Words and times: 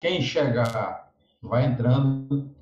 Quem 0.00 0.22
chegar, 0.22 1.12
vai 1.42 1.64
entrando. 1.66 2.54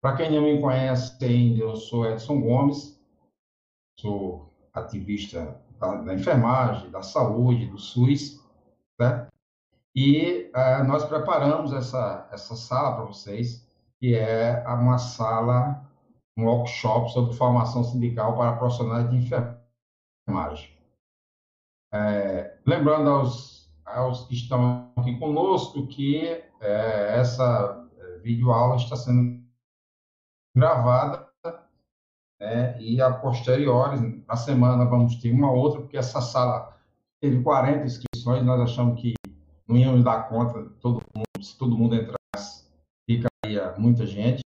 Para 0.00 0.16
quem 0.16 0.30
não 0.30 0.42
me 0.42 0.60
conhece 0.60 1.24
ainda, 1.24 1.62
eu 1.62 1.76
sou 1.76 2.06
Edson 2.06 2.40
Gomes, 2.40 3.00
sou 3.98 4.52
ativista 4.72 5.60
da, 5.80 5.96
da 5.96 6.14
enfermagem, 6.14 6.90
da 6.90 7.02
saúde, 7.02 7.66
do 7.66 7.78
SUS, 7.78 8.40
certo? 9.00 9.32
E 9.94 10.52
uh, 10.54 10.84
nós 10.86 11.04
preparamos 11.06 11.72
essa, 11.72 12.28
essa 12.30 12.54
sala 12.54 12.94
para 12.96 13.04
vocês, 13.06 13.66
que 13.98 14.14
é 14.14 14.62
uma 14.68 14.98
sala, 14.98 15.90
um 16.36 16.44
workshop 16.44 17.10
sobre 17.12 17.34
formação 17.34 17.82
sindical 17.82 18.36
para 18.36 18.56
profissionais 18.56 19.08
de 19.08 19.16
enfermagem. 19.16 20.76
É, 21.92 22.58
lembrando 22.66 23.08
aos, 23.08 23.55
aos 23.86 24.26
que 24.26 24.34
estão 24.34 24.90
aqui 24.96 25.18
conosco 25.18 25.86
que 25.86 26.26
é, 26.60 27.18
essa 27.18 27.88
é, 27.98 28.18
videoaula 28.18 28.76
está 28.76 28.96
sendo 28.96 29.40
gravada 30.54 31.26
né, 32.40 32.80
e 32.80 33.00
a 33.00 33.12
posteriori, 33.12 34.22
na 34.26 34.36
semana, 34.36 34.84
vamos 34.84 35.16
ter 35.16 35.32
uma 35.32 35.50
outra, 35.50 35.80
porque 35.80 35.96
essa 35.96 36.20
sala 36.20 36.76
teve 37.20 37.42
40 37.42 37.84
inscrições, 37.84 38.44
nós 38.44 38.60
achamos 38.60 39.00
que 39.00 39.14
não 39.66 39.76
íamos 39.76 40.04
dar 40.04 40.28
conta, 40.28 40.70
todo 40.80 41.02
mundo, 41.14 41.44
se 41.44 41.56
todo 41.58 41.76
mundo 41.76 41.94
entrasse, 41.94 42.64
ficaria 43.08 43.74
muita 43.78 44.06
gente, 44.06 44.42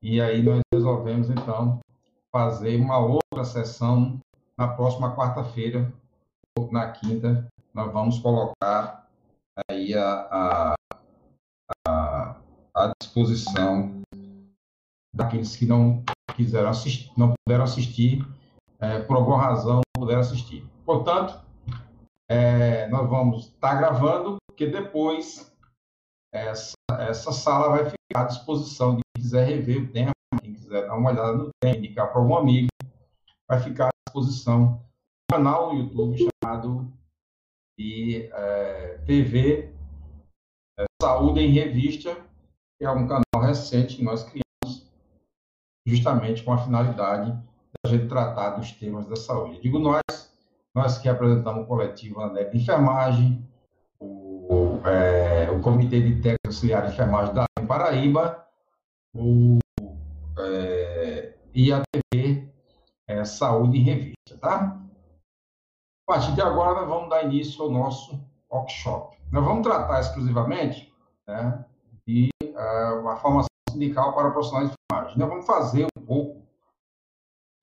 e 0.00 0.20
aí 0.20 0.42
nós 0.42 0.60
resolvemos, 0.72 1.30
então, 1.30 1.80
fazer 2.30 2.76
uma 2.80 2.98
outra 2.98 3.44
sessão 3.44 4.18
na 4.56 4.68
próxima 4.68 5.14
quarta-feira, 5.14 5.92
ou 6.56 6.70
na 6.70 6.90
quinta, 6.92 7.46
nós 7.74 7.92
vamos 7.92 8.18
colocar 8.18 9.08
aí 9.68 9.94
a, 9.94 10.74
a, 11.86 12.36
a, 12.74 12.92
disposição 13.00 14.02
daqueles 15.14 15.56
que 15.56 15.66
não 15.66 16.02
quiseram 16.36 16.70
assistir, 16.70 17.10
não 17.16 17.34
puderam 17.44 17.64
assistir, 17.64 18.26
é, 18.78 19.00
por 19.00 19.16
alguma 19.16 19.40
razão 19.40 19.76
não 19.76 20.02
puderam 20.02 20.20
assistir. 20.20 20.66
Portanto, 20.84 21.40
é, 22.28 22.88
nós 22.88 23.08
vamos 23.08 23.46
estar 23.46 23.70
tá 23.70 23.74
gravando, 23.74 24.36
porque 24.46 24.66
depois 24.66 25.52
essa, 26.32 26.74
essa 26.98 27.32
sala 27.32 27.70
vai 27.70 27.84
ficar 27.84 28.22
à 28.22 28.24
disposição 28.24 28.96
de 28.96 29.02
quem 29.02 29.22
quiser 29.22 29.46
rever 29.46 29.82
o 29.82 29.92
tema, 29.92 30.12
quem 30.40 30.54
quiser 30.54 30.86
dar 30.86 30.96
uma 30.96 31.10
olhada 31.10 31.32
no 31.32 31.50
tema, 31.60 31.76
indicar 31.76 32.10
para 32.10 32.20
algum 32.20 32.36
amigo, 32.36 32.68
vai 33.48 33.60
ficar 33.60 33.86
à 33.88 33.90
disposição 34.06 34.74
do 34.74 35.36
canal 35.36 35.72
no 35.72 35.80
YouTube 35.80 36.16
chamado 36.42 36.92
de 37.78 38.28
é, 38.32 38.98
TV 39.06 39.72
é, 40.78 40.84
Saúde 41.00 41.40
em 41.40 41.50
Revista, 41.52 42.14
que 42.78 42.84
é 42.84 42.90
um 42.90 43.06
canal 43.06 43.46
recente 43.46 43.96
que 43.96 44.04
nós 44.04 44.22
criamos 44.24 44.90
justamente 45.86 46.42
com 46.42 46.52
a 46.52 46.58
finalidade 46.58 47.32
de 47.32 47.42
a 47.84 47.88
gente 47.88 48.08
tratar 48.08 48.50
dos 48.50 48.72
temas 48.72 49.06
da 49.06 49.16
saúde. 49.16 49.60
Digo 49.60 49.78
nós, 49.78 50.02
nós 50.74 50.98
que 50.98 51.08
apresentamos 51.08 51.64
o 51.64 51.66
coletivo 51.66 52.20
ANEP 52.20 52.56
de 52.56 52.62
Enfermagem, 52.62 53.48
o, 53.98 54.80
é, 54.86 55.50
o 55.50 55.60
Comitê 55.60 56.00
de 56.00 56.16
Técnicos 56.16 56.56
Auxiliares 56.56 56.90
de 56.90 56.94
Enfermagem 56.94 57.34
da 57.34 57.46
Paraíba, 57.66 58.46
o, 59.14 59.58
é, 60.38 61.34
e 61.54 61.72
a 61.72 61.82
TV 61.92 62.48
é, 63.08 63.24
Saúde 63.24 63.78
em 63.78 63.82
Revista, 63.82 64.38
tá? 64.40 64.81
A 66.12 66.16
partir 66.16 66.34
de 66.34 66.42
agora, 66.42 66.82
nós 66.82 66.90
vamos 66.90 67.08
dar 67.08 67.24
início 67.24 67.64
ao 67.64 67.70
nosso 67.70 68.22
workshop. 68.50 69.16
Nós 69.32 69.42
vamos 69.42 69.62
tratar 69.62 69.98
exclusivamente 69.98 70.92
né, 71.26 71.64
de 72.06 72.28
uh, 72.44 73.00
uma 73.00 73.16
formação 73.16 73.48
sindical 73.70 74.14
para 74.14 74.30
profissionais 74.30 74.68
de 74.68 74.74
enfermagem. 74.74 75.18
Nós 75.18 75.28
vamos 75.30 75.46
fazer 75.46 75.86
um 75.96 76.04
pouco, 76.04 76.42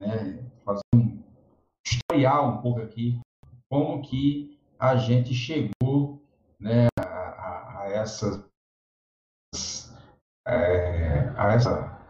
né, 0.02 0.44
fazer 0.66 0.82
um 0.96 1.24
historial 1.86 2.50
um 2.50 2.58
pouco 2.64 2.82
aqui, 2.82 3.20
como 3.70 4.02
que 4.02 4.60
a 4.80 4.96
gente 4.96 5.32
chegou 5.32 6.20
né, 6.60 6.88
a, 7.00 7.04
a, 7.04 7.82
a 7.84 7.90
essas 7.92 8.44
é, 10.48 11.32
a 11.38 11.54
essa 11.54 12.02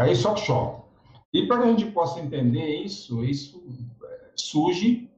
a 0.00 0.08
esse 0.08 0.26
workshop. 0.26 0.84
E 1.32 1.46
para 1.46 1.58
que 1.58 1.68
a 1.68 1.70
gente 1.70 1.92
possa 1.92 2.18
entender 2.18 2.82
isso, 2.82 3.22
isso 3.22 3.64
é, 4.02 4.32
surge 4.34 5.14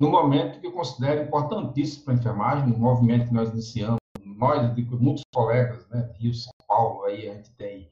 no 0.00 0.10
momento 0.10 0.60
que 0.60 0.66
eu 0.66 0.72
considero 0.72 1.22
importantíssimo 1.22 2.04
para 2.04 2.14
a 2.14 2.16
enfermagem, 2.16 2.72
um 2.72 2.78
movimento 2.78 3.28
que 3.28 3.34
nós 3.34 3.50
iniciamos, 3.50 3.98
nós 4.24 4.72
muitos 5.00 5.24
colegas, 5.34 5.88
né, 5.88 6.08
Rio, 6.18 6.32
São 6.32 6.52
Paulo, 6.66 7.04
aí 7.04 7.28
a 7.28 7.34
gente 7.34 7.50
tem 7.52 7.88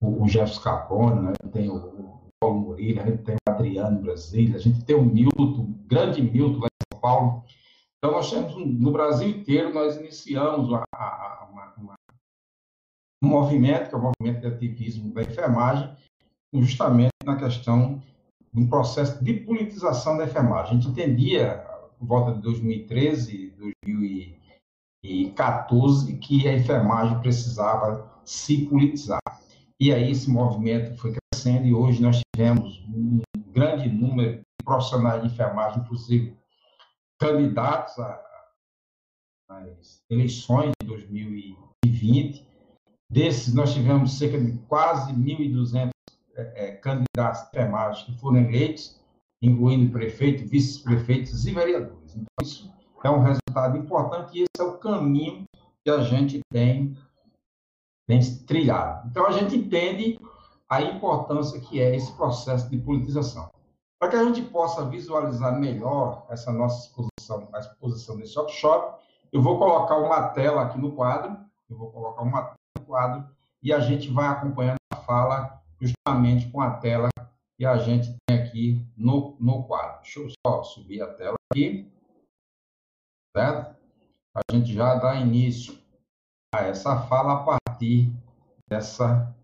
o, 0.00 0.24
o 0.24 0.28
Jefferson 0.28 0.60
Capone, 0.60 1.22
né, 1.22 1.32
tem 1.52 1.70
o, 1.70 1.76
o 1.76 2.30
Paulo 2.38 2.60
Murilo, 2.60 3.00
a 3.00 3.06
gente 3.06 3.22
tem 3.22 3.34
o 3.36 3.50
Adriano 3.50 4.02
Brasília, 4.02 4.56
a 4.56 4.60
gente 4.60 4.84
tem 4.84 4.94
o 4.94 5.04
Milton, 5.04 5.42
o 5.42 5.64
grande 5.86 6.20
Milton 6.20 6.60
lá 6.60 6.66
em 6.66 6.94
São 6.94 7.00
Paulo. 7.00 7.44
Então, 7.98 8.12
nós 8.12 8.30
temos, 8.30 8.54
no 8.54 8.92
Brasil 8.92 9.28
inteiro, 9.28 9.72
nós 9.72 9.96
iniciamos 9.96 10.72
a, 10.74 10.84
a, 10.94 11.48
uma, 11.50 11.74
uma, 11.78 11.94
um 13.22 13.28
movimento, 13.28 13.88
que 13.88 13.94
é 13.94 13.98
o 13.98 14.02
movimento 14.02 14.40
de 14.42 14.46
ativismo 14.46 15.14
da 15.14 15.22
enfermagem, 15.22 15.96
justamente 16.52 17.12
na 17.24 17.36
questão 17.36 18.02
um 18.56 18.66
processo 18.66 19.22
de 19.22 19.34
politização 19.34 20.16
da 20.16 20.24
enfermagem. 20.24 20.70
A 20.70 20.74
gente 20.74 20.88
entendia, 20.88 21.62
por 21.98 22.06
volta 22.06 22.32
de 22.32 22.40
2013, 22.40 23.54
2014, 23.84 26.16
que 26.16 26.48
a 26.48 26.56
enfermagem 26.56 27.20
precisava 27.20 28.10
se 28.24 28.64
politizar. 28.66 29.20
E 29.78 29.92
aí 29.92 30.10
esse 30.10 30.30
movimento 30.30 30.96
foi 30.96 31.14
crescendo 31.14 31.66
e 31.66 31.74
hoje 31.74 32.00
nós 32.00 32.22
tivemos 32.34 32.82
um 32.88 33.20
grande 33.52 33.90
número 33.90 34.38
de 34.38 34.64
profissionais 34.64 35.20
de 35.20 35.28
enfermagem, 35.28 35.82
inclusive 35.82 36.34
candidatos 37.20 37.94
às 39.50 40.00
eleições 40.10 40.70
de 40.80 40.86
2020. 40.86 42.46
Desses, 43.08 43.54
nós 43.54 43.72
tivemos 43.72 44.18
cerca 44.18 44.36
de 44.40 44.58
quase 44.66 45.12
1.200 45.12 45.90
é, 46.36 46.66
é, 46.66 46.72
candidatos 46.72 47.42
temáticos 47.50 48.14
que 48.14 48.20
foram 48.20 48.38
eleitos, 48.38 49.00
incluindo 49.40 49.90
prefeito, 49.90 50.46
vice-prefeitos 50.48 51.46
e 51.46 51.52
vereadores. 51.52 52.14
Então, 52.14 52.26
isso 52.42 52.70
é 53.02 53.10
um 53.10 53.22
resultado 53.22 53.78
importante 53.78 54.38
e 54.38 54.42
esse 54.42 54.60
é 54.60 54.62
o 54.62 54.78
caminho 54.78 55.44
que 55.84 55.90
a 55.90 56.00
gente 56.02 56.40
tem, 56.52 56.96
tem 58.06 58.20
trilhado. 58.46 59.08
Então, 59.08 59.26
a 59.26 59.32
gente 59.32 59.56
entende 59.56 60.18
a 60.68 60.82
importância 60.82 61.60
que 61.60 61.80
é 61.80 61.94
esse 61.94 62.12
processo 62.12 62.68
de 62.68 62.76
politização. 62.76 63.48
Para 63.98 64.10
que 64.10 64.16
a 64.16 64.24
gente 64.24 64.42
possa 64.42 64.84
visualizar 64.84 65.58
melhor 65.58 66.26
essa 66.28 66.52
nossa 66.52 66.86
exposição, 66.86 67.48
a 67.52 67.60
exposição 67.60 68.18
desse 68.18 68.38
workshop, 68.38 69.00
eu 69.32 69.40
vou 69.40 69.58
colocar 69.58 69.96
uma 69.96 70.28
tela 70.28 70.62
aqui 70.62 70.78
no 70.78 70.92
quadro, 70.92 71.36
eu 71.70 71.78
vou 71.78 71.90
colocar 71.90 72.22
uma 72.22 72.42
tela 72.42 72.56
no 72.78 72.84
quadro 72.84 73.24
e 73.62 73.72
a 73.72 73.80
gente 73.80 74.10
vai 74.10 74.26
acompanhando 74.26 74.76
a 74.92 74.96
fala 74.96 75.62
justamente 75.80 76.50
com 76.50 76.60
a 76.60 76.72
tela 76.78 77.08
que 77.58 77.64
a 77.64 77.78
gente 77.78 78.14
tem 78.26 78.38
aqui 78.38 78.86
no, 78.96 79.36
no 79.40 79.64
quadro. 79.64 80.02
Deixa 80.02 80.20
eu 80.20 80.28
só 80.46 80.62
subir 80.62 81.02
a 81.02 81.12
tela 81.14 81.36
aqui, 81.52 81.90
certo? 83.36 83.76
A 84.34 84.40
gente 84.52 84.72
já 84.72 84.94
dá 84.96 85.16
início 85.16 85.78
a 86.54 86.62
essa 86.62 87.02
fala 87.02 87.34
a 87.34 87.44
partir 87.44 88.12
dessa, 88.68 89.34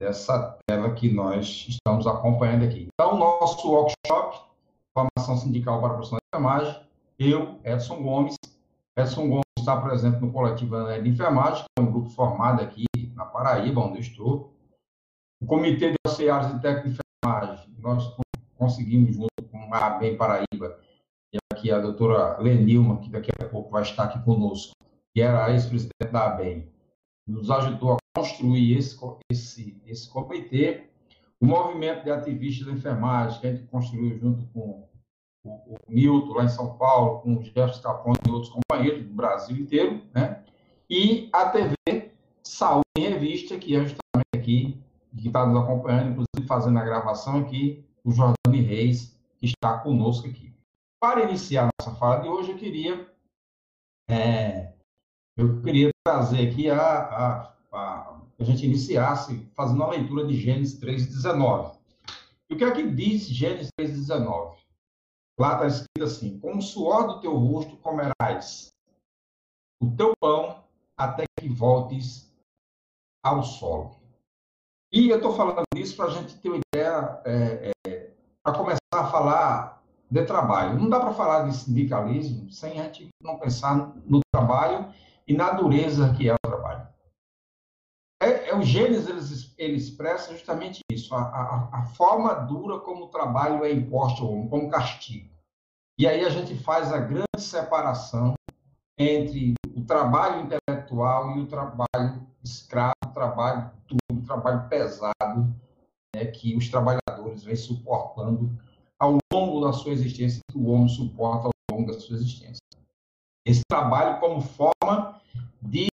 dessa 0.00 0.58
tela 0.66 0.94
que 0.94 1.12
nós 1.12 1.66
estamos 1.68 2.06
acompanhando 2.06 2.64
aqui. 2.64 2.88
Então, 2.92 3.16
nosso 3.16 3.68
workshop, 3.68 4.44
Formação 4.92 5.36
Sindical 5.36 5.80
para 5.80 5.94
Profissionais 5.94 6.22
de 6.32 6.36
Enfermagem, 6.36 6.86
eu, 7.18 7.60
Edson 7.64 8.02
Gomes, 8.02 8.36
Edson 8.96 9.28
Gomes 9.28 9.44
está 9.58 9.80
presente 9.80 10.20
no 10.20 10.32
Coletivo 10.32 10.76
de 11.02 11.08
Enfermagem, 11.08 11.64
que 11.64 11.68
é 11.78 11.82
um 11.82 11.90
grupo 11.90 12.10
formado 12.10 12.62
aqui 12.62 12.84
na 13.14 13.24
Paraíba, 13.24 13.80
onde 13.80 13.98
eu 13.98 14.00
estou, 14.00 14.55
o 15.40 15.46
Comitê 15.46 15.90
de 15.90 15.96
Auxiliares 16.06 16.54
de 16.54 16.60
Técnico 16.60 16.88
de 16.88 17.00
Enfermagem, 17.24 17.74
nós 17.78 18.16
conseguimos, 18.56 19.14
junto 19.14 19.42
com 19.50 19.74
a 19.74 19.86
ABEM 19.86 20.16
Paraíba, 20.16 20.80
e 21.32 21.38
aqui 21.52 21.70
a 21.70 21.78
doutora 21.78 22.38
Lenilma, 22.38 23.00
que 23.00 23.10
daqui 23.10 23.30
a 23.38 23.48
pouco 23.48 23.70
vai 23.70 23.82
estar 23.82 24.04
aqui 24.04 24.22
conosco, 24.24 24.72
que 25.12 25.20
era 25.20 25.50
ex-presidente 25.50 26.12
da 26.12 26.26
ABEM, 26.26 26.68
nos 27.26 27.50
ajudou 27.50 27.94
a 27.94 27.96
construir 28.16 28.76
esse, 28.76 28.96
esse, 29.30 29.82
esse 29.86 30.08
comitê. 30.08 30.84
O 31.40 31.46
movimento 31.46 32.04
de 32.04 32.10
ativistas 32.10 32.66
da 32.66 32.72
enfermagem, 32.72 33.40
que 33.40 33.46
a 33.46 33.52
gente 33.52 33.66
construiu 33.66 34.18
junto 34.18 34.46
com 34.54 34.88
o, 35.44 35.50
o 35.50 35.76
Milton, 35.88 36.32
lá 36.32 36.44
em 36.44 36.48
São 36.48 36.78
Paulo, 36.78 37.20
com 37.20 37.34
o 37.34 37.42
Jefferson 37.42 37.82
Capone 37.82 38.18
e 38.26 38.30
outros 38.30 38.52
companheiros 38.52 39.04
do 39.04 39.12
Brasil 39.12 39.56
inteiro, 39.56 40.02
né? 40.14 40.42
E 40.88 41.28
a 41.32 41.50
TV 41.50 42.10
Saúde 42.42 42.84
em 42.96 43.08
Revista, 43.08 43.58
que 43.58 43.74
é 43.76 43.80
justamente 43.80 44.26
aqui 44.34 44.85
que 45.16 45.28
está 45.28 45.46
nos 45.46 45.62
acompanhando, 45.62 46.10
inclusive 46.10 46.46
fazendo 46.46 46.78
a 46.78 46.84
gravação 46.84 47.40
aqui, 47.40 47.84
o 48.04 48.10
Jordani 48.10 48.60
Reis, 48.60 49.18
que 49.38 49.46
está 49.46 49.78
conosco 49.78 50.28
aqui. 50.28 50.54
Para 51.00 51.24
iniciar 51.24 51.68
nossa 51.78 51.94
fala 51.96 52.20
de 52.20 52.28
hoje, 52.28 52.52
eu 52.52 52.56
queria 52.56 53.06
é, 54.08 54.72
eu 55.36 55.60
queria 55.62 55.90
trazer 56.04 56.48
aqui 56.48 56.70
a, 56.70 56.78
a, 56.80 57.56
a, 57.72 58.20
a 58.38 58.44
gente 58.44 58.64
iniciasse 58.64 59.46
fazendo 59.54 59.82
a 59.82 59.90
leitura 59.90 60.26
de 60.26 60.34
Gênesis 60.34 60.78
3,19. 60.80 61.76
E 62.48 62.54
o 62.54 62.56
que 62.56 62.64
é 62.64 62.70
que 62.70 62.88
diz 62.88 63.26
Gênesis 63.26 63.70
3,19? 63.78 64.56
Lá 65.38 65.54
está 65.54 65.66
escrito 65.66 66.04
assim: 66.04 66.38
Com 66.38 66.56
o 66.56 66.62
suor 66.62 67.06
do 67.06 67.20
teu 67.20 67.36
rosto 67.36 67.76
comerás 67.78 68.70
o 69.82 69.94
teu 69.94 70.14
pão 70.18 70.64
até 70.96 71.24
que 71.38 71.48
voltes 71.48 72.32
ao 73.22 73.42
solo. 73.42 73.96
E 74.96 75.10
eu 75.10 75.16
estou 75.16 75.34
falando 75.34 75.62
isso 75.76 75.94
para 75.94 76.06
a 76.06 76.10
gente 76.10 76.38
ter 76.38 76.48
uma 76.48 76.58
ideia, 76.72 77.20
é, 77.26 77.70
é, 77.86 78.10
para 78.42 78.56
começar 78.56 78.80
a 78.94 79.10
falar 79.10 79.82
de 80.10 80.24
trabalho. 80.24 80.78
Não 80.78 80.88
dá 80.88 80.98
para 80.98 81.12
falar 81.12 81.42
de 81.42 81.54
sindicalismo 81.54 82.50
sem 82.50 82.80
a 82.80 82.84
gente 82.84 83.08
não 83.22 83.38
pensar 83.38 83.94
no 84.06 84.20
trabalho 84.32 84.90
e 85.28 85.36
na 85.36 85.50
dureza 85.50 86.14
que 86.14 86.30
é 86.30 86.32
o 86.32 86.38
trabalho. 86.42 86.88
É, 88.22 88.48
é 88.48 88.56
o 88.56 88.62
Gênesis 88.62 89.54
ele, 89.58 89.76
expressa 89.76 90.32
justamente 90.32 90.80
isso, 90.90 91.14
a, 91.14 91.20
a, 91.20 91.80
a, 91.80 91.84
forma 91.88 92.32
dura 92.32 92.80
como 92.80 93.04
o 93.04 93.08
trabalho 93.08 93.66
é 93.66 93.72
imposto 93.72 94.22
ao 94.22 94.32
homem, 94.32 94.48
como 94.48 94.70
castigo. 94.70 95.28
E 95.98 96.08
aí 96.08 96.24
a 96.24 96.30
gente 96.30 96.56
faz 96.56 96.90
a 96.90 96.96
grande 96.96 97.26
separação 97.38 98.32
entre 98.98 99.52
o 99.74 99.84
trabalho 99.84 100.40
intelectual 100.40 100.75
e 101.36 101.40
o 101.40 101.46
trabalho 101.46 102.26
escravo, 102.42 102.94
o 103.04 103.10
trabalho 103.10 103.70
duro, 103.86 104.26
trabalho 104.26 104.68
pesado, 104.68 105.54
né, 106.14 106.24
que 106.26 106.56
os 106.56 106.68
trabalhadores 106.68 107.44
vêm 107.44 107.56
suportando 107.56 108.50
ao 108.98 109.18
longo 109.32 109.60
da 109.60 109.72
sua 109.72 109.92
existência, 109.92 110.40
que 110.50 110.58
o 110.58 110.66
homem 110.66 110.88
suporta 110.88 111.48
ao 111.48 111.76
longo 111.76 111.92
da 111.92 112.00
sua 112.00 112.16
existência. 112.16 112.60
Esse 113.46 113.62
trabalho 113.68 114.18
como 114.20 114.40
forma 114.40 115.20
de 115.62 115.88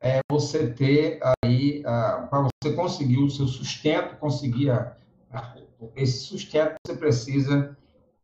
é, 0.00 0.20
você 0.30 0.70
ter 0.72 1.20
aí, 1.42 1.80
uh, 1.80 2.28
para 2.28 2.42
você 2.42 2.74
conseguir 2.74 3.18
o 3.18 3.30
seu 3.30 3.46
sustento, 3.46 4.18
conseguir 4.18 4.70
a, 4.70 4.96
a, 5.32 5.56
esse 5.96 6.24
sustento, 6.24 6.74
você 6.86 6.96
precisa 6.96 7.76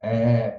é, 0.03 0.57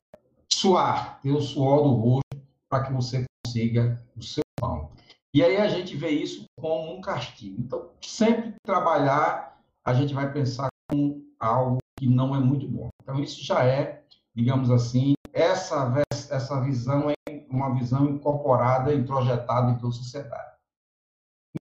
suar, 0.52 1.20
ter 1.22 1.32
o 1.32 1.42
suor 1.42 1.84
do 1.84 1.94
rosto 1.94 2.42
para 2.70 2.86
que 2.86 2.94
você 2.94 3.26
consiga 3.46 4.02
o 4.16 4.24
seu 4.24 4.42
pão. 4.60 4.91
E 5.34 5.42
aí 5.44 5.58
a 5.58 5.68
gente 5.68 5.96
vê 5.96 6.10
isso 6.10 6.46
como 6.60 6.94
um 6.94 7.02
castigo. 7.02 7.62
Então, 7.62 7.92
sempre 8.02 8.54
trabalhar, 8.64 9.58
a 9.84 9.94
gente 9.94 10.14
vai 10.14 10.32
pensar 10.32 10.68
com 10.90 11.24
algo 11.40 11.78
que 11.98 12.08
não 12.08 12.36
é 12.36 12.40
muito 12.40 12.68
bom. 12.68 12.90
Então, 13.02 13.20
isso 13.20 13.44
já 13.44 13.64
é, 13.64 14.04
digamos 14.36 14.70
assim, 14.70 15.14
essa, 15.32 15.94
essa 16.12 16.62
visão 16.62 17.10
é 17.10 17.16
uma 17.50 17.74
visão 17.74 18.10
incorporada 18.10 18.92
projetada 19.04 19.72
em 19.72 19.78
toda 19.78 19.90
a 19.90 19.98
sociedade. 19.98 20.52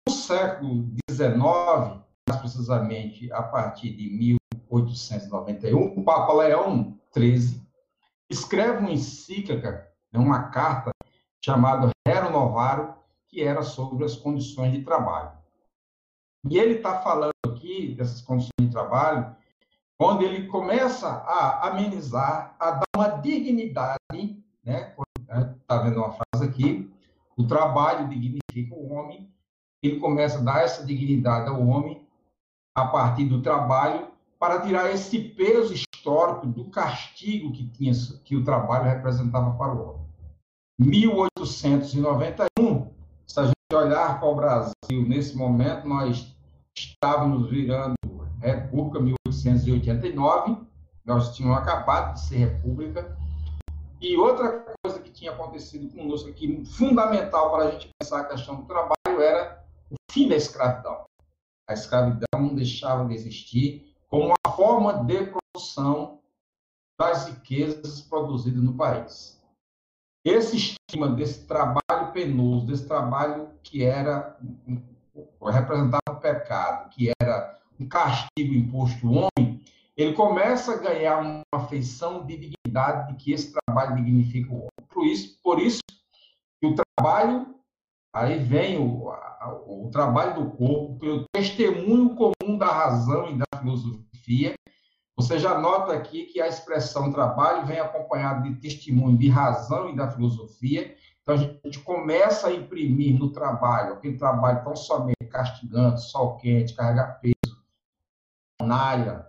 No 0.07 0.15
século 0.15 0.89
XIX, 1.11 1.39
mais 2.29 2.41
precisamente 2.41 3.31
a 3.33 3.43
partir 3.43 3.95
de 3.95 4.11
1891, 4.71 5.99
o 5.99 6.05
Papa 6.05 6.33
Leão 6.33 6.99
XIII 7.15 7.61
escreve 8.31 8.79
uma 8.79 8.93
encíclica, 8.93 9.91
uma 10.15 10.51
carta 10.51 10.91
chamada 11.43 11.91
Rero 12.07 12.31
Novaro, 12.31 12.98
que 13.29 13.43
era 13.43 13.63
sobre 13.63 14.05
as 14.05 14.17
condições 14.17 14.73
de 14.73 14.83
trabalho. 14.83 15.33
E 16.49 16.59
ele 16.59 16.75
está 16.75 17.01
falando 17.01 17.33
aqui 17.47 17.95
dessas 17.95 18.21
condições 18.23 18.53
de 18.61 18.71
trabalho, 18.71 19.37
onde 20.01 20.25
ele 20.25 20.47
começa 20.47 21.09
a 21.09 21.69
amenizar, 21.69 22.57
a 22.59 22.71
dar 22.73 22.87
uma 22.97 23.09
dignidade, 23.09 23.99
né? 24.65 24.95
Está 25.61 25.83
vendo 25.83 25.99
uma 25.99 26.13
frase 26.13 26.49
aqui, 26.49 26.91
o 27.37 27.47
trabalho 27.47 28.09
dignifica 28.09 28.75
o 28.75 28.93
homem, 28.93 29.31
ele 29.83 30.01
começa 30.01 30.39
a 30.39 30.43
dar 30.43 30.63
essa 30.63 30.85
dignidade 30.85 31.49
ao 31.49 31.61
homem 31.67 32.07
a 32.77 32.87
partir 32.87 33.27
do 33.27 33.43
trabalho 33.43 34.09
para 34.39 34.61
tirar 34.63 34.91
esse 34.91 35.19
peso 35.19 35.75
histórico 35.75 36.47
do 36.47 36.71
castigo 36.71 37.53
que 37.53 37.69
tinha 37.69 37.93
que 38.25 38.37
o 38.37 38.45
trabalho 38.45 38.85
representava 38.85 39.57
para 39.57 39.75
o 39.75 39.89
homem. 39.89 40.09
1891, 40.79 41.49
se 41.53 41.67
a 41.67 41.71
gente 42.41 42.48
olhar 43.77 44.19
para 44.19 44.29
o 44.29 44.35
Brasil 44.35 45.07
nesse 45.07 45.37
momento, 45.37 45.87
nós 45.87 46.35
estávamos 46.77 47.51
virando 47.51 47.95
República 48.41 48.99
1889, 49.01 50.57
nós 51.05 51.37
tínhamos 51.37 51.59
acabado 51.59 52.15
de 52.15 52.21
ser 52.21 52.37
República, 52.37 53.17
e 54.01 54.17
outra 54.17 54.65
coisa 54.83 55.01
que 55.01 55.11
tinha 55.11 55.33
acontecido 55.33 55.93
conosco 55.95 56.31
aqui, 56.31 56.65
fundamental 56.65 57.51
para 57.51 57.65
a 57.65 57.71
gente 57.73 57.91
pensar 57.99 58.21
a 58.21 58.25
questão 58.25 58.57
do 58.57 58.67
trabalho, 58.67 59.21
era 59.21 59.63
o 59.91 59.97
fim 60.11 60.29
da 60.29 60.37
escravidão. 60.37 61.05
A 61.69 61.75
escravidão 61.75 62.27
não 62.39 62.55
deixava 62.55 63.05
de 63.07 63.15
existir 63.15 63.93
como 64.09 64.27
uma 64.27 64.57
forma 64.57 65.05
de 65.05 65.27
produção 65.27 66.21
das 66.99 67.27
riquezas 67.27 68.01
produzidas 68.01 68.63
no 68.63 68.75
país. 68.75 69.38
Esse 70.29 70.57
estigma 70.57 71.09
desse 71.09 71.47
trabalho 71.47 72.13
penoso, 72.13 72.67
desse 72.67 72.87
trabalho 72.87 73.49
que 73.63 73.83
era 73.83 74.37
representava 75.43 76.03
o 76.11 76.17
pecado, 76.17 76.91
que 76.91 77.11
era 77.19 77.59
um 77.81 77.89
castigo 77.89 78.53
imposto 78.55 79.07
ao 79.07 79.15
homem, 79.15 79.63
ele 79.97 80.13
começa 80.13 80.75
a 80.75 80.77
ganhar 80.77 81.19
uma 81.19 81.67
feição 81.67 82.27
de 82.27 82.37
dignidade 82.37 83.09
de 83.09 83.15
que 83.15 83.33
esse 83.33 83.55
trabalho 83.55 83.97
dignifica 83.97 84.53
o 84.53 84.57
homem. 84.57 84.89
Por 84.91 85.07
isso, 85.07 85.39
por 85.43 85.59
isso 85.59 85.81
que 86.61 86.67
o 86.67 86.75
trabalho, 86.75 87.55
aí 88.15 88.39
vem 88.39 88.77
o, 88.77 89.11
o 89.67 89.89
trabalho 89.91 90.35
do 90.35 90.51
corpo, 90.51 90.99
pelo 90.99 91.25
testemunho 91.33 92.15
comum 92.15 92.59
da 92.59 92.67
razão 92.67 93.31
e 93.31 93.39
da 93.39 93.47
filosofia, 93.59 94.55
você 95.19 95.37
já 95.37 95.59
nota 95.59 95.93
aqui 95.95 96.27
que 96.27 96.41
a 96.41 96.47
expressão 96.47 97.11
trabalho 97.11 97.67
vem 97.67 97.81
acompanhada 97.81 98.49
de 98.49 98.55
testemunho 98.61 99.19
de 99.19 99.29
razão 99.29 99.91
e 99.91 99.97
da 99.97 100.09
filosofia. 100.09 100.97
Então, 101.21 101.35
a 101.35 101.39
gente 101.39 101.81
começa 101.81 102.47
a 102.47 102.55
imprimir 102.55 103.19
no 103.19 103.33
trabalho, 103.33 103.95
aquele 103.95 104.17
trabalho 104.17 104.63
tão 104.63 104.77
somente 104.77 105.27
castigante, 105.29 106.03
sol 106.03 106.37
quente, 106.37 106.73
carregar 106.73 107.21
peso, 107.21 107.61
naia. 108.63 109.27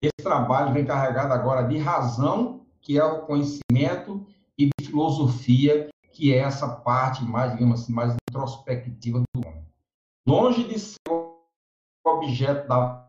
Esse 0.00 0.22
trabalho 0.22 0.72
vem 0.72 0.86
carregado 0.86 1.32
agora 1.32 1.64
de 1.64 1.76
razão, 1.76 2.64
que 2.80 2.96
é 2.96 3.04
o 3.04 3.26
conhecimento, 3.26 4.24
e 4.56 4.66
de 4.66 4.86
filosofia, 4.86 5.88
que 6.12 6.32
é 6.32 6.38
essa 6.38 6.68
parte 6.68 7.24
mais, 7.24 7.52
digamos 7.54 7.82
assim, 7.82 7.92
mais 7.92 8.14
introspectiva 8.30 9.20
do 9.34 9.48
homem. 9.48 9.66
Longe 10.24 10.62
de 10.68 10.78
ser 10.78 10.98
objeto 12.06 12.68
da 12.68 13.04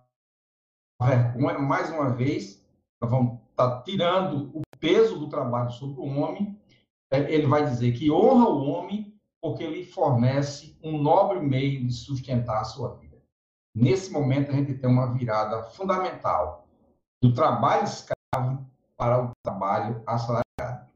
vergonha, 1.02 1.60
mais 1.60 1.90
uma 1.90 2.10
vez, 2.10 2.66
nós 3.02 3.12
vamos 3.12 3.40
estar 3.50 3.70
tá 3.70 3.82
tirando 3.82 4.52
o 4.54 4.62
peso 4.80 5.20
do 5.20 5.30
trabalho 5.30 5.72
sobre 5.72 6.00
o 6.00 6.06
homem. 6.06 6.60
É, 7.12 7.20
ele 7.32 7.48
vai 7.48 7.64
dizer 7.64 7.94
que 7.94 8.12
honra 8.12 8.50
o 8.50 8.66
homem 8.66 9.14
porque 9.42 9.64
ele 9.64 9.86
fornece 9.86 10.78
um 10.84 11.02
nobre 11.02 11.40
meio 11.40 11.86
de 11.86 11.94
sustentar 11.94 12.62
a 12.62 12.66
sua 12.66 12.96
vida. 12.96 13.16
Nesse 13.76 14.12
momento, 14.12 14.52
a 14.52 14.56
gente 14.56 14.74
tem 14.74 14.90
uma 14.90 15.14
virada 15.14 15.64
fundamental 15.64 16.68
do 17.22 17.34
trabalho 17.34 17.84
escravo 17.84 18.66
para 18.98 19.24
o 19.24 19.32
trabalho 19.44 20.02
assalariado. 20.08 20.88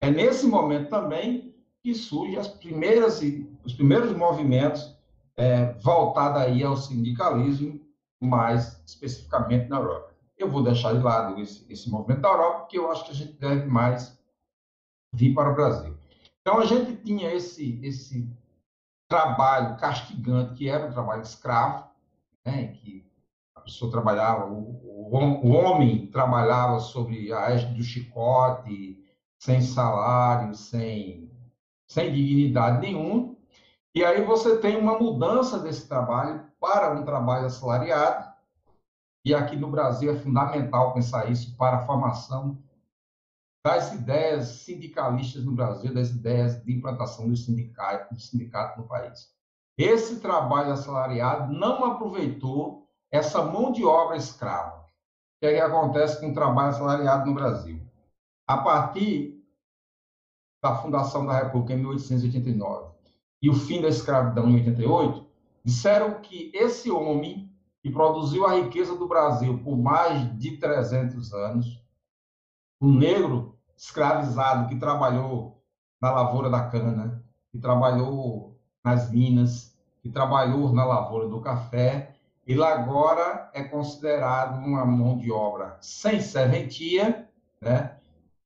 É 0.00 0.10
nesse 0.10 0.46
momento 0.46 0.88
também 0.88 1.54
que 1.82 1.94
surgem 1.94 2.38
as 2.38 2.48
primeiras, 2.48 3.20
os 3.64 3.74
primeiros 3.74 4.16
movimentos 4.16 4.96
é, 5.36 5.72
voltados 5.74 6.40
aí 6.40 6.62
ao 6.62 6.76
sindicalismo 6.76 7.80
mais 8.20 8.82
especificamente 8.86 9.68
na 9.68 9.76
Europa. 9.76 10.14
Eu 10.36 10.50
vou 10.50 10.62
deixar 10.62 10.94
de 10.94 11.02
lado 11.02 11.40
esse, 11.40 11.70
esse 11.70 11.90
movimento 11.90 12.20
da 12.20 12.28
Europa, 12.28 12.60
porque 12.60 12.78
eu 12.78 12.90
acho 12.90 13.04
que 13.04 13.10
a 13.10 13.14
gente 13.14 13.32
deve 13.34 13.66
mais 13.66 14.18
vir 15.12 15.34
para 15.34 15.50
o 15.50 15.54
Brasil. 15.54 15.96
Então, 16.40 16.60
a 16.60 16.64
gente 16.64 16.96
tinha 17.02 17.32
esse, 17.32 17.80
esse 17.82 18.30
trabalho 19.08 19.76
castigante, 19.78 20.54
que 20.54 20.68
era 20.68 20.88
o 20.88 20.92
trabalho 20.92 21.22
escravo, 21.22 21.88
né, 22.44 22.68
que 22.68 23.10
a 23.56 23.60
pessoa 23.60 23.90
trabalhava, 23.90 24.46
o, 24.46 25.10
o, 25.10 25.16
o 25.16 25.50
homem 25.50 26.06
trabalhava 26.10 26.78
sobre 26.78 27.32
a 27.32 27.50
égide 27.50 27.74
do 27.74 27.82
chicote, 27.82 29.04
sem 29.38 29.60
salário, 29.60 30.54
sem, 30.54 31.30
sem 31.88 32.12
dignidade 32.12 32.80
nenhuma, 32.80 33.36
e 33.98 34.04
aí 34.04 34.24
você 34.24 34.56
tem 34.58 34.76
uma 34.76 34.96
mudança 34.96 35.58
desse 35.58 35.88
trabalho 35.88 36.46
para 36.60 36.92
um 36.92 37.04
trabalho 37.04 37.46
assalariado, 37.46 38.32
e 39.24 39.34
aqui 39.34 39.56
no 39.56 39.72
Brasil 39.72 40.12
é 40.12 40.16
fundamental 40.16 40.94
pensar 40.94 41.28
isso 41.28 41.56
para 41.56 41.78
a 41.78 41.84
formação 41.84 42.62
das 43.66 43.92
ideias 43.92 44.62
sindicalistas 44.62 45.44
no 45.44 45.50
Brasil, 45.50 45.92
das 45.92 46.10
ideias 46.10 46.62
de 46.62 46.72
implantação 46.76 47.28
do 47.28 47.36
sindicato, 47.36 48.14
do 48.14 48.20
sindicato 48.20 48.80
no 48.80 48.86
país. 48.86 49.34
Esse 49.76 50.20
trabalho 50.20 50.72
assalariado 50.74 51.52
não 51.52 51.84
aproveitou 51.84 52.88
essa 53.10 53.42
mão 53.42 53.72
de 53.72 53.84
obra 53.84 54.16
escrava. 54.16 54.78
O 54.78 55.40
que, 55.40 55.46
é 55.46 55.54
que 55.54 55.60
acontece 55.60 56.20
com 56.20 56.30
o 56.30 56.34
trabalho 56.34 56.68
assalariado 56.68 57.26
no 57.26 57.34
Brasil? 57.34 57.82
A 58.46 58.58
partir 58.58 59.44
da 60.62 60.76
fundação 60.76 61.26
da 61.26 61.36
República 61.36 61.72
em 61.72 61.78
1889, 61.78 62.97
e 63.40 63.48
o 63.48 63.54
fim 63.54 63.80
da 63.80 63.88
escravidão 63.88 64.48
em 64.48 64.56
88, 64.56 65.26
disseram 65.64 66.20
que 66.20 66.50
esse 66.54 66.90
homem 66.90 67.50
que 67.82 67.90
produziu 67.90 68.46
a 68.46 68.54
riqueza 68.54 68.96
do 68.96 69.06
Brasil 69.06 69.58
por 69.62 69.76
mais 69.76 70.36
de 70.38 70.56
300 70.56 71.32
anos, 71.32 71.82
o 72.80 72.88
negro 72.88 73.56
escravizado 73.76 74.68
que 74.68 74.76
trabalhou 74.76 75.62
na 76.00 76.10
lavoura 76.10 76.50
da 76.50 76.68
cana, 76.68 77.22
que 77.50 77.58
trabalhou 77.58 78.56
nas 78.84 79.10
minas, 79.10 79.76
que 80.02 80.08
trabalhou 80.08 80.72
na 80.72 80.84
lavoura 80.84 81.28
do 81.28 81.40
café, 81.40 82.14
ele 82.46 82.62
agora 82.62 83.50
é 83.52 83.62
considerado 83.62 84.58
uma 84.58 84.84
mão 84.84 85.18
de 85.18 85.30
obra 85.30 85.76
sem 85.80 86.20
serventia, 86.20 87.28
né? 87.60 87.96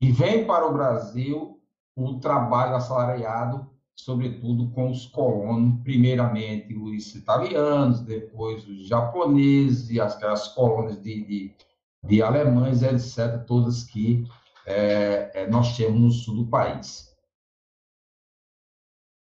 E 0.01 0.11
vem 0.11 0.45
para 0.45 0.67
o 0.67 0.73
Brasil 0.73 1.61
o 1.95 2.19
trabalho 2.19 2.75
assalariado, 2.75 3.71
sobretudo 4.05 4.69
com 4.71 4.91
os 4.91 5.07
colonos, 5.07 5.81
primeiramente 5.85 6.75
os 6.75 7.15
italianos, 7.15 8.01
depois 8.01 8.67
os 8.67 8.89
japoneses 8.89 9.91
e 9.91 10.01
aquelas 10.01 10.49
colônias 10.49 11.01
de, 11.01 11.25
de, 11.25 11.55
de 12.03 12.21
alemães, 12.21 12.83
etc., 12.83 13.45
todas 13.47 13.85
que 13.85 14.27
é, 14.67 15.31
é, 15.35 15.47
nós 15.49 15.77
temos 15.77 16.01
no 16.01 16.11
sul 16.11 16.37
do 16.37 16.47
país. 16.47 17.17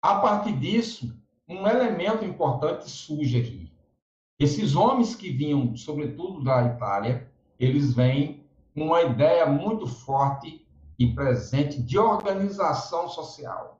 A 0.02 0.16
partir 0.16 0.58
disso, 0.58 1.16
um 1.48 1.66
elemento 1.66 2.24
importante 2.24 2.90
surge 2.90 3.38
aqui. 3.38 3.72
Esses 4.36 4.74
homens 4.74 5.14
que 5.14 5.30
vinham, 5.30 5.76
sobretudo 5.76 6.42
da 6.42 6.64
Itália, 6.64 7.30
eles 7.58 7.94
vêm 7.94 8.44
com 8.74 8.86
uma 8.86 9.02
ideia 9.02 9.46
muito 9.46 9.86
forte 9.86 10.66
e 10.98 11.14
presente 11.14 11.80
de 11.80 11.98
organização 11.98 13.08
social. 13.08 13.76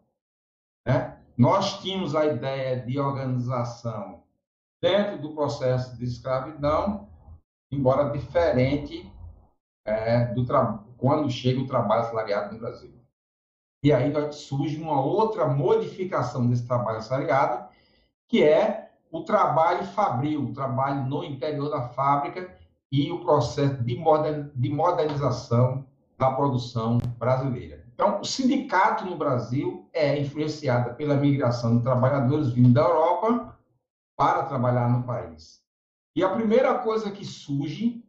Né? 0.86 1.18
Nós 1.36 1.80
tínhamos 1.80 2.14
a 2.14 2.24
ideia 2.24 2.80
de 2.80 2.98
organização 2.98 4.22
dentro 4.80 5.20
do 5.20 5.34
processo 5.34 5.96
de 5.96 6.04
escravidão, 6.04 7.08
embora 7.70 8.10
diferente 8.10 9.12
é, 9.84 10.26
do 10.26 10.46
quando 10.96 11.28
chega 11.28 11.60
o 11.60 11.66
trabalho 11.66 12.02
assalariado 12.02 12.54
no 12.54 12.60
Brasil. 12.60 12.94
E 13.82 13.92
aí 13.92 14.12
surge 14.32 14.80
uma 14.80 15.00
outra 15.00 15.46
modificação 15.46 16.48
desse 16.48 16.66
trabalho 16.66 16.98
assalariado, 16.98 17.68
que 18.28 18.42
é 18.42 18.90
o 19.10 19.22
trabalho 19.22 19.84
fabril, 19.84 20.44
o 20.44 20.52
trabalho 20.52 21.04
no 21.04 21.22
interior 21.22 21.68
da 21.68 21.88
fábrica 21.88 22.56
e 22.90 23.10
o 23.12 23.20
processo 23.20 23.82
de 23.82 24.70
modernização 24.70 25.84
da 26.18 26.30
produção 26.30 26.98
brasileira. 27.18 27.85
Então, 27.96 28.20
o 28.20 28.24
sindicato 28.26 29.06
no 29.06 29.16
Brasil 29.16 29.88
é 29.90 30.20
influenciado 30.20 30.94
pela 30.96 31.16
migração 31.16 31.78
de 31.78 31.82
trabalhadores 31.82 32.50
vindo 32.50 32.74
da 32.74 32.82
Europa 32.82 33.58
para 34.14 34.42
trabalhar 34.42 34.90
no 34.90 35.02
país. 35.04 35.62
E 36.14 36.22
a 36.22 36.28
primeira 36.28 36.78
coisa 36.78 37.10
que 37.10 37.24
surge 37.24 38.04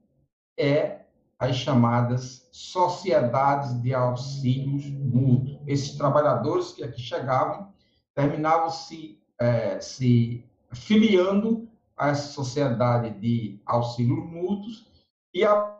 é 0.59 1.05
as 1.39 1.55
chamadas 1.55 2.49
sociedades 2.51 3.81
de 3.81 3.93
auxílios 3.93 4.85
mútuos. 4.89 5.57
Esses 5.65 5.95
trabalhadores 5.95 6.73
que 6.73 6.83
aqui 6.83 6.99
chegavam 6.99 7.71
terminavam 8.13 8.69
se, 8.69 9.17
é, 9.39 9.79
se 9.79 10.43
filiando 10.73 11.69
a 11.95 12.09
essa 12.09 12.33
sociedade 12.33 13.17
de 13.21 13.61
auxílios 13.65 14.19
mútuos 14.19 14.85
e 15.33 15.45
a, 15.45 15.76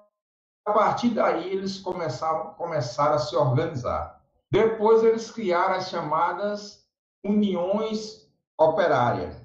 a 0.67 0.73
partir 0.73 1.11
daí 1.11 1.49
eles 1.49 1.79
começaram, 1.79 2.53
começaram 2.55 3.15
a 3.15 3.19
se 3.19 3.33
organizar. 3.37 4.21
Depois 4.51 5.01
eles 5.01 5.31
criaram 5.31 5.75
as 5.75 5.89
chamadas 5.89 6.85
uniões 7.25 8.29
operárias. 8.59 9.41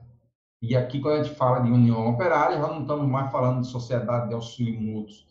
E 0.60 0.76
aqui, 0.76 1.00
quando 1.00 1.20
a 1.20 1.22
gente 1.22 1.36
fala 1.36 1.60
de 1.60 1.70
união 1.70 2.08
operária, 2.08 2.58
já 2.58 2.66
não 2.66 2.82
estamos 2.82 3.08
mais 3.08 3.30
falando 3.30 3.62
de 3.62 3.68
sociedade 3.68 4.28
de 4.28 4.34
auxílio 4.34 4.80
mútuos, 4.80 5.26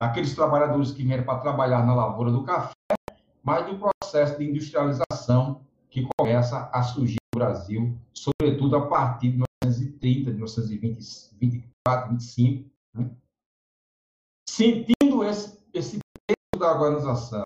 aqueles 0.00 0.34
trabalhadores 0.34 0.90
que 0.90 1.04
vieram 1.04 1.24
para 1.24 1.38
trabalhar 1.38 1.86
na 1.86 1.94
lavoura 1.94 2.32
do 2.32 2.42
café, 2.42 2.74
mas 3.42 3.66
do 3.66 3.78
processo 3.78 4.36
de 4.36 4.48
industrialização 4.48 5.60
que 5.88 6.08
começa 6.16 6.68
a 6.72 6.82
surgir 6.82 7.18
no 7.32 7.38
Brasil, 7.38 7.96
sobretudo 8.12 8.76
a 8.76 8.86
partir 8.86 9.30
de 9.30 9.42
1930, 9.62 10.30
de 10.30 10.36
1924, 10.36 12.10
25, 12.10 12.70
né? 12.94 13.10
Sentindo 14.50 15.22
esse, 15.24 15.56
esse 15.72 15.98
peso 16.26 16.60
da 16.60 16.72
organização 16.72 17.44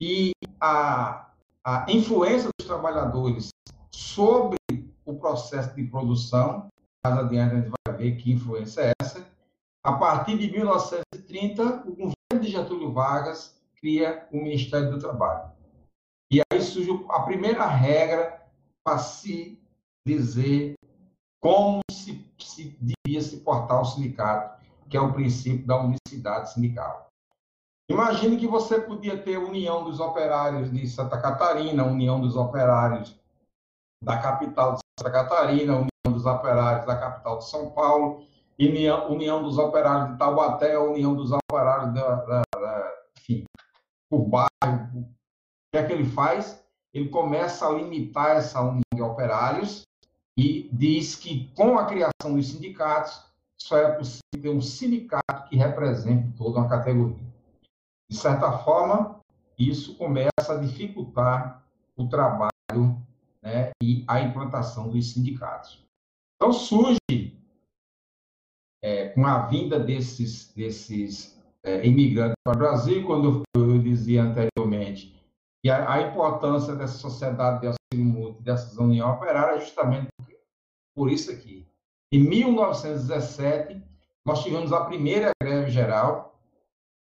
e 0.00 0.32
a, 0.60 1.30
a 1.64 1.86
influência 1.88 2.50
dos 2.58 2.66
trabalhadores 2.66 3.50
sobre 3.92 4.58
o 5.04 5.14
processo 5.14 5.74
de 5.76 5.84
produção, 5.84 6.68
mais 7.04 7.18
adiante 7.18 7.54
a 7.54 7.60
gente 7.60 7.72
vai 7.86 7.96
ver 7.96 8.16
que 8.16 8.32
influência 8.32 8.80
é 8.80 8.92
essa, 9.00 9.24
a 9.84 9.92
partir 9.92 10.36
de 10.36 10.50
1930, 10.50 11.62
o 11.86 11.90
governo 11.90 12.40
de 12.40 12.48
Getúlio 12.48 12.92
Vargas 12.92 13.56
cria 13.76 14.26
o 14.32 14.38
Ministério 14.38 14.90
do 14.90 14.98
Trabalho. 14.98 15.52
E 16.32 16.40
aí 16.52 16.60
surge 16.60 16.90
a 17.08 17.20
primeira 17.20 17.64
regra 17.66 18.44
para 18.84 18.98
se 18.98 19.62
dizer 20.04 20.74
como 21.40 21.80
se, 21.88 22.28
se 22.36 22.76
devia 22.80 23.20
se 23.20 23.36
portar 23.38 23.80
o 23.80 23.84
sindicato, 23.84 24.65
que 24.88 24.96
é 24.96 25.00
o 25.00 25.12
princípio 25.12 25.66
da 25.66 25.80
unicidade 25.80 26.52
sindical. 26.52 27.06
Imagine 27.88 28.36
que 28.36 28.46
você 28.46 28.80
podia 28.80 29.16
ter 29.16 29.38
União 29.38 29.84
dos 29.84 30.00
Operários 30.00 30.72
de 30.72 30.86
Santa 30.88 31.20
Catarina, 31.20 31.84
União 31.84 32.20
dos 32.20 32.34
Operários 32.34 33.16
da 34.02 34.18
capital 34.18 34.74
de 34.74 34.80
Santa 34.98 35.12
Catarina, 35.12 35.74
União 35.74 36.12
dos 36.12 36.26
Operários 36.26 36.84
da 36.84 36.96
capital 36.96 37.38
de 37.38 37.48
São 37.48 37.70
Paulo, 37.70 38.26
União, 38.58 39.42
dos 39.42 39.58
Operários 39.58 40.12
de 40.12 40.18
Taubaté, 40.18 40.78
União 40.78 41.14
dos 41.14 41.30
Operários 41.30 41.94
da, 41.94 42.14
da, 42.24 42.42
da 42.54 42.92
enfim, 43.18 43.44
por 44.10 44.24
bairro. 44.24 45.00
O 45.00 45.06
que 45.72 45.78
é 45.78 45.86
que 45.86 45.92
ele 45.92 46.06
faz? 46.06 46.64
Ele 46.92 47.08
começa 47.08 47.66
a 47.66 47.72
limitar 47.72 48.36
essa 48.36 48.60
união 48.60 48.82
de 48.94 49.02
operários 49.02 49.82
e 50.38 50.68
diz 50.72 51.14
que 51.14 51.52
com 51.54 51.78
a 51.78 51.84
criação 51.84 52.34
dos 52.34 52.48
sindicatos 52.48 53.22
só 53.60 53.78
é 53.78 53.92
possível 53.92 54.20
ter 54.42 54.50
um 54.50 54.60
sindicato 54.60 55.48
que 55.48 55.56
represente 55.56 56.32
toda 56.36 56.58
uma 56.58 56.68
categoria. 56.68 57.24
De 58.10 58.16
certa 58.16 58.52
forma, 58.58 59.20
isso 59.58 59.96
começa 59.96 60.52
a 60.52 60.58
dificultar 60.58 61.64
o 61.96 62.08
trabalho 62.08 62.50
né, 63.42 63.70
e 63.82 64.04
a 64.06 64.20
implantação 64.20 64.88
dos 64.90 65.12
sindicatos. 65.12 65.84
Então 66.36 66.52
surge 66.52 66.98
é, 68.82 69.08
com 69.08 69.26
a 69.26 69.46
vinda 69.46 69.80
desses, 69.80 70.52
desses 70.52 71.36
é, 71.62 71.84
imigrantes 71.84 72.36
para 72.44 72.54
o 72.54 72.58
Brasil, 72.58 73.04
quando 73.06 73.44
eu, 73.56 73.62
eu 73.62 73.78
dizia 73.82 74.22
anteriormente 74.22 75.16
que 75.62 75.70
a, 75.70 75.92
a, 75.92 76.02
importância 76.02 76.76
dessa 76.76 76.98
sociedade 76.98 77.62
de 77.62 77.66
auxílio 77.66 78.12
mútuo, 78.12 78.42
dessas 78.42 78.76
uniões 78.76 79.16
operárias, 79.16 79.62
é 79.62 79.64
justamente 79.64 80.08
por 80.94 81.10
isso 81.10 81.32
aqui. 81.32 81.66
Em 82.12 82.20
1917, 82.20 83.82
nós 84.24 84.42
tivemos 84.42 84.72
a 84.72 84.84
primeira 84.84 85.30
greve 85.42 85.70
geral, 85.70 86.40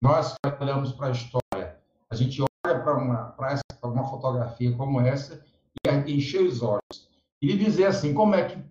nós 0.03 0.35
olhamos 0.61 0.93
para 0.93 1.09
a 1.09 1.11
história, 1.11 1.81
a 2.11 2.15
gente 2.15 2.43
olha 2.43 2.81
para 2.81 2.97
uma, 2.99 3.35
uma 3.83 4.09
fotografia 4.11 4.77
como 4.77 5.01
essa 5.01 5.43
e 5.85 5.89
a 5.89 5.95
gente 5.95 6.13
enche 6.13 6.39
os 6.39 6.63
olhos. 6.63 7.09
E 7.43 7.57
dizer 7.57 7.87
assim, 7.87 8.13
como 8.13 8.35
é 8.35 8.49
que 8.49 8.63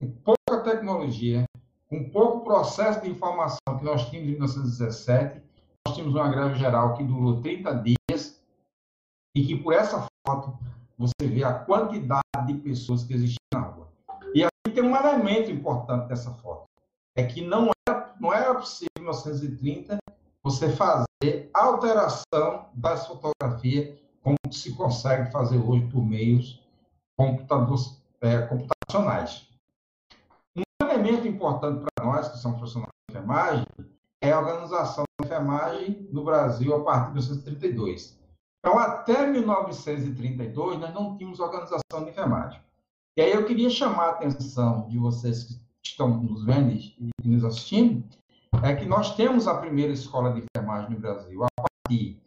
com 0.00 0.10
pouca 0.22 0.64
tecnologia, 0.64 1.44
com 1.88 2.10
pouco 2.10 2.44
processo 2.44 3.02
de 3.02 3.10
informação 3.10 3.58
que 3.78 3.84
nós 3.84 4.08
tínhamos 4.08 4.30
em 4.30 4.32
1917, 4.32 5.42
nós 5.86 5.94
tínhamos 5.94 6.14
uma 6.14 6.30
greve 6.30 6.54
geral 6.54 6.94
que 6.96 7.04
durou 7.04 7.42
30 7.42 7.74
dias 7.74 8.42
e 9.36 9.46
que 9.46 9.56
por 9.56 9.74
essa 9.74 10.06
foto 10.26 10.58
você 10.96 11.28
vê 11.28 11.44
a 11.44 11.52
quantidade 11.52 12.22
de 12.46 12.54
pessoas 12.54 13.04
que 13.04 13.12
existiam 13.12 13.38
na 13.52 13.60
rua. 13.60 13.91
E 14.66 14.70
tem 14.70 14.82
um 14.82 14.96
elemento 14.96 15.50
importante 15.50 16.08
dessa 16.08 16.30
foto, 16.34 16.66
é 17.16 17.24
que 17.24 17.44
não 17.44 17.70
era, 17.88 18.14
não 18.20 18.32
era 18.32 18.54
possível 18.54 18.88
em 18.98 19.02
1930 19.02 19.98
você 20.42 20.70
fazer 20.70 21.50
alteração 21.54 22.68
das 22.74 23.06
fotografias 23.06 23.98
como 24.22 24.36
se 24.50 24.74
consegue 24.74 25.30
fazer 25.30 25.58
hoje 25.58 25.86
por 25.88 26.04
meios 26.04 26.60
é, 28.20 28.42
computacionais 28.42 29.52
elemento 31.02 31.26
importante 31.26 31.84
para 31.94 32.04
nós, 32.04 32.28
que 32.28 32.38
somos 32.38 32.58
profissionais 32.58 32.92
de 33.08 33.16
enfermagem, 33.16 33.66
é 34.20 34.32
a 34.32 34.38
organização 34.38 35.04
da 35.18 35.26
enfermagem 35.26 36.08
no 36.12 36.24
Brasil 36.24 36.74
a 36.74 36.84
partir 36.84 37.06
de 37.06 37.12
1932. 37.14 38.18
Então, 38.58 38.78
até 38.78 39.26
1932, 39.26 40.78
nós 40.78 40.94
não 40.94 41.16
tínhamos 41.16 41.40
organização 41.40 42.04
de 42.04 42.10
enfermagem. 42.10 42.60
E 43.14 43.20
aí 43.20 43.32
eu 43.32 43.44
queria 43.44 43.68
chamar 43.68 44.06
a 44.06 44.12
atenção 44.12 44.88
de 44.88 44.96
vocês 44.96 45.44
que 45.44 45.60
estão 45.84 46.08
nos 46.08 46.46
vendo 46.46 46.72
e 46.72 46.96
nos 47.22 47.44
assistindo, 47.44 48.02
é 48.64 48.74
que 48.74 48.86
nós 48.86 49.14
temos 49.14 49.46
a 49.46 49.58
primeira 49.58 49.92
escola 49.92 50.32
de 50.32 50.40
enfermagem 50.40 50.92
no 50.92 50.98
Brasil 50.98 51.44
a 51.44 51.48
partir 51.60 52.18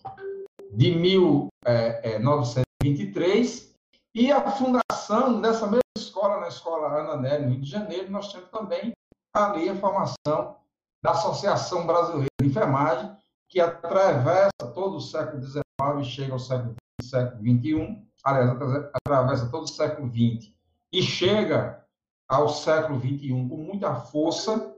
de 0.74 0.92
1923, 0.94 3.74
E 4.14 4.32
a 4.32 4.52
fundação 4.52 5.42
dessa 5.42 5.66
mesma 5.66 5.82
escola, 5.98 6.40
na 6.40 6.50
escola 6.50 7.00
Ana 7.00 7.18
Nery, 7.18 7.46
no 7.46 7.54
Rio 7.54 7.62
de 7.62 7.70
Janeiro, 7.70 8.12
nós 8.12 8.32
temos 8.32 8.50
também 8.50 8.92
ali 9.34 9.68
a 9.68 9.76
formação 9.76 10.58
da 11.04 11.10
Associação 11.12 11.88
Brasileira 11.88 12.30
de 12.40 12.48
Enfermagem, 12.48 13.12
que 13.50 13.60
atravessa 13.60 14.72
todo 14.76 14.98
o 14.98 15.02
século 15.02 15.42
XIX 15.42 15.64
e 16.00 16.06
chega 16.06 16.34
ao 16.34 16.40
século 16.40 16.76
século 17.02 17.42
XXI, 17.42 18.06
aliás, 18.24 18.52
atravessa 18.94 19.50
todo 19.50 19.64
o 19.64 19.68
século 19.68 20.08
XX 20.10 20.54
e 20.96 21.04
chega 21.04 21.86
ao 22.26 22.48
século 22.48 22.98
XXI 23.02 23.28
com 23.50 23.58
muita 23.58 23.94
força, 23.96 24.74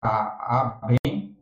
a, 0.00 0.60
ABEM, 0.60 1.36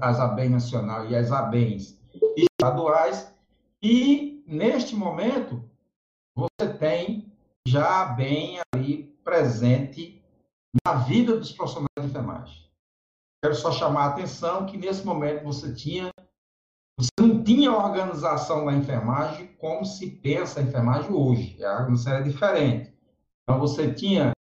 as, 0.00 0.20
ABEM 0.20 0.50
nacional 0.50 1.04
e 1.06 1.16
as 1.16 1.32
ABEMs 1.32 1.98
estaduais, 2.36 3.34
e 3.82 4.44
neste 4.46 4.94
momento 4.94 5.68
você 6.36 6.72
tem 6.78 7.32
já 7.66 8.04
bem 8.04 8.60
ali 8.72 9.04
presente 9.24 10.24
na 10.86 10.94
vida 10.94 11.36
dos 11.36 11.50
profissionais 11.50 11.90
de 11.98 12.06
enfermagem. 12.06 12.70
Quero 13.42 13.56
só 13.56 13.72
chamar 13.72 14.04
a 14.04 14.08
atenção 14.10 14.64
que 14.64 14.76
nesse 14.76 15.04
momento 15.04 15.42
você 15.42 15.74
tinha 15.74 16.12
você 16.98 17.10
não 17.20 17.44
tinha 17.44 17.70
organização 17.72 18.64
da 18.64 18.72
enfermagem 18.72 19.48
como 19.58 19.84
se 19.84 20.10
pensa 20.10 20.60
a 20.60 20.62
enfermagem 20.62 21.12
hoje. 21.12 21.62
A 21.62 21.80
organização 21.80 22.14
era 22.14 22.24
diferente. 22.24 22.94
Então, 23.42 23.60
você 23.60 23.92
tinha 23.92 24.32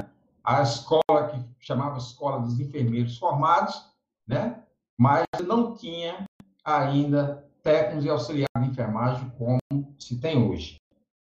a 0.41 0.61
escola 0.61 1.27
que 1.29 1.43
chamava 1.59 1.97
Escola 1.97 2.39
dos 2.39 2.59
Enfermeiros 2.59 3.17
Formados, 3.17 3.91
né? 4.25 4.63
mas 4.97 5.25
não 5.45 5.75
tinha 5.75 6.25
ainda 6.63 7.45
técnicos 7.61 8.05
e 8.05 8.09
auxiliares 8.09 8.49
de 8.57 8.69
enfermagem 8.69 9.29
como 9.37 9.59
se 9.99 10.19
tem 10.19 10.41
hoje. 10.41 10.77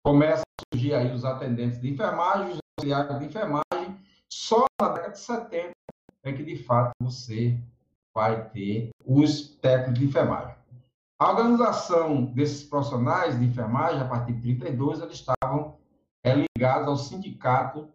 Começa 0.03 0.43
a 0.43 0.75
surgir 0.75 0.93
aí 0.93 1.11
os 1.11 1.25
atendentes 1.25 1.81
de 1.81 1.89
enfermagem, 1.89 2.51
os 2.51 2.59
auxiliares 2.77 3.19
de 3.19 3.25
enfermagem. 3.25 3.97
Só 4.29 4.65
na 4.79 4.89
década 4.89 5.13
de 5.13 5.19
70 5.19 5.71
é 6.23 6.33
que, 6.33 6.43
de 6.43 6.57
fato, 6.63 6.91
você 7.01 7.57
vai 8.13 8.49
ter 8.49 8.89
os 9.05 9.47
técnicos 9.57 9.99
de 9.99 10.05
enfermagem. 10.05 10.56
A 11.19 11.31
organização 11.31 12.25
desses 12.25 12.63
profissionais 12.63 13.39
de 13.39 13.45
enfermagem, 13.45 13.99
a 13.99 14.07
partir 14.07 14.33
de 14.33 14.55
32, 14.55 15.01
eles 15.01 15.15
estavam 15.15 15.79
é, 16.23 16.35
ligados 16.35 16.87
ao 16.87 16.95
sindicato, 16.95 17.89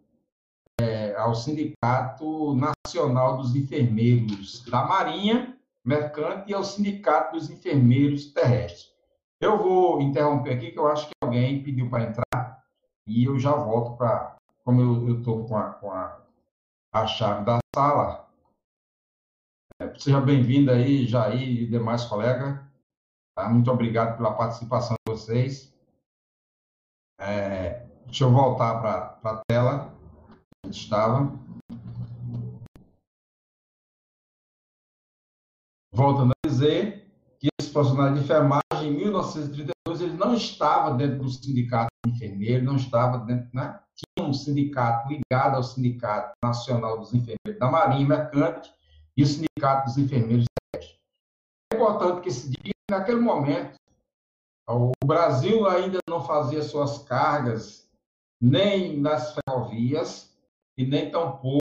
é, 0.80 1.14
ao 1.14 1.32
sindicato 1.32 2.56
nacional 2.56 3.36
dos 3.36 3.54
enfermeiros 3.54 4.64
da 4.64 4.84
Marinha 4.84 5.56
Mercante 5.84 6.50
e 6.50 6.54
ao 6.54 6.64
sindicato 6.64 7.36
dos 7.36 7.48
enfermeiros 7.48 8.32
terrestres. 8.32 8.92
Eu 9.40 9.56
vou 9.56 10.02
interromper 10.02 10.54
aqui, 10.54 10.72
que 10.72 10.78
eu 10.78 10.88
acho 10.88 11.06
que 11.06 11.14
alguém 11.22 11.62
pediu 11.62 11.88
para 11.88 12.04
entrar 12.04 12.64
e 13.06 13.24
eu 13.24 13.38
já 13.38 13.52
volto 13.52 13.96
para, 13.96 14.36
como 14.64 14.80
eu 14.80 15.18
estou 15.18 15.46
com, 15.46 15.56
a, 15.56 15.70
com 15.74 15.92
a, 15.92 16.20
a 16.92 17.06
chave 17.06 17.44
da 17.44 17.58
sala. 17.74 18.28
É, 19.80 19.94
seja 19.96 20.20
bem-vindo 20.20 20.72
aí, 20.72 21.06
Jair 21.06 21.40
e 21.40 21.66
demais 21.66 22.04
colegas. 22.04 22.71
Tá? 23.34 23.48
Muito 23.48 23.70
obrigado 23.70 24.16
pela 24.16 24.34
participação 24.34 24.94
de 25.06 25.12
vocês. 25.12 25.72
É, 27.18 27.86
deixa 28.04 28.24
eu 28.24 28.32
voltar 28.32 28.80
para 28.80 29.30
a 29.30 29.42
tela. 29.48 29.94
Gente 30.66 30.84
estava. 30.84 31.32
Voltando 35.94 36.32
a 36.32 36.48
dizer 36.48 37.10
que 37.38 37.48
esse 37.60 37.70
profissional 37.70 38.14
de 38.14 38.20
enfermagem, 38.20 38.62
em 38.82 38.96
1932, 38.96 40.00
ele 40.00 40.16
não 40.16 40.34
estava 40.34 40.94
dentro 40.96 41.22
do 41.22 41.30
sindicato 41.30 41.90
de 42.04 42.12
enfermeiro, 42.12 42.64
não 42.64 42.76
estava 42.76 43.18
dentro, 43.18 43.48
né? 43.52 43.78
Tinha 43.94 44.26
um 44.26 44.32
sindicato 44.32 45.08
ligado 45.08 45.56
ao 45.56 45.62
Sindicato 45.62 46.32
Nacional 46.42 46.98
dos 46.98 47.12
Enfermeiros 47.12 47.58
da 47.58 47.70
Marinha 47.70 48.08
Mercante 48.08 48.72
e 49.16 49.22
o 49.22 49.26
Sindicato 49.26 49.86
dos 49.86 49.98
Enfermeiros 49.98 50.46
importante 51.92 52.22
que 52.22 52.30
se 52.30 52.50
diga 52.50 52.74
naquele 52.90 53.20
momento, 53.20 53.74
o 54.68 54.92
Brasil 55.04 55.66
ainda 55.66 55.98
não 56.08 56.24
fazia 56.24 56.62
suas 56.62 56.98
cargas 56.98 57.88
nem 58.40 58.98
nas 58.98 59.34
ferrovias 59.34 60.34
e 60.76 60.86
nem 60.86 61.10
tampouco 61.10 61.60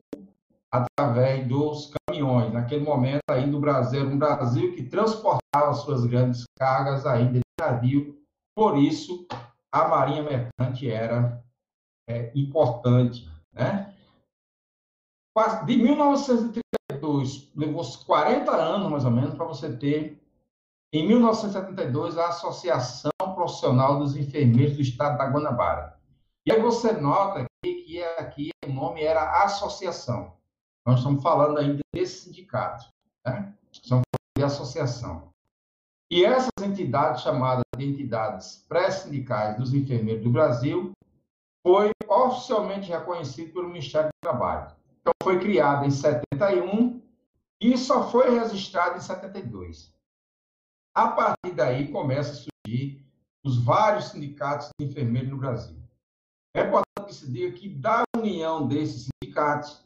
através 0.72 1.48
dos 1.48 1.92
caminhões. 2.08 2.54
Naquele 2.54 2.84
momento, 2.84 3.22
ainda 3.30 3.58
o 3.58 3.60
Brasil 3.60 4.02
era 4.02 4.10
um 4.10 4.18
Brasil 4.18 4.74
que 4.74 4.84
transportava 4.84 5.74
suas 5.74 6.06
grandes 6.06 6.46
cargas 6.58 7.06
ainda 7.06 7.40
de 7.40 7.42
navio. 7.60 8.18
Por 8.56 8.78
isso, 8.78 9.28
a 9.72 9.88
Marinha 9.88 10.24
Mercante 10.24 10.90
era 10.90 11.44
é, 12.08 12.32
importante. 12.36 13.30
Né? 13.54 13.94
De 15.66 15.78
1932, 15.78 17.52
levou 17.56 17.84
40 18.06 18.52
anos, 18.52 18.90
mais 18.90 19.06
ou 19.06 19.12
menos, 19.12 19.34
para 19.34 19.46
você 19.46 19.76
ter 19.76 20.21
em 20.94 21.08
1972, 21.08 22.18
a 22.18 22.28
Associação 22.28 23.12
Profissional 23.34 23.98
dos 23.98 24.16
Enfermeiros 24.16 24.76
do 24.76 24.82
Estado 24.82 25.18
da 25.18 25.26
Guanabara. 25.26 25.98
E 26.46 26.52
aí 26.52 26.62
você 26.62 26.92
nota 26.92 27.40
aqui 27.40 27.84
que 27.84 28.04
aqui 28.04 28.50
o 28.66 28.74
nome 28.74 29.02
era 29.02 29.44
associação. 29.44 30.34
Nós 30.86 30.98
estamos 30.98 31.24
falando 31.24 31.60
ainda 31.60 31.80
desse 31.94 32.26
sindicato, 32.26 32.86
né? 33.26 33.54
Estamos 33.72 34.04
falando 34.04 34.38
de 34.38 34.44
associação. 34.44 35.32
E 36.12 36.26
essas 36.26 36.50
entidades, 36.62 37.22
chamadas 37.22 37.64
de 37.78 37.86
entidades 37.86 38.66
pré-sindicais 38.68 39.58
dos 39.58 39.74
enfermeiros 39.74 40.24
do 40.24 40.30
Brasil, 40.30 40.92
foi 41.66 41.92
oficialmente 42.06 42.90
reconhecido 42.90 43.54
pelo 43.54 43.70
Ministério 43.70 44.10
do 44.10 44.30
Trabalho. 44.30 44.76
Então, 45.00 45.14
foi 45.24 45.40
criada 45.40 45.86
em 45.86 45.92
71 45.92 47.02
e 47.62 47.78
só 47.78 48.10
foi 48.10 48.38
registrada 48.38 48.98
em 48.98 49.02
72. 49.02 49.94
A 50.94 51.08
partir 51.08 51.56
daí 51.56 51.90
começa 51.90 52.32
a 52.32 52.36
surgir 52.36 53.02
os 53.44 53.64
vários 53.64 54.10
sindicatos 54.10 54.70
de 54.80 54.86
enfermeiros 54.86 55.30
no 55.30 55.38
Brasil. 55.38 55.78
É 56.54 56.62
importante 56.62 57.08
que 57.08 57.16
se 57.16 57.32
diga 57.32 57.58
que 57.58 57.70
da 57.70 58.04
união 58.16 58.68
desses 58.68 59.08
sindicatos 59.08 59.84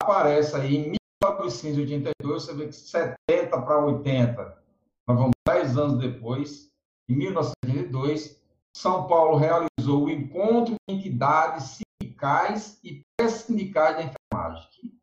aparece 0.00 0.54
aí 0.54 0.76
em 0.76 0.96
1982, 1.24 2.42
você 2.42 2.54
vê 2.54 2.66
que 2.66 2.72
70 2.72 3.18
para 3.62 3.84
80, 3.84 4.62
nós 5.08 5.18
vamos 5.18 5.32
10 5.46 5.76
anos 5.76 5.98
depois, 5.98 6.70
em 7.08 7.16
1982, 7.16 8.40
São 8.76 9.08
Paulo 9.08 9.36
realizou 9.36 10.04
o 10.04 10.10
encontro 10.10 10.74
de 10.88 10.94
entidades 10.94 11.78
sindicais 12.00 12.78
e 12.84 13.02
pré-sindicais 13.16 13.96
da 13.96 14.02
enfermagem. 14.04 15.00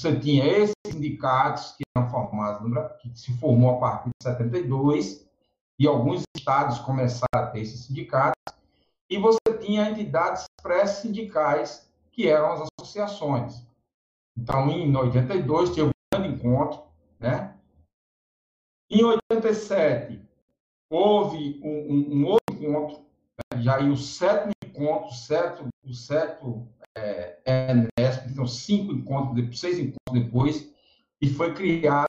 Você 0.00 0.18
tinha 0.18 0.46
esses 0.46 0.74
sindicatos 0.86 1.72
que 1.72 1.82
eram 1.94 2.08
formados, 2.08 2.72
que 3.02 3.10
se 3.14 3.36
formou 3.36 3.76
a 3.76 3.78
partir 3.78 4.08
de 4.08 4.22
72, 4.22 5.28
e 5.78 5.86
alguns 5.86 6.22
estados 6.34 6.78
começaram 6.78 7.28
a 7.34 7.46
ter 7.48 7.60
esses 7.60 7.84
sindicatos, 7.84 8.40
e 9.10 9.18
você 9.18 9.38
tinha 9.60 9.90
entidades 9.90 10.46
pré-sindicais, 10.62 11.86
que 12.12 12.26
eram 12.26 12.50
as 12.50 12.68
associações. 12.80 13.62
Então, 14.38 14.70
em 14.70 14.96
82, 14.96 15.74
teve 15.74 15.88
um 15.88 15.90
grande 16.10 16.34
encontro, 16.34 16.82
né? 17.18 17.54
Em 18.88 19.04
87, 19.04 20.18
houve 20.88 21.60
um, 21.62 21.92
um, 21.92 22.20
um 22.20 22.26
outro 22.26 22.54
encontro, 22.54 23.04
né? 23.52 23.62
já 23.62 23.76
aí 23.76 23.90
o 23.90 23.98
sétimo 23.98 24.52
encontro, 24.64 25.12
certo, 25.12 25.68
o 25.84 25.92
sétimo 25.92 26.72
é, 26.96 27.40
Enesp, 27.46 28.28
então 28.28 28.46
cinco 28.46 28.92
encontros, 28.92 29.58
seis 29.58 29.76
encontros 29.78 30.24
depois, 30.24 30.70
e 31.20 31.28
foi 31.28 31.52
criada 31.54 32.06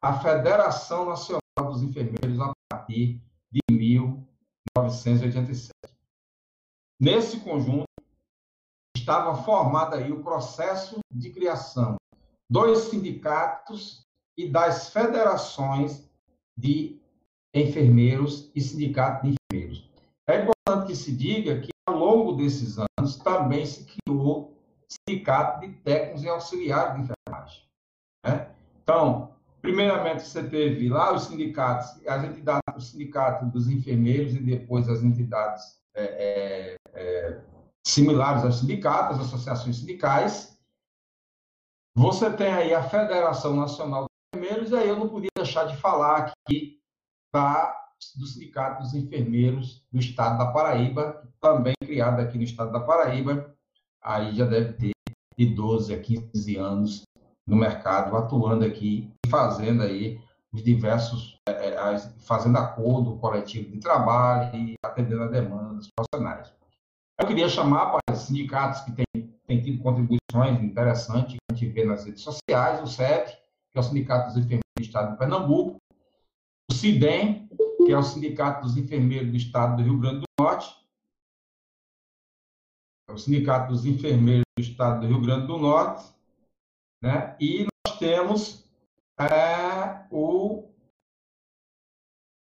a 0.00 0.20
Federação 0.20 1.06
Nacional 1.06 1.40
dos 1.56 1.82
Enfermeiros 1.82 2.40
a 2.40 2.52
partir 2.70 3.20
de 3.50 3.60
1987. 3.70 5.72
Nesse 7.00 7.40
conjunto, 7.40 7.86
estava 8.96 9.42
formado 9.42 9.96
aí 9.96 10.12
o 10.12 10.22
processo 10.22 11.00
de 11.10 11.30
criação 11.30 11.96
dos 12.48 12.90
sindicatos 12.90 14.06
e 14.36 14.48
das 14.48 14.90
federações 14.90 16.08
de 16.56 17.00
enfermeiros 17.54 18.50
e 18.54 18.60
sindicato 18.60 19.26
de 19.26 19.34
enfermeiros. 19.34 19.90
É 20.26 20.42
importante 20.42 20.86
que 20.86 20.96
se 20.96 21.12
diga 21.12 21.60
que, 21.60 21.70
ao 21.86 21.96
longo 21.96 22.21
desses 22.36 22.78
anos, 22.78 23.16
também 23.16 23.64
se 23.66 23.84
criou 23.84 24.56
sindicato 24.88 25.60
de 25.60 25.72
técnicos 25.80 26.22
e 26.22 26.28
auxiliares 26.28 26.94
de 26.94 27.00
enfermagem. 27.02 27.62
Né? 28.24 28.50
Então, 28.82 29.34
primeiramente, 29.60 30.22
você 30.22 30.42
teve 30.42 30.88
lá 30.88 31.12
os 31.12 31.24
sindicatos, 31.24 32.06
as 32.06 32.24
entidades, 32.24 32.62
o 32.76 32.80
sindicato 32.80 33.46
dos 33.46 33.68
enfermeiros 33.68 34.34
e 34.34 34.40
depois 34.40 34.88
as 34.88 35.02
entidades 35.02 35.80
é, 35.94 36.04
é, 36.04 36.76
é, 36.94 37.40
similares 37.86 38.44
aos 38.44 38.58
sindicatos, 38.58 39.18
as 39.18 39.26
associações 39.26 39.76
sindicais. 39.76 40.58
Você 41.96 42.30
tem 42.32 42.52
aí 42.52 42.74
a 42.74 42.82
Federação 42.82 43.54
Nacional 43.54 44.02
dos 44.02 44.08
Enfermeiros, 44.34 44.70
e 44.70 44.76
aí 44.76 44.88
eu 44.88 44.96
não 44.96 45.08
podia 45.08 45.30
deixar 45.36 45.64
de 45.64 45.76
falar 45.76 46.32
aqui 46.46 46.80
da 47.34 47.81
do 48.16 48.26
Sindicato 48.26 48.82
dos 48.82 48.94
Enfermeiros 48.94 49.84
do 49.92 49.98
Estado 49.98 50.38
da 50.38 50.52
Paraíba, 50.52 51.22
também 51.40 51.74
criado 51.80 52.20
aqui 52.20 52.36
no 52.36 52.44
Estado 52.44 52.72
da 52.72 52.80
Paraíba, 52.80 53.54
aí 54.02 54.34
já 54.34 54.44
deve 54.44 54.72
ter 54.74 54.92
de 55.38 55.46
12 55.54 55.94
a 55.94 56.00
15 56.00 56.56
anos 56.56 57.02
no 57.46 57.56
mercado, 57.56 58.16
atuando 58.16 58.64
aqui, 58.64 59.10
fazendo 59.28 59.82
aí 59.82 60.20
os 60.52 60.62
diversos, 60.62 61.38
é, 61.48 61.68
é 61.68 61.98
fazendo 62.20 62.58
acordo 62.58 63.16
coletivo 63.16 63.70
de 63.70 63.78
trabalho 63.78 64.54
e 64.54 64.74
atendendo 64.84 65.22
a 65.24 65.28
demanda 65.28 65.74
dos 65.74 65.88
profissionais. 65.94 66.52
Eu 67.18 67.26
queria 67.26 67.48
chamar 67.48 67.86
para 67.90 68.16
sindicatos 68.16 68.80
que 68.80 68.92
têm, 68.92 69.62
tido 69.62 69.82
contribuições 69.82 70.62
interessantes, 70.62 71.34
que 71.34 71.38
a 71.50 71.54
gente 71.54 71.72
vê 71.72 71.84
nas 71.84 72.04
redes 72.04 72.22
sociais, 72.22 72.82
o 72.82 72.86
SET, 72.86 73.38
que 73.70 73.78
é 73.78 73.80
o 73.80 73.82
Sindicato 73.82 74.28
dos 74.28 74.36
Enfermeiros 74.38 74.62
do 74.78 74.82
Estado 74.82 75.12
de 75.12 75.18
Pernambuco, 75.18 75.76
o 76.70 76.74
CIDEM, 76.74 77.48
que 77.84 77.92
é 77.92 77.98
o 77.98 78.02
Sindicato 78.02 78.62
dos 78.62 78.76
Enfermeiros 78.76 79.30
do 79.30 79.36
Estado 79.36 79.76
do 79.76 79.82
Rio 79.82 79.98
Grande 79.98 80.20
do 80.20 80.26
Norte, 80.38 80.74
é 83.08 83.12
o 83.12 83.18
Sindicato 83.18 83.72
dos 83.72 83.84
Enfermeiros 83.84 84.44
do 84.56 84.62
Estado 84.62 85.00
do 85.00 85.06
Rio 85.06 85.20
Grande 85.20 85.46
do 85.46 85.58
Norte, 85.58 86.12
né? 87.02 87.36
e 87.40 87.66
nós 87.86 87.98
temos 87.98 88.64
é, 89.18 90.06
o. 90.10 90.68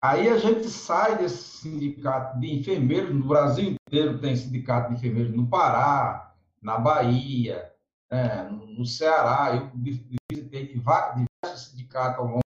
Aí 0.04 0.30
a 0.30 0.38
gente 0.38 0.70
sai 0.70 1.18
desse 1.18 1.58
sindicato 1.58 2.40
de 2.40 2.54
enfermeiros, 2.54 3.14
no 3.14 3.28
Brasil 3.28 3.72
inteiro 3.72 4.20
tem 4.20 4.36
sindicato 4.36 4.90
de 4.90 4.96
enfermeiros 4.96 5.36
no 5.36 5.48
Pará, 5.48 6.36
na 6.62 6.78
Bahia, 6.78 7.74
né? 8.12 8.44
no 8.50 8.86
Ceará. 8.86 9.56
Eu 9.56 9.72
visitei 9.76 10.68
diversos 10.68 11.72
sindicatos 11.72 12.20
ao 12.20 12.26
longo 12.26 12.44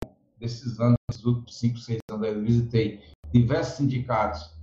desses 0.43 0.77
anos, 0.79 0.97
desses 1.09 1.25
últimos 1.25 1.57
cinco, 1.57 1.77
seis 1.77 1.99
anos, 2.11 2.27
eu 2.27 2.41
visitei 2.41 3.01
diversos 3.31 3.77
sindicatos 3.77 4.53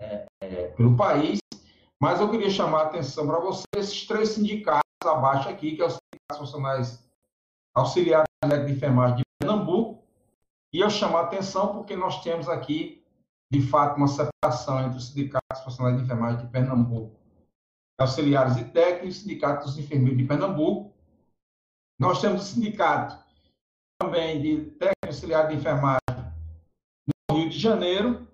é, 0.00 0.26
é, 0.40 0.68
pelo 0.68 0.96
país, 0.96 1.40
mas 2.00 2.20
eu 2.20 2.30
queria 2.30 2.48
chamar 2.48 2.82
a 2.82 2.86
atenção 2.86 3.26
para 3.26 3.40
vocês 3.40 3.66
esses 3.76 4.06
três 4.06 4.30
sindicatos 4.30 4.84
abaixo 5.04 5.48
aqui, 5.48 5.74
que 5.74 5.82
é 5.82 5.86
os 5.86 5.94
sindicatos 5.94 6.36
profissionais 6.36 7.04
auxiliares 7.74 8.28
de 8.64 8.72
enfermagem 8.72 9.18
de 9.18 9.24
Pernambuco, 9.40 10.04
e 10.72 10.80
eu 10.80 10.88
chamo 10.88 11.16
a 11.16 11.22
atenção 11.22 11.74
porque 11.74 11.96
nós 11.96 12.22
temos 12.22 12.48
aqui, 12.48 13.04
de 13.52 13.60
fato, 13.60 13.96
uma 13.96 14.08
separação 14.08 14.80
entre 14.80 14.98
os 14.98 15.08
sindicatos 15.08 15.60
profissionais 15.62 15.96
de 15.96 16.04
enfermagem 16.04 16.46
de 16.46 16.52
Pernambuco, 16.52 17.18
auxiliares 17.98 18.56
e 18.56 18.64
técnicos, 18.64 19.18
sindicatos 19.18 19.74
dos 19.74 19.84
enfermeiros 19.84 20.18
de 20.18 20.24
Pernambuco. 20.24 20.92
Nós 21.98 22.20
temos 22.20 22.42
o 22.42 22.44
sindicato 22.44 23.24
também 24.00 24.40
de 24.40 24.70
técnico 24.72 25.03
auxiliar 25.14 25.48
de 25.48 25.54
enfermagem 25.54 26.00
no 27.30 27.36
Rio 27.36 27.48
de 27.48 27.58
Janeiro. 27.58 28.26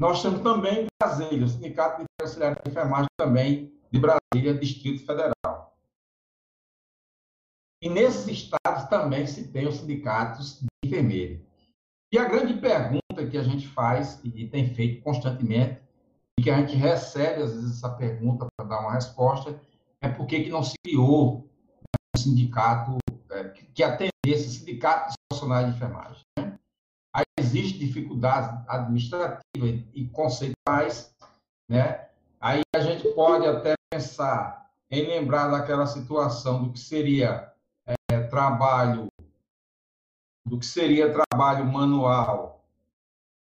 Nós 0.00 0.22
temos 0.22 0.40
também 0.40 0.86
Brasília, 0.98 1.44
o 1.44 1.48
Sindicato 1.48 2.02
de 2.02 2.06
Auxiliar 2.20 2.54
de 2.54 2.70
Enfermagem 2.70 3.08
também 3.18 3.72
de 3.90 4.00
Brasília, 4.00 4.58
Distrito 4.58 5.04
Federal. 5.04 5.76
E 7.82 7.90
nesses 7.90 8.26
estados 8.28 8.88
também 8.88 9.26
se 9.26 9.48
tem 9.48 9.68
os 9.68 9.76
sindicatos 9.76 10.60
de 10.60 10.68
enfermeiro. 10.84 11.44
E 12.10 12.18
a 12.18 12.24
grande 12.24 12.54
pergunta 12.54 13.26
que 13.30 13.36
a 13.36 13.42
gente 13.42 13.68
faz 13.68 14.20
e 14.24 14.46
tem 14.48 14.74
feito 14.74 15.02
constantemente, 15.02 15.80
e 16.38 16.42
que 16.42 16.50
a 16.50 16.58
gente 16.60 16.74
recebe 16.76 17.42
às 17.42 17.52
vezes 17.52 17.78
essa 17.78 17.90
pergunta 17.90 18.46
para 18.56 18.68
dar 18.68 18.80
uma 18.80 18.94
resposta, 18.94 19.60
é 20.00 20.08
por 20.08 20.26
que, 20.26 20.44
que 20.44 20.50
não 20.50 20.62
se 20.62 20.74
criou 20.82 21.48
um 22.16 22.18
sindicato 22.18 22.96
é, 23.30 23.44
que 24.24 24.30
atendesse 24.30 24.50
sindicatos 24.50 25.14
profissionais 25.28 25.66
de 25.66 25.76
enfermagem. 25.76 26.22
Né? 26.38 26.58
Aí 27.14 27.24
existem 27.38 27.86
dificuldades 27.86 28.50
administrativas 28.68 29.84
e 29.92 30.08
conceituais, 30.08 31.14
né? 31.68 32.08
Aí 32.40 32.62
a 32.74 32.80
gente 32.80 33.06
pode 33.14 33.46
até 33.46 33.74
pensar 33.90 34.70
em 34.90 35.06
lembrar 35.06 35.48
daquela 35.48 35.86
situação 35.86 36.64
do 36.64 36.72
que 36.72 36.80
seria 36.80 37.52
é, 37.86 38.20
trabalho, 38.22 39.08
do 40.46 40.58
que 40.58 40.66
seria 40.66 41.12
trabalho 41.12 41.64
manual, 41.66 42.64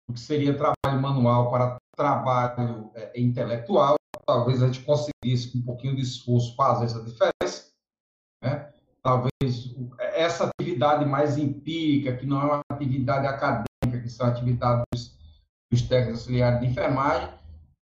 do 0.08 0.14
que 0.14 0.20
seria 0.20 0.56
trabalho 0.56 1.02
manual 1.02 1.52
para 1.52 1.78
trabalho 1.96 2.92
é, 2.96 3.20
intelectual. 3.20 3.96
Talvez 4.26 4.64
a 4.64 4.68
gente 4.68 4.84
conseguisse, 4.84 5.52
com 5.52 5.60
um 5.60 5.64
pouquinho 5.64 5.96
de 5.96 6.02
esforço, 6.02 6.56
fazer 6.56 6.86
essa 6.86 7.04
diferença. 7.04 7.35
Talvez 9.06 9.76
essa 10.00 10.50
atividade 10.50 11.06
mais 11.06 11.38
empírica, 11.38 12.18
que 12.18 12.26
não 12.26 12.42
é 12.42 12.46
uma 12.46 12.62
atividade 12.72 13.28
acadêmica, 13.28 14.02
que 14.02 14.10
são 14.10 14.26
atividades 14.26 15.16
dos 15.72 15.84
técnicos 15.84 16.22
auxiliares 16.22 16.60
de 16.60 16.66
enfermagem, 16.66 17.30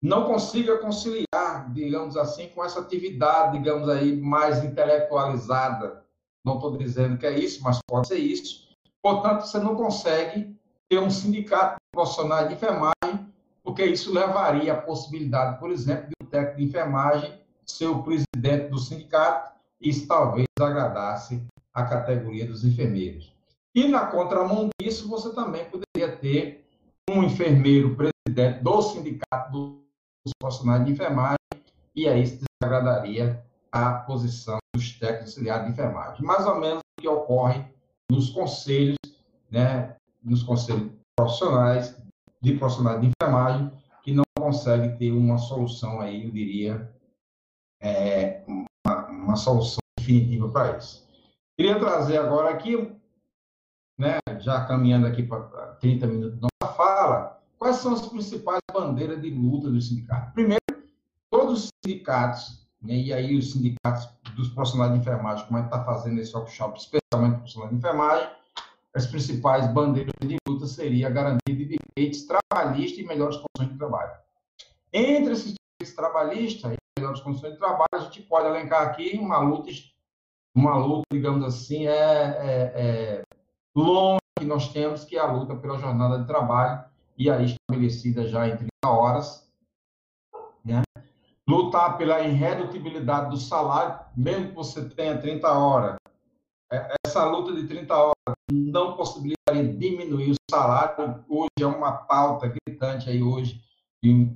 não 0.02 0.24
consiga 0.24 0.78
conciliar, 0.78 1.70
digamos 1.74 2.16
assim, 2.16 2.48
com 2.48 2.64
essa 2.64 2.80
atividade, 2.80 3.58
digamos 3.58 3.86
aí, 3.90 4.16
mais 4.16 4.64
intelectualizada. 4.64 6.02
Não 6.42 6.54
estou 6.54 6.78
dizendo 6.78 7.18
que 7.18 7.26
é 7.26 7.38
isso, 7.38 7.62
mas 7.62 7.78
pode 7.86 8.08
ser 8.08 8.16
isso. 8.18 8.70
Portanto, 9.02 9.42
você 9.42 9.58
não 9.58 9.76
consegue 9.76 10.56
ter 10.88 11.00
um 11.00 11.10
sindicato 11.10 11.74
de 11.74 11.90
profissionais 11.92 12.48
de 12.48 12.54
enfermagem, 12.54 13.28
porque 13.62 13.84
isso 13.84 14.10
levaria 14.10 14.72
à 14.72 14.80
possibilidade, 14.80 15.60
por 15.60 15.70
exemplo, 15.70 16.06
de 16.06 16.14
um 16.22 16.30
técnico 16.30 16.56
de 16.56 16.64
enfermagem 16.64 17.38
ser 17.66 17.88
o 17.88 18.02
presidente 18.02 18.70
do 18.70 18.78
sindicato 18.78 19.59
isso 19.80 20.06
talvez 20.06 20.46
agradasse 20.60 21.42
a 21.72 21.84
categoria 21.84 22.46
dos 22.46 22.64
enfermeiros. 22.64 23.32
E 23.74 23.86
na 23.86 24.06
contramão 24.06 24.68
disso, 24.80 25.08
você 25.08 25.32
também 25.32 25.64
poderia 25.66 26.16
ter 26.16 26.66
um 27.08 27.22
enfermeiro 27.22 27.96
presidente 27.96 28.62
do 28.62 28.82
sindicato 28.82 29.80
dos 30.24 30.32
profissionais 30.38 30.84
de 30.84 30.92
enfermagem, 30.92 31.36
e 31.94 32.08
aí 32.08 32.22
isso 32.22 32.44
desagradaria 32.60 33.42
a 33.72 33.92
posição 33.92 34.58
dos 34.74 34.98
técnicos 34.98 35.28
auxiliares 35.28 35.66
de 35.66 35.72
enfermagem. 35.72 36.24
Mais 36.24 36.46
ou 36.46 36.60
menos 36.60 36.78
o 36.78 37.00
que 37.00 37.08
ocorre 37.08 37.64
nos 38.10 38.30
conselhos, 38.30 38.98
né, 39.50 39.96
nos 40.22 40.42
conselhos 40.42 40.90
profissionais, 41.16 41.96
de 42.42 42.56
profissionais 42.56 43.00
de 43.00 43.08
enfermagem, 43.08 43.70
que 44.02 44.12
não 44.12 44.24
conseguem 44.38 44.96
ter 44.96 45.12
uma 45.12 45.38
solução 45.38 46.00
aí, 46.00 46.24
eu 46.24 46.30
diria, 46.30 46.90
é, 47.80 48.42
uma 49.30 49.36
solução 49.36 49.78
definitiva 49.98 50.48
para 50.48 50.76
isso. 50.76 51.08
Queria 51.56 51.78
trazer 51.78 52.18
agora 52.18 52.50
aqui, 52.50 52.92
né, 53.98 54.18
já 54.40 54.64
caminhando 54.64 55.06
aqui 55.06 55.22
para 55.22 55.40
30 55.80 56.06
minutos 56.06 56.40
da 56.40 56.48
nossa 56.62 56.74
fala, 56.74 57.42
quais 57.58 57.76
são 57.76 57.92
as 57.92 58.06
principais 58.06 58.60
bandeiras 58.72 59.20
de 59.20 59.30
luta 59.30 59.70
do 59.70 59.80
sindicato? 59.80 60.32
Primeiro, 60.32 60.60
todos 61.30 61.64
os 61.64 61.70
sindicatos, 61.84 62.66
né, 62.82 62.94
e 62.94 63.12
aí 63.12 63.36
os 63.36 63.52
sindicatos 63.52 64.08
dos 64.34 64.48
profissionais 64.48 64.92
de 64.92 64.98
enfermagem, 64.98 65.46
como 65.46 65.58
a 65.58 65.62
gente 65.62 65.72
está 65.72 65.84
fazendo 65.84 66.20
esse 66.20 66.34
workshop, 66.34 66.78
especialmente 66.78 67.36
profissionais 67.36 67.70
de 67.70 67.76
enfermagem, 67.76 68.28
as 68.94 69.06
principais 69.06 69.72
bandeiras 69.72 70.12
de 70.20 70.36
luta 70.48 70.66
seria 70.66 71.06
a 71.06 71.10
garantia 71.10 71.54
de 71.54 71.78
direitos 71.96 72.26
trabalhistas 72.26 72.98
e 72.98 73.06
melhores 73.06 73.36
condições 73.36 73.72
de 73.72 73.78
trabalho. 73.78 74.12
Entre 74.92 75.32
esses 75.32 75.54
direitos 75.54 75.94
trabalhistas 75.94 76.79
melhores 77.10 77.20
condições 77.20 77.52
de 77.52 77.58
trabalho, 77.58 77.88
a 77.92 77.98
gente 77.98 78.22
pode 78.22 78.46
elencar 78.46 78.82
aqui 78.82 79.18
uma 79.18 79.38
luta, 79.38 79.70
uma 80.54 80.76
luta, 80.76 81.02
digamos 81.12 81.44
assim, 81.44 81.86
é, 81.86 81.92
é, 81.92 82.72
é 82.74 83.22
longa 83.74 84.20
que 84.38 84.44
nós 84.44 84.72
temos, 84.72 85.04
que 85.04 85.16
é 85.16 85.20
a 85.20 85.30
luta 85.30 85.54
pela 85.56 85.78
jornada 85.78 86.18
de 86.18 86.26
trabalho, 86.26 86.84
e 87.18 87.28
aí 87.28 87.44
estabelecida 87.44 88.26
já 88.26 88.48
em 88.48 88.56
30 88.56 88.70
horas. 88.86 89.50
Né? 90.64 90.82
Lutar 91.46 91.98
pela 91.98 92.20
irredutibilidade 92.20 93.30
do 93.30 93.36
salário, 93.36 93.98
mesmo 94.16 94.48
que 94.48 94.54
você 94.54 94.88
tenha 94.88 95.18
30 95.18 95.48
horas. 95.50 95.96
É, 96.72 96.94
essa 97.04 97.24
luta 97.24 97.52
de 97.52 97.66
30 97.66 97.94
horas 97.94 98.14
não 98.50 98.96
possibilitaria 98.96 99.74
diminuir 99.76 100.30
o 100.30 100.34
salário. 100.50 101.24
Hoje 101.28 101.50
é 101.60 101.66
uma 101.66 101.92
pauta 101.92 102.54
gritante 102.66 103.10
aí 103.10 103.22
hoje, 103.22 103.60
de 104.02 104.30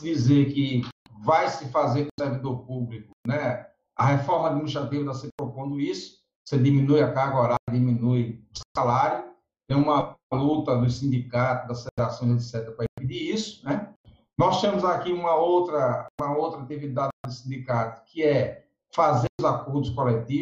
dizer 0.00 0.52
que 0.52 0.82
vai 1.24 1.48
se 1.48 1.66
fazer 1.66 2.04
com 2.04 2.10
o 2.18 2.24
servidor 2.24 2.64
público, 2.64 3.10
né? 3.26 3.66
A 3.96 4.06
reforma 4.06 4.48
administrativa 4.48 5.02
está 5.02 5.14
se 5.14 5.28
propondo 5.36 5.78
isso, 5.78 6.20
você 6.46 6.58
diminui 6.58 7.02
a 7.02 7.12
carga 7.12 7.36
horária, 7.36 7.58
diminui 7.70 8.42
o 8.50 8.60
salário, 8.76 9.24
tem 9.68 9.76
uma 9.76 10.16
luta 10.32 10.76
dos 10.76 10.98
sindicatos, 10.98 11.68
das 11.68 11.84
federações, 11.84 12.54
etc., 12.54 12.74
para 12.74 12.86
impedir 12.98 13.34
isso, 13.34 13.64
né? 13.64 13.94
Nós 14.38 14.60
temos 14.60 14.84
aqui 14.84 15.12
uma 15.12 15.34
outra, 15.34 16.08
uma 16.18 16.34
outra 16.34 16.62
atividade 16.62 17.10
do 17.26 17.30
sindicato, 17.30 18.02
que 18.06 18.22
é 18.22 18.64
fazer 18.94 19.28
os 19.38 19.44
acordos 19.44 19.90
coletivos. 19.90 20.40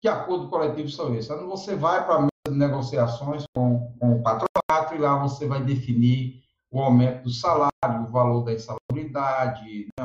Que 0.00 0.08
acordo 0.08 0.48
coletivo 0.48 0.88
são 0.88 1.14
esses? 1.14 1.28
Quando 1.28 1.46
você 1.46 1.76
vai 1.76 2.06
para 2.06 2.14
a 2.14 2.20
mesa 2.20 2.30
de 2.48 2.56
negociações 2.56 3.44
com, 3.54 3.94
com 3.98 4.12
o 4.14 4.22
patronato 4.22 4.94
e 4.94 4.98
lá 4.98 5.18
você 5.18 5.46
vai 5.46 5.62
definir 5.62 6.42
o 6.70 6.80
aumento 6.80 7.24
do 7.24 7.30
salário, 7.30 8.02
o 8.02 8.10
valor 8.10 8.44
da 8.44 8.52
insalubridade, 8.52 9.88
né, 9.98 10.04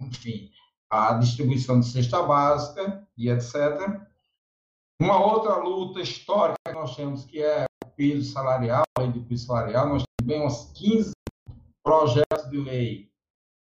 enfim, 0.00 0.50
a 0.90 1.14
distribuição 1.14 1.80
de 1.80 1.86
cesta 1.86 2.22
básica 2.22 3.06
e 3.16 3.28
etc. 3.28 4.00
Uma 5.00 5.18
outra 5.18 5.56
luta 5.56 6.00
histórica 6.00 6.56
que 6.66 6.72
nós 6.72 6.96
temos, 6.96 7.24
que 7.24 7.42
é 7.42 7.66
o 7.84 7.88
piso 7.90 8.32
salarial, 8.32 8.84
a 8.96 9.02
lei 9.02 9.12
do 9.12 9.22
piso 9.24 9.46
salarial, 9.46 9.88
nós 9.88 10.04
temos 10.26 10.54
uns 10.54 10.72
15 10.72 11.12
projetos 11.82 12.50
de 12.50 12.58
lei 12.58 13.10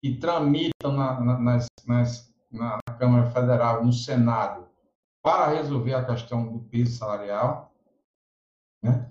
que 0.01 0.17
tramitam 0.17 0.91
na, 0.93 1.19
na, 1.19 1.39
nas, 1.39 1.67
nas, 1.85 2.33
na 2.51 2.79
Câmara 2.97 3.29
Federal, 3.31 3.83
no 3.83 3.91
Senado, 3.91 4.67
para 5.21 5.47
resolver 5.47 5.93
a 5.93 6.05
questão 6.05 6.51
do 6.51 6.59
piso 6.65 6.97
salarial. 6.97 7.73
Né? 8.81 9.09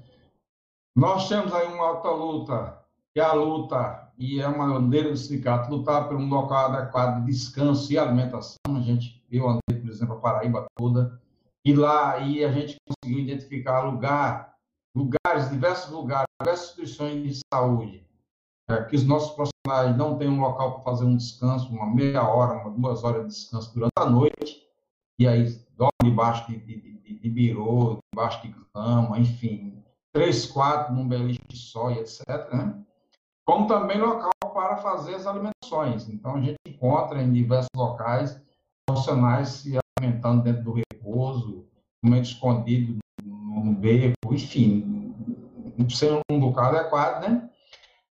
Nós 0.96 1.28
temos 1.28 1.52
aí 1.52 1.66
uma 1.68 1.86
alta 1.86 2.10
luta, 2.10 2.77
que 3.14 3.20
a 3.20 3.32
luta, 3.32 4.12
e 4.18 4.40
é 4.40 4.48
uma 4.48 4.66
bandeira 4.66 5.10
do 5.10 5.16
sindicato, 5.16 5.70
lutar 5.70 6.08
por 6.08 6.16
um 6.16 6.28
local 6.28 6.72
adequado 6.72 7.24
de 7.24 7.32
descanso 7.32 7.92
e 7.92 7.98
alimentação. 7.98 8.56
A 8.68 8.80
gente, 8.80 9.24
eu 9.30 9.48
andei, 9.48 9.80
por 9.80 9.90
exemplo, 9.90 10.16
a 10.16 10.20
Paraíba 10.20 10.66
toda, 10.76 11.20
e 11.64 11.74
lá 11.74 12.14
aí 12.14 12.44
a 12.44 12.52
gente 12.52 12.76
conseguiu 12.86 13.24
identificar 13.24 13.80
lugar, 13.80 14.54
lugares, 14.96 15.50
diversos 15.50 15.90
lugares, 15.92 16.26
diversas 16.40 16.70
instituições 16.70 17.22
de 17.22 17.40
saúde, 17.52 18.06
é, 18.68 18.84
que 18.84 18.96
os 18.96 19.04
nossos 19.04 19.34
profissionais 19.34 19.96
não 19.96 20.18
têm 20.18 20.28
um 20.28 20.40
local 20.40 20.74
para 20.74 20.84
fazer 20.84 21.04
um 21.04 21.16
descanso, 21.16 21.70
uma 21.70 21.92
meia 21.92 22.22
hora, 22.22 22.58
uma, 22.58 22.70
duas 22.70 23.04
horas 23.04 23.22
de 23.22 23.28
descanso 23.28 23.72
durante 23.74 23.92
a 23.96 24.08
noite, 24.08 24.62
e 25.18 25.26
aí 25.26 25.44
dorme 25.76 25.92
debaixo 26.04 26.50
de, 26.50 26.58
de, 26.58 26.80
de, 27.00 27.18
de 27.18 27.30
birô, 27.30 27.98
debaixo 28.14 28.42
de 28.42 28.54
cama, 28.72 29.18
enfim, 29.18 29.82
três, 30.12 30.46
quatro 30.46 30.94
num 30.94 31.08
beliche 31.08 31.40
só 31.52 31.90
e 31.90 31.98
etc. 31.98 32.26
Né? 32.52 32.84
Como 33.48 33.66
também 33.66 33.98
local 33.98 34.30
para 34.52 34.76
fazer 34.76 35.14
as 35.14 35.26
alimentações. 35.26 36.06
Então, 36.10 36.34
a 36.34 36.40
gente 36.42 36.58
encontra 36.68 37.22
em 37.22 37.32
diversos 37.32 37.70
locais 37.74 38.38
profissionais 38.86 39.48
se 39.48 39.78
alimentando 39.98 40.42
dentro 40.42 40.64
do 40.64 40.72
repouso, 40.74 41.66
comendo 42.02 42.24
escondido 42.24 42.98
no 43.24 43.72
beco, 43.72 44.34
enfim, 44.34 45.14
sendo 45.88 46.20
um 46.30 46.38
local 46.40 46.76
adequado, 46.76 47.22
né? 47.22 47.48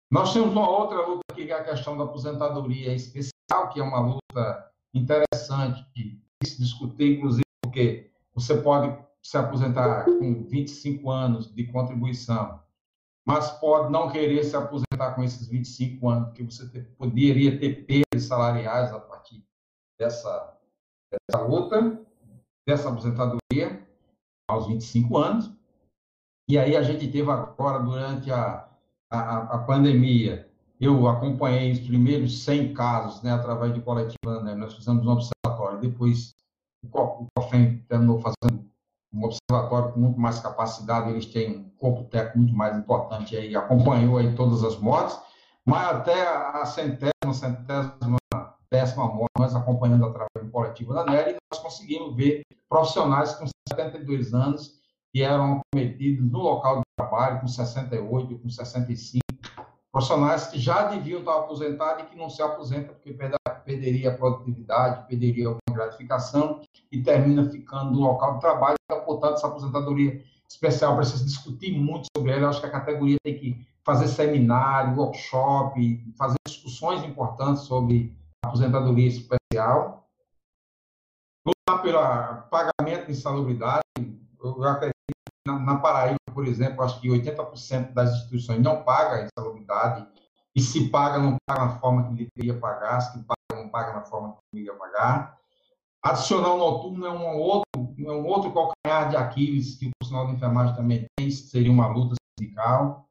Nós 0.08 0.32
temos 0.32 0.52
uma 0.52 0.70
outra 0.70 1.04
luta 1.04 1.22
aqui, 1.32 1.46
que 1.46 1.50
é 1.50 1.58
a 1.58 1.64
questão 1.64 1.98
da 1.98 2.04
aposentadoria 2.04 2.94
especial, 2.94 3.70
que 3.72 3.80
é 3.80 3.82
uma 3.82 3.98
luta 3.98 4.70
interessante 4.94 5.84
de 5.96 6.16
se 6.44 6.62
discutir, 6.62 7.18
inclusive, 7.18 7.42
porque 7.60 8.08
você 8.32 8.56
pode 8.62 8.96
se 9.20 9.36
aposentar 9.36 10.04
com 10.04 10.44
25 10.44 11.10
anos 11.10 11.52
de 11.52 11.64
contribuição, 11.72 12.60
mas 13.26 13.50
pode 13.50 13.90
não 13.90 14.08
querer 14.08 14.44
se 14.44 14.54
aposentar 14.54 14.83
com 14.96 15.22
esses 15.22 15.46
25 15.46 16.08
anos, 16.08 16.28
porque 16.28 16.42
você 16.42 16.68
ter, 16.68 16.84
poderia 16.96 17.58
ter 17.58 17.84
perdas 17.84 18.24
salariais 18.24 18.92
a 18.92 19.00
partir 19.00 19.44
dessa, 19.98 20.58
dessa 21.10 21.42
luta, 21.42 22.00
dessa 22.66 22.88
aposentadoria, 22.88 23.86
aos 24.48 24.66
25 24.66 25.16
anos. 25.18 25.52
E 26.48 26.58
aí 26.58 26.76
a 26.76 26.82
gente 26.82 27.10
teve 27.10 27.30
agora, 27.30 27.78
durante 27.82 28.30
a, 28.30 28.68
a, 29.10 29.54
a 29.54 29.58
pandemia, 29.58 30.50
eu 30.80 31.08
acompanhei 31.08 31.72
os 31.72 31.80
primeiros 31.80 32.44
100 32.44 32.74
casos, 32.74 33.22
né, 33.22 33.32
através 33.32 33.72
de 33.72 33.80
coletiva, 33.80 34.42
né, 34.42 34.54
nós 34.54 34.74
fizemos 34.74 35.06
um 35.06 35.10
observatório, 35.10 35.80
depois 35.80 36.34
o 36.84 37.28
COFEM 37.36 37.78
terminou 37.88 38.20
fazendo 38.20 38.68
um 39.14 39.24
observatório 39.24 39.92
com 39.92 40.00
muito 40.00 40.20
mais 40.20 40.40
capacidade, 40.40 41.10
eles 41.10 41.26
têm 41.26 41.58
um 41.58 41.70
corpo 41.78 42.04
técnico 42.04 42.38
muito 42.38 42.54
mais 42.54 42.76
importante 42.76 43.36
aí, 43.36 43.54
acompanhou 43.54 44.18
aí 44.18 44.34
todas 44.34 44.64
as 44.64 44.76
mortes, 44.78 45.18
mas 45.64 45.88
até 45.88 46.26
a 46.26 46.64
centésima, 46.66 47.32
centésima, 47.32 48.18
décima 48.70 49.06
morte, 49.06 49.30
nós 49.38 49.54
acompanhando 49.54 50.06
através 50.06 50.44
do 50.44 50.50
coletivo 50.50 50.92
da 50.92 51.04
NERI, 51.04 51.36
nós 51.50 51.62
conseguimos 51.62 52.14
ver 52.16 52.42
profissionais 52.68 53.34
com 53.34 53.46
72 53.68 54.34
anos 54.34 54.80
que 55.12 55.22
eram 55.22 55.60
cometidos 55.72 56.28
no 56.28 56.40
local 56.40 56.78
de 56.78 56.82
trabalho 56.98 57.40
com 57.40 57.46
68, 57.46 58.38
com 58.38 58.48
65, 58.48 59.22
profissionais 59.92 60.48
que 60.48 60.58
já 60.58 60.88
deviam 60.88 61.20
estar 61.20 61.36
aposentados 61.36 62.02
e 62.02 62.06
que 62.08 62.16
não 62.16 62.28
se 62.28 62.42
aposentam 62.42 62.94
porque 62.94 63.16
perderia 63.64 64.10
a 64.10 64.16
produtividade, 64.16 65.06
perderia 65.06 65.56
gratificação 65.74 66.60
e 66.90 67.02
termina 67.02 67.48
ficando 67.50 67.90
no 67.92 68.00
local 68.00 68.34
de 68.34 68.40
trabalho. 68.40 68.76
Portanto, 69.04 69.34
essa 69.34 69.46
aposentadoria 69.46 70.24
especial 70.48 70.96
precisa 70.96 71.24
discutir 71.24 71.78
muito 71.78 72.06
sobre 72.16 72.32
ela. 72.32 72.42
Eu 72.42 72.48
acho 72.48 72.60
que 72.60 72.66
a 72.66 72.70
categoria 72.70 73.16
tem 73.22 73.36
que 73.36 73.66
fazer 73.84 74.08
seminário, 74.08 74.96
workshop, 74.96 76.14
fazer 76.16 76.36
discussões 76.46 77.04
importantes 77.04 77.64
sobre 77.64 78.16
aposentadoria 78.44 79.08
especial. 79.08 80.08
Lutar 81.46 81.82
pelo 81.82 81.98
pagamento 82.48 83.06
de 83.06 83.12
insalubridade. 83.12 83.82
Eu 84.42 84.64
acredito 84.64 84.94
na, 85.46 85.58
na 85.58 85.76
Paraíba, 85.76 86.18
por 86.32 86.46
exemplo, 86.46 86.82
acho 86.82 87.00
que 87.00 87.08
80% 87.08 87.92
das 87.92 88.12
instituições 88.14 88.60
não 88.62 88.82
pagam 88.82 89.26
insalubridade, 89.26 90.06
e 90.54 90.60
se 90.60 90.88
paga, 90.88 91.18
não 91.18 91.36
paga 91.46 91.66
na 91.66 91.78
forma 91.78 92.04
que 92.08 92.14
deveria 92.14 92.58
pagar, 92.58 93.00
se 93.00 93.18
paga, 93.24 93.62
não 93.62 93.68
paga 93.68 93.92
na 93.92 94.02
forma 94.02 94.34
que 94.34 94.38
deveria 94.52 94.78
pagar. 94.78 95.38
Adicional 96.04 96.58
noturno 96.58 97.06
é 97.06 97.10
um 97.10 97.38
outro, 97.38 97.64
é 97.98 98.12
um 98.12 98.26
outro 98.26 98.52
calcanhar 98.52 99.08
de 99.08 99.16
Aquiles 99.16 99.76
que 99.76 99.86
o 99.86 99.90
profissional 99.98 100.26
de 100.26 100.36
enfermagem 100.36 100.76
também 100.76 101.06
tem, 101.16 101.30
seria 101.30 101.72
uma 101.72 101.86
luta 101.86 102.14
sindical. 102.38 103.08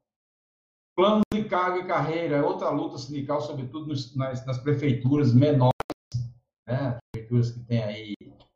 Plano 0.96 1.22
de 1.32 1.42
carga 1.42 1.80
e 1.80 1.88
carreira 1.88 2.36
é 2.36 2.42
outra 2.42 2.70
luta 2.70 2.96
sindical, 2.96 3.40
sobretudo 3.40 3.88
nos, 3.88 4.14
nas, 4.14 4.46
nas, 4.46 4.58
prefeituras 4.58 5.34
menores, 5.34 5.72
né? 6.68 6.96
prefeituras 7.10 7.50
que 7.50 7.58
tem 7.64 7.82
aí 7.82 8.14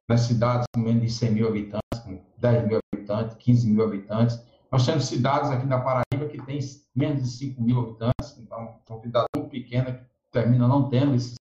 nas 0.09 0.20
cidades 0.20 0.66
com 0.72 0.83
menos 0.83 1.03
de 1.03 1.11
100 1.11 1.31
mil 1.33 1.48
habitantes, 1.48 2.01
com 2.05 2.24
10 2.38 2.68
mil 2.68 2.79
habitantes, 2.94 3.37
15 3.38 3.70
mil 3.70 3.85
habitantes. 3.85 4.40
Nós 4.70 4.87
temos 4.87 5.07
cidades 5.07 5.51
aqui 5.51 5.66
na 5.66 5.81
Paraíba 5.81 6.29
que 6.31 6.40
têm 6.42 6.61
menos 6.94 7.24
de 7.24 7.29
5 7.31 7.61
mil 7.61 7.81
habitantes, 7.81 8.38
então 8.38 8.79
são 8.87 9.01
cidades 9.01 9.27
muito 9.35 9.51
pequenas 9.51 9.96
que 9.96 10.07
terminam 10.31 10.68
não 10.68 10.88
tendo 10.88 11.16
esses, 11.16 11.35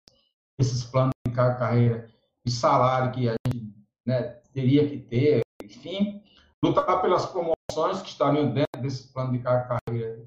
esses 0.59 0.83
planos 0.83 1.11
de 1.27 1.31
carreira 1.35 2.16
e 2.47 2.49
salário 2.49 3.11
que 3.11 3.27
a 3.27 3.35
gente 3.45 3.75
né, 4.05 4.23
teria 4.53 4.87
que 4.87 4.97
ter, 4.97 5.41
enfim, 5.61 6.23
lutar 6.63 7.01
pelas 7.01 7.25
promoções 7.25 8.01
que 8.01 8.09
estariam 8.09 8.53
dentro 8.53 8.81
desse 8.81 9.11
plano 9.11 9.33
de 9.33 9.39
carreira 9.39 10.25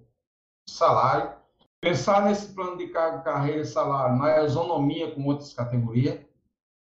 e 0.69 0.71
salário, 0.71 1.33
pensar 1.81 2.23
nesse 2.23 2.53
plano 2.53 2.77
de 2.77 2.89
carreira 2.89 3.63
e 3.63 3.65
salário 3.65 4.19
na 4.19 4.45
isonomia 4.45 5.11
com 5.13 5.25
outras 5.25 5.55
categorias, 5.55 6.21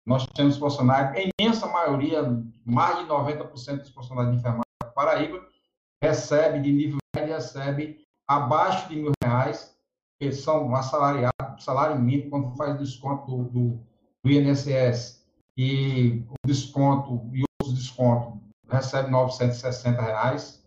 nós 0.08 0.26
temos 0.28 0.58
profissionais, 0.58 1.18
a 1.18 1.32
imensa 1.42 1.68
maioria, 1.68 2.24
mais 2.64 3.00
de 3.00 3.06
90% 3.06 3.80
dos 3.80 3.90
profissionais 3.90 4.32
de 4.32 4.38
enfermagem 4.38 4.64
da 4.82 4.90
Paraíba, 4.90 5.46
recebe 6.02 6.62
de 6.62 6.72
nível 6.72 6.98
médio, 7.14 7.34
recebe 7.34 8.06
abaixo 8.26 8.88
de 8.88 8.96
mil 8.96 9.12
reais, 9.22 9.76
que 10.18 10.32
são 10.32 10.74
assalariados, 10.74 11.64
salário 11.64 12.00
mínimo, 12.00 12.30
quando 12.30 12.56
faz 12.56 12.78
desconto 12.78 13.26
do, 13.26 13.44
do, 13.50 13.80
do 14.24 14.32
INSS 14.32 15.25
e 15.58 16.24
o 16.30 16.48
desconto 16.48 17.30
e 17.34 17.44
outros 17.60 17.78
descontos, 17.78 18.40
recebe 18.70 19.10
960 19.10 20.02
reais. 20.02 20.64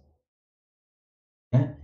Né? 1.52 1.76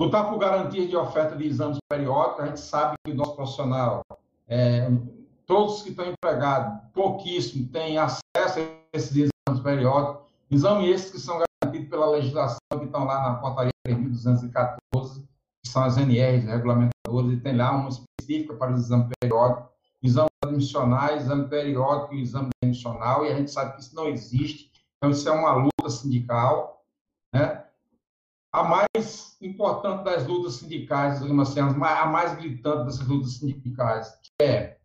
Lutar 0.00 0.28
por 0.28 0.38
garantia 0.38 0.86
de 0.86 0.96
oferta 0.96 1.36
de 1.36 1.46
exames 1.46 1.78
periódicos, 1.88 2.40
a 2.40 2.46
gente 2.46 2.60
sabe 2.60 2.94
que 3.04 3.12
o 3.12 3.14
nosso 3.14 3.36
profissional 3.36 4.02
é, 4.48 4.90
todos 5.50 5.82
que 5.82 5.90
estão 5.90 6.06
empregados, 6.06 6.80
pouquíssimo, 6.92 7.68
têm 7.68 7.98
acesso 7.98 8.60
a 8.60 8.96
esses 8.96 9.10
exames 9.10 9.62
periódicos, 9.62 10.28
exames 10.50 10.88
esses 10.88 11.10
que 11.10 11.18
são 11.18 11.40
garantidos 11.62 11.88
pela 11.88 12.10
legislação, 12.10 12.58
que 12.78 12.84
estão 12.84 13.04
lá 13.04 13.22
na 13.22 13.34
portaria 13.36 13.72
3.214, 13.86 15.24
que 15.64 15.70
são 15.70 15.82
as 15.82 15.96
NRs, 15.96 16.44
regulamentadoras, 16.44 17.32
e 17.32 17.36
tem 17.40 17.56
lá 17.56 17.72
uma 17.72 17.88
específica 17.88 18.54
para 18.54 18.72
os 18.72 18.80
exames 18.84 19.08
periódicos, 19.20 19.69
exame 20.02 20.28
admissional, 20.42 21.16
exame 21.16 21.48
periódico 21.48 22.14
e 22.14 22.22
exame 22.22 22.50
admissional, 22.62 23.24
e 23.24 23.30
a 23.30 23.36
gente 23.36 23.50
sabe 23.50 23.74
que 23.74 23.82
isso 23.82 23.94
não 23.94 24.08
existe, 24.08 24.70
então 24.96 25.10
isso 25.10 25.28
é 25.28 25.32
uma 25.32 25.52
luta 25.54 25.90
sindical, 25.90 26.84
né? 27.34 27.64
A 28.52 28.64
mais 28.64 29.36
importante 29.40 30.02
das 30.02 30.26
lutas 30.26 30.54
sindicais, 30.54 31.22
assim, 31.22 31.60
a 31.60 32.06
mais 32.06 32.34
gritante 32.36 32.84
dessas 32.84 33.06
lutas 33.06 33.34
sindicais, 33.34 34.18
que 34.22 34.44
é 34.44 34.78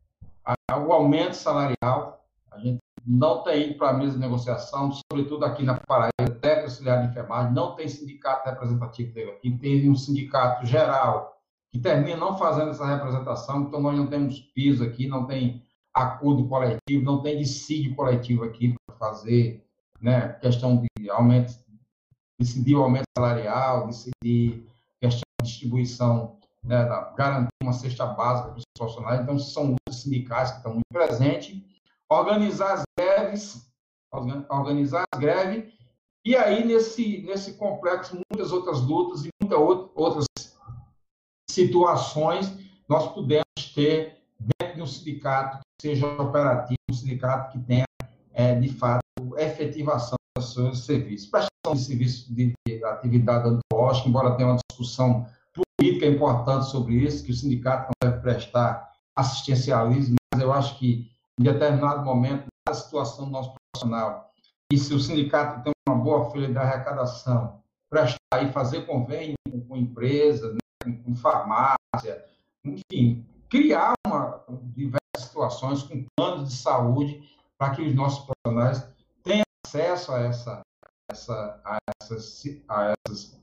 o 0.86 0.94
aumento 0.94 1.34
salarial, 1.34 2.24
a 2.52 2.60
gente 2.60 2.80
não 3.06 3.44
tem 3.44 3.70
ido 3.70 3.78
para 3.78 3.90
a 3.90 3.94
mesa 3.94 4.14
de 4.14 4.20
negociação, 4.20 4.92
sobretudo 4.92 5.46
aqui 5.46 5.64
na 5.64 5.80
Paraíba, 5.80 6.12
até 6.20 6.62
auxiliar 6.62 7.02
de 7.02 7.08
enfermagem, 7.10 7.54
não 7.54 7.76
tem 7.76 7.88
sindicato 7.88 8.50
representativo 8.50 9.14
dele 9.14 9.32
aqui, 9.32 9.58
tem 9.58 9.90
um 9.90 9.96
sindicato 9.96 10.66
geral 10.66 11.35
que 11.76 11.82
termina 11.82 12.16
não 12.16 12.38
fazendo 12.38 12.72
essa 12.72 12.86
representação, 12.86 13.64
então 13.64 13.82
nós 13.82 13.98
não 13.98 14.08
temos 14.08 14.40
piso 14.40 14.82
aqui, 14.82 15.08
não 15.08 15.26
tem 15.26 15.62
acordo 15.94 16.48
coletivo, 16.48 17.04
não 17.04 17.22
tem 17.22 17.38
dissídio 17.38 17.94
coletivo 17.96 18.46
aqui 18.46 18.74
para 18.86 18.96
fazer 18.96 19.68
né, 20.00 20.30
questão 20.40 20.82
de 20.98 21.10
aumento, 21.10 21.54
decidir 22.40 22.76
o 22.76 22.84
aumento 22.84 23.04
salarial, 23.18 23.88
decidir 23.88 24.66
questão 25.02 25.24
de 25.42 25.50
distribuição 25.50 26.38
né, 26.64 26.88
garantir 27.18 27.50
uma 27.62 27.74
cesta 27.74 28.06
básica 28.06 28.52
para 28.52 28.58
os 28.58 28.64
profissionais. 28.78 29.20
Então, 29.20 29.38
são 29.38 29.72
lutas 29.72 30.02
sindicais 30.02 30.52
que 30.52 30.58
estão 30.58 30.72
muito 30.72 30.86
presentes. 30.94 31.62
Organizar 32.10 32.72
as 32.72 32.84
greves, 32.98 33.70
organizar 34.50 35.04
as 35.14 35.20
greves, 35.20 35.74
e 36.24 36.38
aí, 36.38 36.66
nesse, 36.66 37.22
nesse 37.24 37.54
complexo, 37.56 38.18
muitas 38.32 38.54
outras 38.54 38.80
lutas 38.80 39.26
e 39.26 39.30
muitas 39.42 39.60
outras 39.94 40.26
situações 41.56 42.54
nós 42.88 43.12
pudemos 43.14 43.46
ter 43.74 44.18
dentro 44.40 44.76
de 44.76 44.82
um 44.82 44.88
sindicato 44.88 45.60
que 45.60 45.88
seja 45.88 46.06
operativo, 46.22 46.78
um 46.90 46.94
sindicato 46.94 47.54
que 47.54 47.60
tenha, 47.66 47.86
é, 48.34 48.54
de 48.56 48.70
fato, 48.70 49.02
efetivação 49.38 50.18
dos 50.38 50.54
seus 50.54 50.86
serviços. 50.86 51.30
Prestação 51.30 51.74
de 51.74 51.80
serviço 51.80 52.34
de 52.34 52.54
atividade 52.84 53.48
antológica, 53.48 54.10
embora 54.10 54.36
tenha 54.36 54.50
uma 54.50 54.60
discussão 54.70 55.26
política 55.80 56.06
importante 56.06 56.70
sobre 56.70 56.96
isso, 56.96 57.24
que 57.24 57.32
o 57.32 57.36
sindicato 57.36 57.92
não 58.04 58.10
deve 58.10 58.22
prestar 58.22 58.92
assistencialismo, 59.16 60.16
mas 60.34 60.44
eu 60.44 60.52
acho 60.52 60.78
que 60.78 61.10
em 61.40 61.44
determinado 61.44 62.04
momento, 62.04 62.46
na 62.68 62.74
situação 62.74 63.26
do 63.26 63.32
nosso 63.32 63.54
profissional, 63.54 64.32
e 64.72 64.78
se 64.78 64.94
o 64.94 65.00
sindicato 65.00 65.64
tem 65.64 65.74
uma 65.88 65.98
boa 65.98 66.30
folha 66.30 66.48
de 66.48 66.58
arrecadação, 66.58 67.62
prestar 67.90 68.44
e 68.44 68.52
fazer 68.52 68.86
convênio 68.86 69.36
com, 69.50 69.62
com 69.62 69.78
empresas, 69.78 70.54
né, 70.54 70.60
com 70.94 71.16
farmácia, 71.16 72.26
enfim, 72.64 73.26
criar 73.50 73.94
uma, 74.06 74.44
diversas 74.76 75.02
situações 75.20 75.84
com 75.84 76.06
planos 76.18 76.50
de 76.50 76.56
saúde 76.56 77.30
para 77.58 77.76
que 77.76 77.82
os 77.82 77.96
nossos 77.96 78.26
profissionais 78.26 78.88
tenham 79.24 79.44
acesso 79.66 80.12
a, 80.12 80.20
essa, 80.22 80.62
essa, 81.12 81.62
a, 81.64 81.78
essas, 82.02 82.44
a 82.68 82.94
essas 83.08 83.40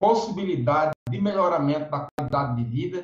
possibilidades 0.00 0.92
de 1.10 1.20
melhoramento 1.20 1.90
da 1.90 2.08
qualidade 2.18 2.56
de 2.56 2.64
vida 2.68 3.02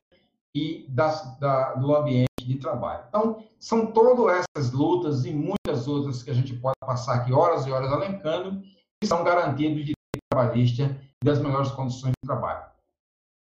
e 0.55 0.87
da, 0.89 1.09
da, 1.39 1.75
do 1.75 1.95
ambiente 1.95 2.29
de 2.43 2.57
trabalho. 2.57 3.05
Então, 3.09 3.45
são 3.59 3.93
todas 3.93 4.45
essas 4.57 4.73
lutas 4.73 5.25
e 5.25 5.33
muitas 5.33 5.87
outras 5.87 6.23
que 6.23 6.31
a 6.31 6.35
gente 6.35 6.55
pode 6.55 6.77
passar 6.81 7.17
aqui 7.17 7.33
horas 7.33 7.67
e 7.67 7.71
horas 7.71 7.93
alencando, 7.93 8.63
que 9.01 9.07
são 9.07 9.23
garantidos 9.23 9.85
de 9.85 9.93
trabalhista 10.31 11.01
e 11.23 11.25
das 11.25 11.39
melhores 11.39 11.71
condições 11.71 12.13
de 12.23 12.27
trabalho. 12.27 12.65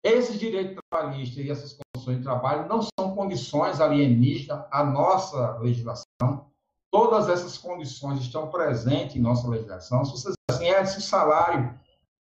Esses 0.05 0.39
direitos 0.39 0.77
trabalhistas 0.91 1.43
e 1.43 1.49
essas 1.49 1.73
condições 1.73 2.17
de 2.17 2.23
trabalho 2.23 2.69
não 2.69 2.79
são 2.79 3.15
condições 3.15 3.81
alienígenas 3.81 4.63
à 4.69 4.83
nossa 4.83 5.57
legislação. 5.57 6.45
Todas 6.91 7.27
essas 7.27 7.57
condições 7.57 8.19
estão 8.21 8.51
presentes 8.51 9.15
em 9.15 9.19
nossa 9.19 9.47
legislação. 9.47 10.05
Se 10.05 10.11
você 10.11 10.29
diz 10.29 10.35
assim, 10.51 10.65
é 10.65 10.79
esse 10.79 11.01
salário, 11.01 11.73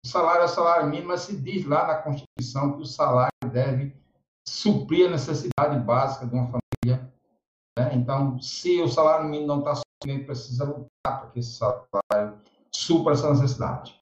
o 0.04 0.08
salário 0.08 0.42
é 0.42 0.44
o 0.46 0.48
salário 0.48 0.88
mínimo, 0.88 1.10
mas 1.10 1.20
se 1.20 1.36
diz 1.36 1.64
lá 1.66 1.86
na 1.86 1.94
Constituição 1.94 2.72
que 2.72 2.82
o 2.82 2.84
salário 2.84 3.30
deve 3.48 3.94
suprir 4.44 5.06
a 5.06 5.12
necessidade 5.12 5.78
básica 5.78 6.26
de 6.26 6.34
uma 6.34 6.46
família. 6.46 7.08
Né? 7.78 7.94
Então, 7.94 8.40
se 8.40 8.82
o 8.82 8.88
salário 8.88 9.28
mínimo 9.28 9.46
não 9.46 9.60
está 9.60 9.76
suprindo, 9.76 10.26
precisa 10.26 10.64
lutar 10.64 11.20
para 11.20 11.30
que 11.30 11.38
esse 11.38 11.52
salário 11.52 12.40
supra 12.72 13.12
essa 13.12 13.30
necessidade. 13.30 13.94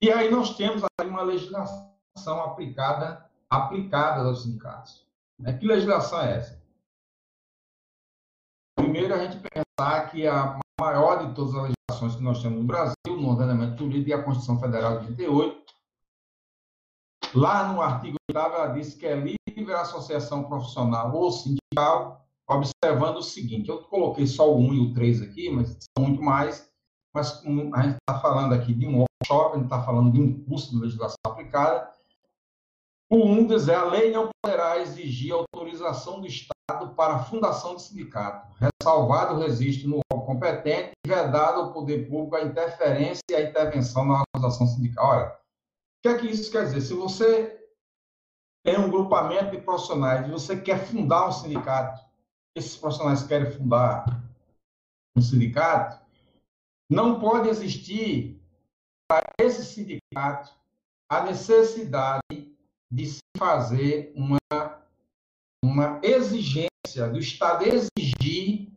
E 0.00 0.10
aí 0.10 0.30
nós 0.30 0.56
temos 0.56 0.82
aí 0.98 1.06
uma 1.06 1.22
legislação 1.22 1.95
aplicada, 2.16 3.28
aplicada 3.50 4.22
aos 4.22 4.42
sindicatos. 4.42 5.06
Né? 5.38 5.56
Que 5.56 5.66
legislação 5.66 6.20
é 6.22 6.38
essa? 6.38 6.62
Primeiro, 8.76 9.14
a 9.14 9.18
gente 9.18 9.38
pensar 9.38 10.10
que 10.10 10.26
a 10.26 10.58
maior 10.80 11.26
de 11.26 11.34
todas 11.34 11.54
as 11.54 11.70
legislações 11.70 12.16
que 12.16 12.22
nós 12.22 12.42
temos 12.42 12.58
no 12.58 12.64
Brasil, 12.64 12.94
no 13.08 13.30
ordenamento 13.30 13.78
jurídico, 13.78 14.10
é 14.10 14.14
a 14.14 14.22
Constituição 14.22 14.60
Federal 14.60 15.00
de 15.00 15.08
88, 15.08 15.66
Lá 17.36 17.70
no 17.70 17.82
artigo 17.82 18.16
8 18.30 18.38
ela 18.38 18.68
diz 18.68 18.94
que 18.94 19.06
é 19.06 19.14
livre 19.14 19.74
a 19.74 19.82
associação 19.82 20.44
profissional 20.44 21.14
ou 21.14 21.30
sindical, 21.30 22.24
observando 22.48 23.18
o 23.18 23.22
seguinte, 23.22 23.68
eu 23.68 23.82
coloquei 23.82 24.26
só 24.26 24.50
o 24.50 24.58
1 24.58 24.74
e 24.74 24.80
o 24.80 24.94
3 24.94 25.22
aqui, 25.22 25.50
mas 25.50 25.76
são 25.96 26.06
muito 26.06 26.22
mais, 26.22 26.66
mas 27.14 27.42
a 27.74 27.82
gente 27.82 27.96
está 27.96 28.20
falando 28.20 28.54
aqui 28.54 28.72
de 28.72 28.86
um 28.86 29.00
workshop, 29.00 29.52
a 29.52 29.56
gente 29.56 29.64
está 29.64 29.82
falando 29.82 30.12
de 30.12 30.20
um 30.20 30.44
curso 30.44 30.70
de 30.70 30.80
legislação 30.80 31.16
aplicada, 31.26 31.90
o 33.10 33.24
1 33.24 33.46
diz 33.46 33.68
é, 33.68 33.74
a 33.74 33.84
lei 33.84 34.10
não 34.10 34.28
poderá 34.42 34.78
exigir 34.80 35.32
autorização 35.32 36.20
do 36.20 36.26
Estado 36.26 36.94
para 36.94 37.14
a 37.14 37.24
fundação 37.24 37.76
de 37.76 37.82
sindicato, 37.82 38.48
ressalvado 38.58 39.34
o 39.34 39.38
registro 39.38 39.88
no 39.88 40.00
órgão 40.12 40.26
competente 40.26 40.92
e 41.04 41.08
vedado 41.08 41.60
ao 41.60 41.72
poder 41.72 42.08
público 42.08 42.36
a 42.36 42.42
interferência 42.42 43.22
e 43.30 43.34
a 43.34 43.42
intervenção 43.42 44.04
na 44.04 44.24
organização 44.34 44.66
sindical. 44.66 45.08
Olha, 45.08 45.36
que 46.06 46.08
é 46.08 46.18
que 46.18 46.26
isso 46.26 46.52
quer 46.52 46.64
dizer? 46.64 46.80
Se 46.80 46.94
você 46.94 47.60
tem 48.64 48.78
um 48.78 48.90
grupamento 48.90 49.50
de 49.50 49.60
profissionais 49.60 50.26
e 50.26 50.30
você 50.30 50.60
quer 50.60 50.86
fundar 50.86 51.28
um 51.28 51.32
sindicato, 51.32 52.04
esses 52.54 52.76
profissionais 52.76 53.24
querem 53.24 53.50
fundar 53.50 54.04
um 55.16 55.20
sindicato, 55.20 56.00
não 56.88 57.18
pode 57.18 57.48
existir 57.48 58.40
para 59.08 59.26
esse 59.40 59.64
sindicato 59.64 60.52
a 61.08 61.22
necessidade 61.22 62.45
de 62.90 63.06
se 63.06 63.20
fazer 63.36 64.12
uma, 64.14 64.38
uma 65.64 66.00
exigência 66.02 67.08
do 67.10 67.18
Estado 67.18 67.64
exigir 67.64 68.68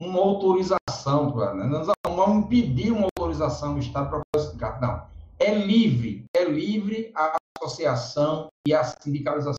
uma 0.00 0.20
autorização, 0.20 1.34
né? 1.54 1.64
nós 1.64 1.88
vamos 2.06 2.48
pedir 2.48 2.92
uma 2.92 3.08
autorização 3.16 3.74
do 3.74 3.80
Estado 3.80 4.10
para 4.10 4.22
o 4.34 4.40
sindicato. 4.40 4.80
Não 4.80 5.16
é 5.38 5.54
livre, 5.54 6.24
é 6.34 6.44
livre 6.44 7.12
a 7.14 7.36
associação 7.58 8.48
e 8.66 8.74
a 8.74 8.84
sindicalização, 8.84 9.56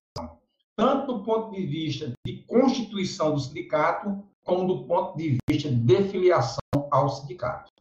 tanto 0.76 1.13
do 1.13 1.24
ponto 1.24 1.52
de 1.52 1.65
vista 1.65 2.12
de 2.26 2.43
constituição 2.43 3.34
do 3.34 3.39
sindicato, 3.39 4.24
como 4.43 4.67
do 4.67 4.84
ponto 4.86 5.17
de 5.17 5.38
vista 5.50 5.70
de 5.70 6.04
filiação 6.10 6.58
ao 6.91 7.10
sindicato, 7.10 7.72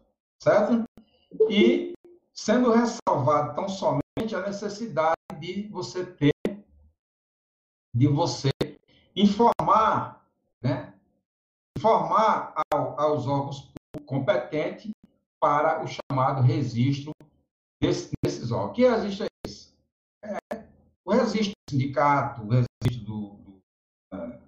certo? 0.42 0.84
E 1.48 1.92
sendo 2.32 2.72
ressalvado 2.72 3.54
tão 3.54 3.68
somente 3.68 4.34
a 4.34 4.40
necessidade 4.40 5.15
de 5.38 5.68
você 5.68 6.04
ter, 6.04 6.32
de 7.94 8.06
você 8.08 8.50
informar, 9.14 10.26
né? 10.62 10.94
Informar 11.76 12.54
ao, 12.72 12.98
aos 13.00 13.26
órgãos 13.26 13.72
competentes 14.04 14.90
para 15.40 15.82
o 15.82 15.86
chamado 15.86 16.42
registro 16.42 17.12
desse, 17.80 18.10
desses 18.24 18.50
órgãos. 18.50 18.76
Que 18.76 18.88
registro 18.88 19.26
é 19.26 19.28
esse? 19.46 19.74
É, 20.24 20.64
o 21.04 21.12
registro 21.12 21.52
do 21.52 21.70
sindicato, 21.70 22.42
o 22.42 22.48
registro 22.48 23.04
do, 23.04 23.28
do, 23.36 23.62
é, 24.12 24.38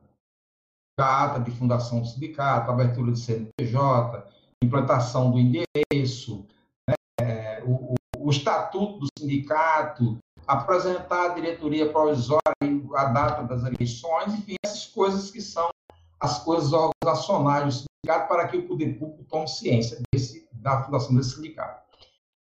da 0.98 1.24
ata 1.24 1.40
de 1.40 1.50
fundação 1.50 2.00
do 2.00 2.06
sindicato, 2.06 2.70
abertura 2.70 3.12
de 3.12 3.20
CNPJ, 3.20 4.28
implantação 4.62 5.30
do 5.30 5.38
endereço, 5.38 6.46
né, 6.88 6.94
é, 7.20 7.62
o, 7.64 7.94
o, 8.18 8.30
estatuto 8.30 8.98
do 8.98 9.06
sindicato, 9.18 10.18
apresentar 10.48 11.26
a 11.26 11.34
diretoria 11.34 11.92
provisória 11.92 12.40
a 12.94 13.04
data 13.04 13.42
das 13.42 13.64
eleições, 13.64 14.34
enfim, 14.34 14.56
essas 14.64 14.86
coisas 14.86 15.30
que 15.30 15.42
são 15.42 15.68
as 16.18 16.42
coisas 16.42 16.72
organizacionais 16.72 17.64
do 17.64 17.70
sindicato 17.82 18.28
para 18.28 18.48
que 18.48 18.56
o 18.56 18.66
poder 18.66 18.98
público 18.98 19.24
tome 19.24 19.46
ciência 19.46 20.00
desse, 20.12 20.48
da 20.52 20.82
fundação 20.82 21.14
desse 21.14 21.36
sindicato. 21.36 21.86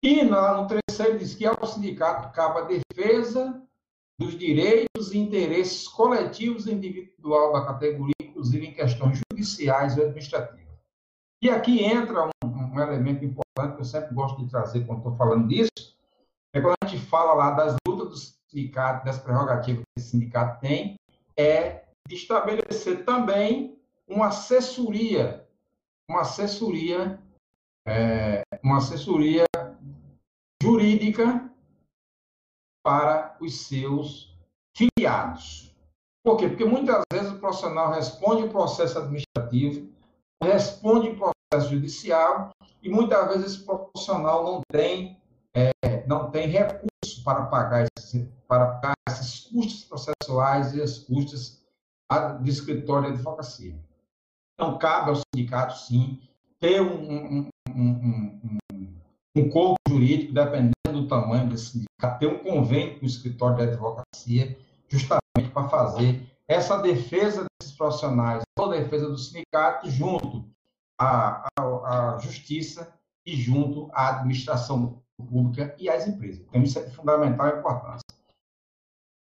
E 0.04 0.24
no 0.24 0.68
terceiro 0.68 1.18
diz 1.18 1.34
que 1.34 1.46
ao 1.46 1.66
sindicato 1.66 2.32
cabe 2.34 2.60
a 2.60 2.64
defesa 2.64 3.62
dos 4.20 4.38
direitos 4.38 5.14
e 5.14 5.18
interesses 5.18 5.88
coletivos 5.88 6.68
e 6.68 6.74
individual 6.74 7.54
da 7.54 7.66
categoria, 7.66 8.14
inclusive 8.22 8.68
em 8.68 8.74
questões 8.74 9.20
judiciais 9.32 9.98
e 9.98 10.02
administrativas. 10.02 10.66
E 11.42 11.50
aqui 11.50 11.84
entra 11.84 12.26
um, 12.26 12.48
um 12.48 12.80
elemento 12.80 13.26
importante 13.26 13.76
que 13.76 13.82
eu 13.82 13.86
sempre 13.86 14.14
gosto 14.14 14.42
de 14.44 14.50
trazer 14.50 14.86
quando 14.86 15.00
estou 15.00 15.16
falando 15.16 15.48
disso, 15.48 15.95
é 16.56 16.62
quando 16.62 16.76
a 16.82 16.88
gente 16.88 17.06
fala 17.06 17.34
lá 17.34 17.52
das 17.52 17.76
lutas 17.86 18.10
do 18.10 18.16
sindicato, 18.50 19.06
das 19.06 19.20
prerrogativas 19.20 19.84
que 19.84 20.00
esse 20.00 20.12
sindicato 20.12 20.62
tem, 20.62 20.96
é 21.38 21.84
estabelecer 22.10 23.04
também 23.04 23.78
uma 24.08 24.28
assessoria, 24.28 25.46
uma 26.10 26.22
assessoria, 26.22 27.20
é, 27.86 28.42
uma 28.64 28.78
assessoria 28.78 29.44
jurídica 30.64 31.52
para 32.86 33.36
os 33.42 33.68
seus 33.68 34.34
filiados. 34.78 35.76
Por 36.24 36.38
quê? 36.38 36.48
Porque 36.48 36.64
muitas 36.64 37.02
vezes 37.12 37.34
o 37.34 37.40
profissional 37.40 37.92
responde 37.92 38.44
o 38.44 38.50
processo 38.50 38.98
administrativo, 38.98 39.92
responde 40.42 41.10
o 41.10 41.18
processo 41.18 41.70
judicial 41.70 42.52
e 42.82 42.90
muitas 42.90 43.28
vezes 43.28 43.56
esse 43.56 43.66
profissional 43.66 44.44
não 44.44 44.62
tem 44.72 45.20
é, 45.54 45.72
não 46.08 46.32
tem 46.32 46.48
recurso 46.48 47.24
para 47.24 47.46
pagar 47.46 47.88
esses, 47.98 48.28
para 48.48 48.68
pagar 48.76 48.96
esses 49.10 49.42
custos 49.46 49.84
processuais 49.86 50.74
e 50.74 50.82
os 50.82 51.00
custos 51.00 51.62
do 52.42 52.50
escritório 52.50 53.10
de 53.10 53.16
advocacia. 53.16 53.76
Então 54.54 54.78
cabe 54.78 55.10
ao 55.10 55.16
sindicato 55.16 55.78
sim 55.78 56.22
ter 56.60 56.82
um, 56.82 57.50
um, 57.50 57.50
um, 57.76 58.60
um 59.36 59.50
corpo 59.50 59.76
jurídico, 59.88 60.34
dependendo 60.34 60.74
do 60.94 61.08
tamanho 61.08 61.50
desse 61.50 61.72
sindicato, 61.72 62.20
ter 62.20 62.28
um 62.28 62.40
convênio 62.40 63.00
com 63.00 63.06
o 63.06 63.10
escritório 63.10 63.58
de 63.58 63.64
advocacia, 63.64 64.58
justamente 64.88 65.52
para 65.54 65.68
fazer 65.68 66.26
essa 66.48 66.78
defesa 66.78 67.46
desses 67.60 67.76
profissionais, 67.76 68.44
ou 68.58 68.70
defesa 68.70 69.10
do 69.10 69.18
sindicato, 69.18 69.90
junto 69.90 70.46
à, 71.00 71.48
à, 71.60 72.14
à 72.16 72.18
justiça 72.20 72.94
e 73.26 73.36
junto 73.36 73.90
à 73.92 74.18
administração 74.18 75.02
pública 75.18 75.76
e 75.80 75.90
às 75.90 76.08
empresas. 76.08 76.46
Então, 76.48 76.62
isso 76.62 76.78
é 76.80 76.84
de 76.84 76.96
fundamental 76.96 77.60
importância. 77.60 78.06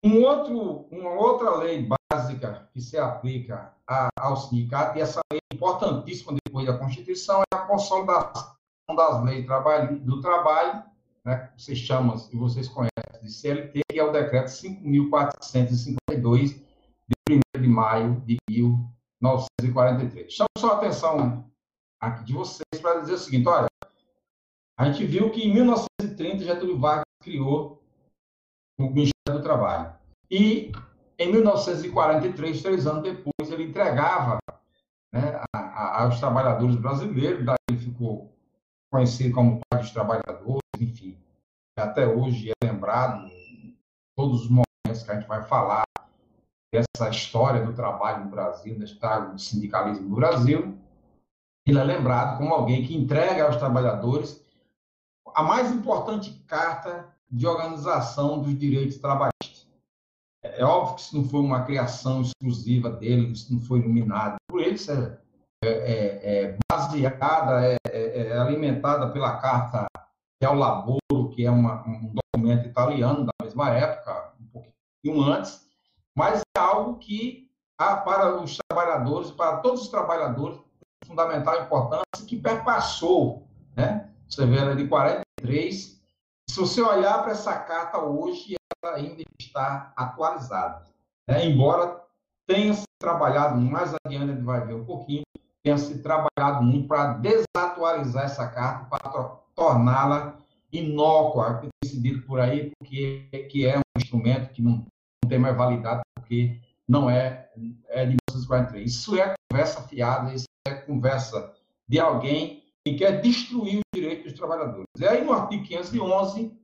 Um 0.03 0.23
outro, 0.23 0.87
uma 0.91 1.11
outra 1.11 1.55
lei 1.57 1.87
básica 2.11 2.67
que 2.73 2.81
se 2.81 2.97
aplica 2.97 3.73
a, 3.87 4.09
ao 4.19 4.35
sindicato, 4.35 4.97
e 4.97 5.01
essa 5.01 5.21
lei 5.31 5.39
é 5.51 5.55
importantíssima 5.55 6.35
depois 6.45 6.65
da 6.65 6.77
Constituição, 6.77 7.41
é 7.41 7.55
a 7.55 7.59
consolidação 7.59 8.53
das 8.95 9.23
leis 9.23 9.45
do 10.01 10.19
trabalho, 10.19 10.83
né, 11.25 11.49
que 11.55 11.63
vocês 11.63 11.77
chamam, 11.77 12.17
e 12.31 12.35
vocês 12.35 12.67
conhecem 12.67 12.91
de 13.21 13.31
CLT, 13.31 13.79
que 13.89 13.99
é 13.99 14.03
o 14.03 14.11
decreto 14.11 14.47
5.452, 14.47 16.61
de 17.07 17.15
1 17.29 17.39
de 17.61 17.67
maio 17.67 18.21
de 18.25 18.37
1943. 18.49 20.33
Chamo 20.33 20.49
só 20.57 20.73
a 20.73 20.77
atenção 20.77 21.49
aqui 22.01 22.25
de 22.25 22.33
vocês 22.33 22.65
para 22.81 22.99
dizer 22.99 23.13
o 23.13 23.17
seguinte, 23.17 23.47
olha, 23.47 23.67
a 24.77 24.91
gente 24.91 25.05
viu 25.05 25.29
que 25.29 25.41
em 25.41 25.53
1930 25.53 26.43
Getúlio 26.43 26.79
Vargas 26.79 27.05
criou 27.21 27.81
o 28.79 28.83
Ministério 28.83 29.39
do 29.39 29.43
Trabalho. 29.43 29.93
E 30.29 30.71
em 31.17 31.31
1943, 31.31 32.61
três 32.61 32.87
anos 32.87 33.03
depois, 33.03 33.51
ele 33.51 33.65
entregava 33.65 34.39
né, 35.13 35.39
a, 35.55 35.59
a, 35.59 36.03
aos 36.03 36.19
trabalhadores 36.19 36.75
brasileiros, 36.75 37.45
daí 37.45 37.55
ele 37.69 37.79
ficou 37.79 38.33
conhecido 38.91 39.33
como 39.33 39.61
pai 39.69 39.81
dos 39.81 39.91
trabalhadores, 39.91 40.61
enfim, 40.79 41.17
até 41.77 42.07
hoje 42.07 42.49
é 42.49 42.65
lembrado 42.65 43.27
em 43.27 43.77
todos 44.15 44.43
os 44.43 44.49
momentos 44.49 45.03
que 45.03 45.11
a 45.11 45.15
gente 45.15 45.27
vai 45.27 45.43
falar 45.43 45.83
dessa 46.71 47.09
história 47.09 47.63
do 47.63 47.73
trabalho 47.73 48.25
no 48.25 48.31
Brasil, 48.31 48.77
da 48.77 48.85
história 48.85 49.29
do 49.29 49.39
sindicalismo 49.39 50.09
no 50.09 50.15
Brasil, 50.15 50.77
ele 51.65 51.79
é 51.79 51.83
lembrado 51.83 52.37
como 52.37 52.53
alguém 52.53 52.85
que 52.85 52.95
entrega 52.95 53.45
aos 53.45 53.55
trabalhadores 53.55 54.42
a 55.33 55.43
mais 55.43 55.71
importante 55.71 56.31
carta 56.47 57.13
de 57.29 57.47
organização 57.47 58.41
dos 58.41 58.57
direitos 58.57 58.97
trabalhistas. 58.97 59.67
É, 60.43 60.61
é 60.61 60.65
óbvio 60.65 60.95
que 60.95 61.01
isso 61.01 61.17
não 61.17 61.23
foi 61.25 61.39
uma 61.39 61.63
criação 61.63 62.21
exclusiva 62.21 62.89
dele, 62.89 63.31
isso 63.31 63.53
não 63.53 63.61
foi 63.61 63.79
iluminado 63.79 64.35
por 64.47 64.61
ele, 64.61 64.75
isso 64.75 64.91
é, 64.91 65.19
é, 65.63 65.69
é, 65.69 66.45
é 66.45 66.57
baseada, 66.71 67.65
é, 67.65 67.77
é 67.85 68.37
alimentada 68.37 69.09
pela 69.09 69.37
carta 69.37 69.87
que 70.39 70.45
é 70.45 70.49
o 70.49 70.55
Laboro, 70.55 71.29
que 71.33 71.45
é 71.45 71.49
uma, 71.49 71.87
um 71.87 72.13
documento 72.13 72.67
italiano 72.67 73.25
da 73.25 73.31
mesma 73.41 73.69
época, 73.69 74.33
um 74.41 74.45
pouquinho 74.47 75.23
antes, 75.23 75.65
mas 76.15 76.41
é 76.57 76.59
algo 76.59 76.97
que 76.97 77.49
há 77.77 77.95
para 77.95 78.41
os 78.41 78.57
trabalhadores, 78.67 79.31
para 79.31 79.57
todos 79.57 79.83
os 79.83 79.87
trabalhadores, 79.87 80.59
fundamental 81.05 81.61
importância 81.61 82.27
que 82.27 82.35
perpassou, 82.35 83.47
né? 83.75 84.09
Você 84.27 84.45
vê, 84.45 84.75
de 84.75 84.87
40 84.87 85.22
2003. 85.43 86.01
Se 86.49 86.59
você 86.59 86.81
olhar 86.81 87.21
para 87.21 87.31
essa 87.31 87.57
carta 87.59 87.99
hoje, 87.99 88.55
ela 88.83 88.95
ainda 88.95 89.23
está 89.39 89.93
atualizada. 89.95 90.85
Né? 91.27 91.45
Embora 91.45 92.01
tenha 92.47 92.73
se 92.73 92.85
trabalhado, 92.99 93.59
mais 93.59 93.93
adiante 94.05 94.31
a 94.31 94.33
gente 94.35 94.43
vai 94.43 94.65
ver 94.65 94.73
um 94.73 94.85
pouquinho, 94.85 95.23
tenha 95.63 95.77
se 95.77 96.01
trabalhado 96.01 96.63
muito 96.63 96.87
para 96.87 97.13
desatualizar 97.13 98.25
essa 98.25 98.47
carta, 98.47 98.85
para 98.85 99.09
torná-la 99.55 100.37
inócua, 100.71 101.59
que 101.59 101.69
decidido 101.83 102.23
por 102.23 102.39
aí, 102.39 102.71
porque 102.79 103.27
que 103.49 103.65
é 103.65 103.77
um 103.77 103.81
instrumento 103.97 104.51
que 104.51 104.61
não, 104.61 104.85
não 105.23 105.29
tem 105.29 105.39
mais 105.39 105.55
validade, 105.55 106.01
porque 106.15 106.59
não 106.87 107.09
é, 107.09 107.49
é 107.89 108.05
de 108.05 108.17
1943. 108.31 108.91
Isso 108.91 109.15
é 109.15 109.33
conversa 109.51 109.81
fiada, 109.83 110.33
isso 110.33 110.45
é 110.67 110.73
conversa 110.73 111.53
de 111.87 111.99
alguém 111.99 112.62
que 112.85 112.95
quer 112.95 113.21
destruir 113.21 113.77
os 113.77 113.99
direitos 113.99 114.25
dos 114.25 114.33
trabalhadores. 114.33 114.87
E 114.99 115.07
aí, 115.07 115.23
no 115.23 115.33
artigo 115.33 115.63
511 115.63 116.57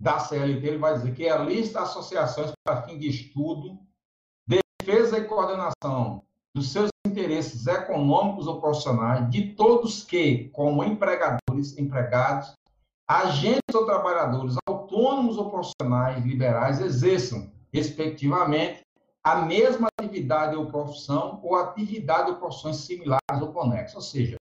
da 0.00 0.18
CLT, 0.18 0.66
ele 0.66 0.78
vai 0.78 0.94
dizer 0.94 1.14
que 1.14 1.26
é 1.26 1.30
a 1.30 1.38
lista 1.38 1.78
de 1.78 1.84
associações 1.84 2.50
para 2.64 2.82
fim 2.82 2.98
de 2.98 3.08
estudo, 3.08 3.78
defesa 4.48 5.18
e 5.18 5.24
coordenação 5.24 6.24
dos 6.54 6.72
seus 6.72 6.90
interesses 7.06 7.66
econômicos 7.66 8.46
ou 8.46 8.60
profissionais 8.60 9.30
de 9.30 9.54
todos 9.54 10.02
que, 10.02 10.48
como 10.48 10.82
empregadores, 10.82 11.78
empregados, 11.78 12.52
agentes 13.08 13.74
ou 13.74 13.86
trabalhadores 13.86 14.56
autônomos 14.68 15.38
ou 15.38 15.50
profissionais 15.50 16.24
liberais 16.24 16.80
exerçam, 16.80 17.52
respectivamente, 17.72 18.82
a 19.24 19.36
mesma 19.36 19.88
atividade 19.98 20.56
ou 20.56 20.66
profissão 20.66 21.40
ou 21.44 21.54
atividade 21.54 22.30
ou 22.30 22.36
profissões 22.36 22.76
similares 22.78 23.40
ou 23.40 23.52
conexas. 23.52 23.94
Ou 23.94 24.02
seja, 24.02 24.36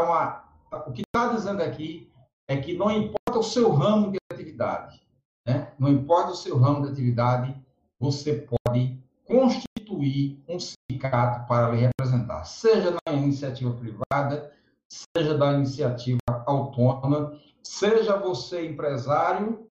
uma, 0.00 0.44
o 0.86 0.92
que 0.92 1.02
está 1.02 1.28
dizendo 1.28 1.62
aqui 1.62 2.10
é 2.48 2.56
que 2.56 2.76
não 2.76 2.90
importa 2.90 3.38
o 3.38 3.42
seu 3.42 3.72
ramo 3.72 4.10
de 4.10 4.18
atividade, 4.32 5.02
né? 5.46 5.72
não 5.78 5.88
importa 5.88 6.32
o 6.32 6.36
seu 6.36 6.58
ramo 6.58 6.82
de 6.82 6.92
atividade, 6.92 7.54
você 7.98 8.46
pode 8.66 8.98
constituir 9.26 10.42
um 10.48 10.58
sindicato 10.58 11.46
para 11.46 11.70
lhe 11.70 11.78
representar, 11.78 12.44
seja 12.44 12.96
na 13.06 13.12
iniciativa 13.14 13.72
privada, 13.72 14.52
seja 14.88 15.36
da 15.36 15.52
iniciativa 15.52 16.18
autônoma, 16.46 17.38
seja 17.62 18.16
você 18.16 18.66
empresário, 18.68 19.66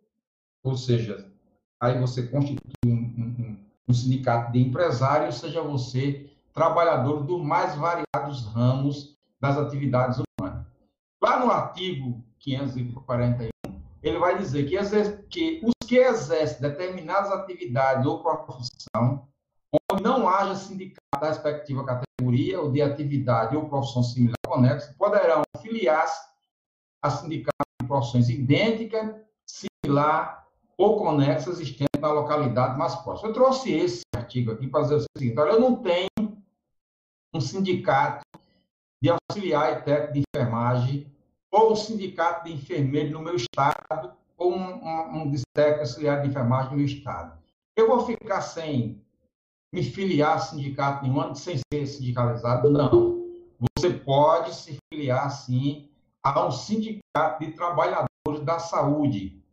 ou 0.64 0.76
seja, 0.76 1.32
aí 1.80 2.00
você 2.00 2.24
constitui 2.28 2.74
um, 2.86 2.92
um, 2.92 3.58
um 3.88 3.94
sindicato 3.94 4.52
de 4.52 4.60
empresários, 4.60 5.36
seja 5.36 5.62
você 5.62 6.30
trabalhador 6.54 7.24
dos 7.24 7.42
mais 7.42 7.76
variados 7.76 8.46
ramos 8.48 9.18
das 9.44 9.58
atividades 9.58 10.24
humanas. 10.40 10.66
Lá 11.22 11.38
no 11.38 11.52
artigo 11.52 12.24
541, 12.40 13.50
ele 14.02 14.18
vai 14.18 14.38
dizer 14.38 14.64
que, 14.64 14.78
que 15.28 15.62
os 15.66 15.74
que 15.86 15.98
exercem 15.98 16.62
determinadas 16.62 17.30
atividades 17.30 18.06
ou 18.06 18.24
profissão, 18.24 19.28
onde 19.92 20.02
não 20.02 20.30
haja 20.30 20.56
sindicato 20.56 21.20
da 21.20 21.28
respectiva 21.28 21.84
categoria 21.84 22.62
ou 22.62 22.72
de 22.72 22.82
atividade 22.82 23.58
ou 23.58 23.68
profissão 23.68 24.02
similar 24.02 24.38
conexa, 24.48 24.96
poderão 24.98 25.42
filiar-se 25.62 26.26
a 27.02 27.10
sindicato 27.10 27.68
de 27.82 27.88
profissões 27.88 28.30
idênticas, 28.30 29.14
similar 29.46 30.48
ou 30.78 31.00
conexa 31.00 31.50
existente 31.50 32.00
na 32.00 32.14
localidade 32.14 32.78
mais 32.78 32.96
próxima. 32.96 33.28
Eu 33.28 33.34
trouxe 33.34 33.74
esse 33.74 34.04
artigo 34.16 34.54
aqui 34.54 34.68
para 34.68 34.84
dizer 34.84 34.96
o 34.96 35.06
seguinte: 35.18 35.38
olha, 35.38 35.52
eu 35.52 35.60
não 35.60 35.76
tenho 35.76 36.08
um 37.34 37.42
sindicato 37.42 38.24
de 39.04 39.10
auxiliar 39.10 39.74
e 39.74 39.82
técnico 39.82 40.14
de 40.14 40.24
enfermagem 40.34 41.12
ou 41.52 41.74
um 41.74 41.76
sindicato 41.76 42.46
de 42.46 42.54
enfermeiro 42.54 43.12
no 43.12 43.22
meu 43.22 43.36
estado 43.36 44.14
ou 44.38 44.54
um, 44.54 44.76
um, 44.76 45.24
um 45.24 45.32
técnico 45.54 45.82
auxiliar 45.82 46.22
de 46.22 46.30
enfermagem 46.30 46.72
no 46.72 46.78
meu 46.78 46.86
estado. 46.86 47.38
Eu 47.76 47.88
vou 47.90 48.06
ficar 48.06 48.40
sem 48.40 49.04
me 49.74 49.84
filiar 49.84 50.38
a 50.38 50.40
sindicato 50.40 51.04
nenhum, 51.04 51.36
sem 51.36 51.58
ser 51.58 51.86
sindicalizado? 51.86 52.72
Não. 52.72 53.28
Você 53.76 53.90
pode 53.90 54.56
se 54.56 54.78
filiar, 54.90 55.30
sim, 55.32 55.90
a 56.24 56.46
um 56.46 56.52
sindicato 56.52 57.44
de 57.44 57.52
trabalhadores 57.52 58.46
da 58.46 58.58
saúde. 58.60 59.44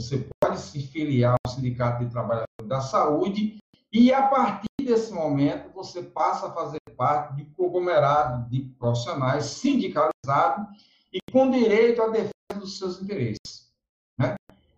Você 0.00 0.26
pode 0.40 0.58
se 0.58 0.80
filiar 0.86 1.36
ao 1.44 1.52
sindicato 1.52 2.02
de 2.02 2.10
trabalhadores 2.10 2.66
da 2.66 2.80
saúde 2.80 3.58
e, 3.92 4.12
a 4.12 4.22
partir 4.28 4.65
desse 4.86 5.12
momento, 5.12 5.72
você 5.74 6.02
passa 6.02 6.46
a 6.46 6.52
fazer 6.52 6.78
parte 6.96 7.36
de 7.36 7.44
conglomerado 7.56 8.48
de 8.48 8.60
profissionais 8.78 9.44
sindicalizados 9.44 10.66
e 11.12 11.18
com 11.30 11.50
direito 11.50 12.02
à 12.02 12.08
defesa 12.08 12.32
dos 12.54 12.78
seus 12.78 13.02
interesses. 13.02 13.70
Né? 14.18 14.34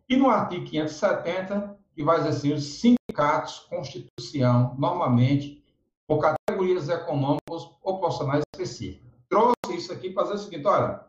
E 0.08 0.16
no 0.16 0.28
artigo 0.28 0.64
570, 0.64 1.78
que 1.94 2.02
vai 2.02 2.18
dizer 2.18 2.30
assim, 2.30 2.52
os 2.52 2.64
sindicatos 2.64 3.60
constituição, 3.68 4.74
normalmente, 4.78 5.64
por 6.06 6.20
categorias 6.20 6.88
econômicas 6.88 7.70
ou 7.82 8.00
profissionais 8.00 8.42
específicas. 8.54 9.08
Trouxe 9.28 9.76
isso 9.76 9.92
aqui 9.92 10.10
para 10.10 10.24
dizer 10.24 10.34
o 10.34 10.38
seguinte, 10.38 10.66
olha, 10.66 11.04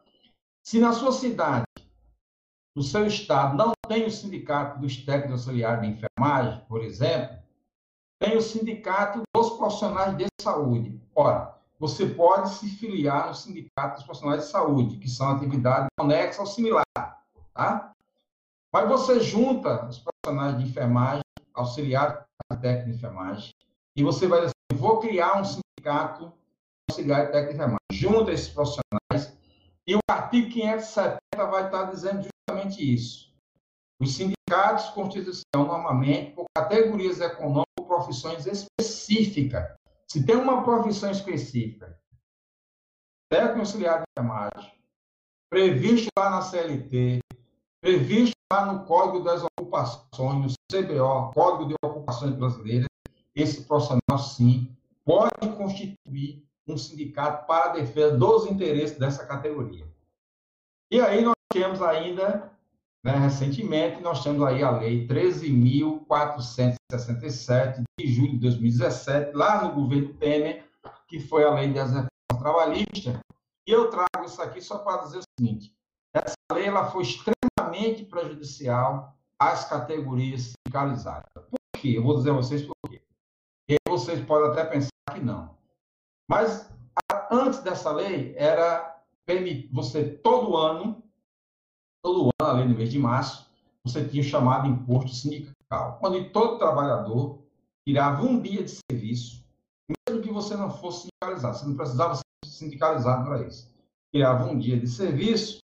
se 0.63 0.79
na 0.79 0.91
sua 0.91 1.11
cidade, 1.11 1.63
no 2.75 2.83
seu 2.83 3.07
estado, 3.07 3.57
não 3.57 3.71
tem 3.87 4.05
o 4.05 4.11
sindicato 4.11 4.79
dos 4.79 4.97
técnicos 4.97 5.47
auxiliares 5.47 5.81
de 5.81 5.87
enfermagem, 5.87 6.61
por 6.67 6.83
exemplo, 6.83 7.37
tem 8.19 8.35
o 8.35 8.41
sindicato 8.41 9.21
dos 9.33 9.51
profissionais 9.51 10.15
de 10.17 10.27
saúde. 10.41 11.01
Ora, 11.15 11.55
você 11.79 12.05
pode 12.05 12.49
se 12.49 12.69
filiar 12.69 13.27
no 13.27 13.33
sindicato 13.33 13.95
dos 13.95 14.03
profissionais 14.03 14.43
de 14.43 14.51
saúde, 14.51 14.97
que 14.97 15.09
são 15.09 15.31
atividades 15.31 15.87
conexas 15.97 16.39
ou 16.39 16.45
similares, 16.45 16.85
tá? 17.53 17.93
Mas 18.71 18.87
você 18.89 19.21
junta 19.21 19.85
os 19.87 19.99
profissionais 19.99 20.57
de 20.57 20.69
enfermagem, 20.69 21.23
auxiliar 21.53 22.27
técnico 22.61 22.89
de 22.91 22.97
enfermagem, 22.97 23.53
e 23.95 24.03
você 24.03 24.27
vai 24.27 24.41
dizer, 24.41 24.53
vou 24.73 24.99
criar 24.99 25.39
um 25.39 25.45
sindicato 25.45 26.33
auxiliar 26.89 27.31
técnico 27.31 27.49
de 27.49 27.55
enfermagem. 27.55 27.79
Junta 27.91 28.31
esses 28.31 28.49
profissionais 28.49 29.37
e 29.87 29.95
o 29.95 29.99
artigo 30.09 30.49
570 30.49 31.19
vai 31.49 31.65
estar 31.65 31.83
dizendo 31.85 32.27
justamente 32.27 32.93
isso. 32.93 33.33
Os 34.01 34.15
sindicatos 34.15 34.89
constituem 34.89 35.41
normalmente 35.55 36.31
por 36.33 36.45
categorias 36.55 37.19
econômicas 37.19 37.68
profissões 37.99 38.45
específicas. 38.45 39.75
Se 40.07 40.25
tem 40.25 40.35
uma 40.35 40.63
profissão 40.63 41.11
específica, 41.11 41.99
técnico 43.29 43.59
auxiliar 43.59 43.99
de 43.99 44.05
enfermagem, 44.11 44.73
previsto 45.49 46.07
lá 46.17 46.29
na 46.29 46.41
CLT, 46.41 47.19
previsto 47.81 48.35
lá 48.51 48.65
no 48.65 48.85
Código 48.85 49.23
das 49.23 49.43
Ocupações, 49.43 50.55
no 50.71 50.81
CBO, 50.81 51.31
Código 51.33 51.67
de 51.67 51.75
Ocupações 51.83 52.33
Brasileiras, 52.35 52.87
esse 53.35 53.65
profissional, 53.65 54.17
sim, 54.17 54.75
pode 55.05 55.55
constituir 55.55 56.43
um 56.67 56.77
sindicato 56.77 57.45
para 57.45 57.71
a 57.71 57.73
defesa 57.73 58.17
dos 58.17 58.45
interesses 58.45 58.97
dessa 58.97 59.25
categoria. 59.25 59.87
E 60.91 60.99
aí 60.99 61.21
nós 61.21 61.35
temos 61.51 61.81
ainda, 61.81 62.51
né, 63.03 63.17
recentemente, 63.17 64.01
nós 64.01 64.23
temos 64.23 64.41
aí 64.43 64.63
a 64.63 64.71
Lei 64.71 65.05
13.467, 65.07 67.83
de 67.97 68.07
julho 68.07 68.31
de 68.33 68.39
2017, 68.39 69.35
lá 69.35 69.63
no 69.63 69.73
governo 69.73 70.13
Temer, 70.15 70.65
que 71.07 71.19
foi 71.19 71.43
a 71.43 71.53
Lei 71.53 71.73
das 71.73 71.89
Reformas 71.89 72.09
Trabalhistas. 72.39 73.19
E 73.67 73.71
eu 73.71 73.89
trago 73.89 74.25
isso 74.25 74.41
aqui 74.41 74.61
só 74.61 74.77
para 74.79 75.03
dizer 75.03 75.19
o 75.19 75.23
seguinte, 75.39 75.73
essa 76.13 76.35
lei 76.51 76.65
ela 76.65 76.91
foi 76.91 77.03
extremamente 77.03 78.03
prejudicial 78.05 79.15
às 79.39 79.69
categorias 79.69 80.53
sindicalizadas. 80.53 81.29
Por 81.33 81.59
quê? 81.77 81.97
Eu 81.97 82.03
vou 82.03 82.17
dizer 82.17 82.31
a 82.31 82.33
vocês 82.33 82.65
por 82.65 82.73
quê. 82.89 83.01
E 83.69 83.75
vocês 83.87 84.19
podem 84.25 84.49
até 84.49 84.65
pensar 84.65 84.89
que 85.13 85.19
não. 85.19 85.55
Mas 86.29 86.67
antes 87.31 87.59
dessa 87.59 87.91
lei, 87.91 88.33
era 88.35 88.99
você 89.71 90.09
todo 90.09 90.57
ano, 90.57 91.03
ano, 92.05 92.29
além 92.41 92.67
do 92.67 92.75
mês 92.75 92.91
de 92.91 92.99
março, 92.99 93.49
você 93.85 94.05
tinha 94.05 94.21
o 94.21 94.25
chamado 94.25 94.67
imposto 94.67 95.11
sindical, 95.11 95.99
onde 96.01 96.29
todo 96.29 96.57
trabalhador 96.57 97.39
tirava 97.87 98.23
um 98.23 98.39
dia 98.39 98.63
de 98.63 98.79
serviço, 98.89 99.43
mesmo 100.07 100.21
que 100.21 100.31
você 100.31 100.55
não 100.55 100.69
fosse 100.69 101.07
sindicalizado, 101.07 101.57
você 101.57 101.65
não 101.65 101.75
precisava 101.75 102.15
ser 102.15 102.23
sindicalizado 102.45 103.25
para 103.25 103.47
isso. 103.47 103.69
Tirava 104.13 104.45
um 104.45 104.57
dia 104.57 104.79
de 104.79 104.87
serviço 104.87 105.59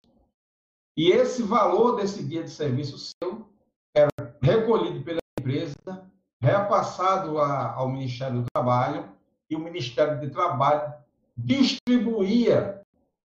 e 0.97 1.11
esse 1.11 1.43
valor 1.43 1.97
desse 1.97 2.23
dia 2.23 2.45
de 2.45 2.51
serviço 2.51 2.99
seu 2.99 3.49
era 3.95 4.11
recolhido 4.41 5.03
pela 5.03 5.21
empresa, 5.39 6.11
repassado 6.41 7.39
a, 7.39 7.73
ao 7.73 7.89
Ministério 7.89 8.43
do 8.43 8.47
Trabalho, 8.53 9.09
e 9.51 9.57
o 9.57 9.61
Ministério 9.61 10.21
do 10.21 10.31
Trabalho 10.33 10.95
distribuía 11.37 12.81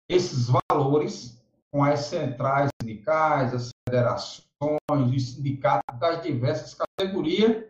esses 0.08 0.48
valores 0.48 1.37
com 1.70 1.84
as 1.84 2.00
centrais 2.00 2.70
sindicais, 2.80 3.54
as 3.54 3.70
federações, 3.88 4.46
os 4.90 5.34
sindicatos 5.34 5.98
das 5.98 6.22
diversas 6.22 6.74
categorias, 6.74 7.64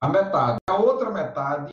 a 0.00 0.08
metade. 0.08 0.58
A 0.68 0.76
outra 0.76 1.10
metade 1.10 1.70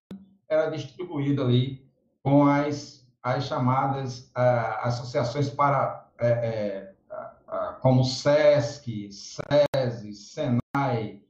era 0.50 0.70
distribuída 0.70 1.42
ali 1.42 1.84
com 2.24 2.46
as, 2.46 3.06
as 3.22 3.46
chamadas 3.46 4.32
uh, 4.38 4.80
associações 4.82 5.50
para, 5.50 6.10
uh, 6.22 7.14
uh, 7.14 7.80
como 7.82 8.04
SESC, 8.04 9.10
SESI, 9.12 10.14
SENAI, 10.14 11.22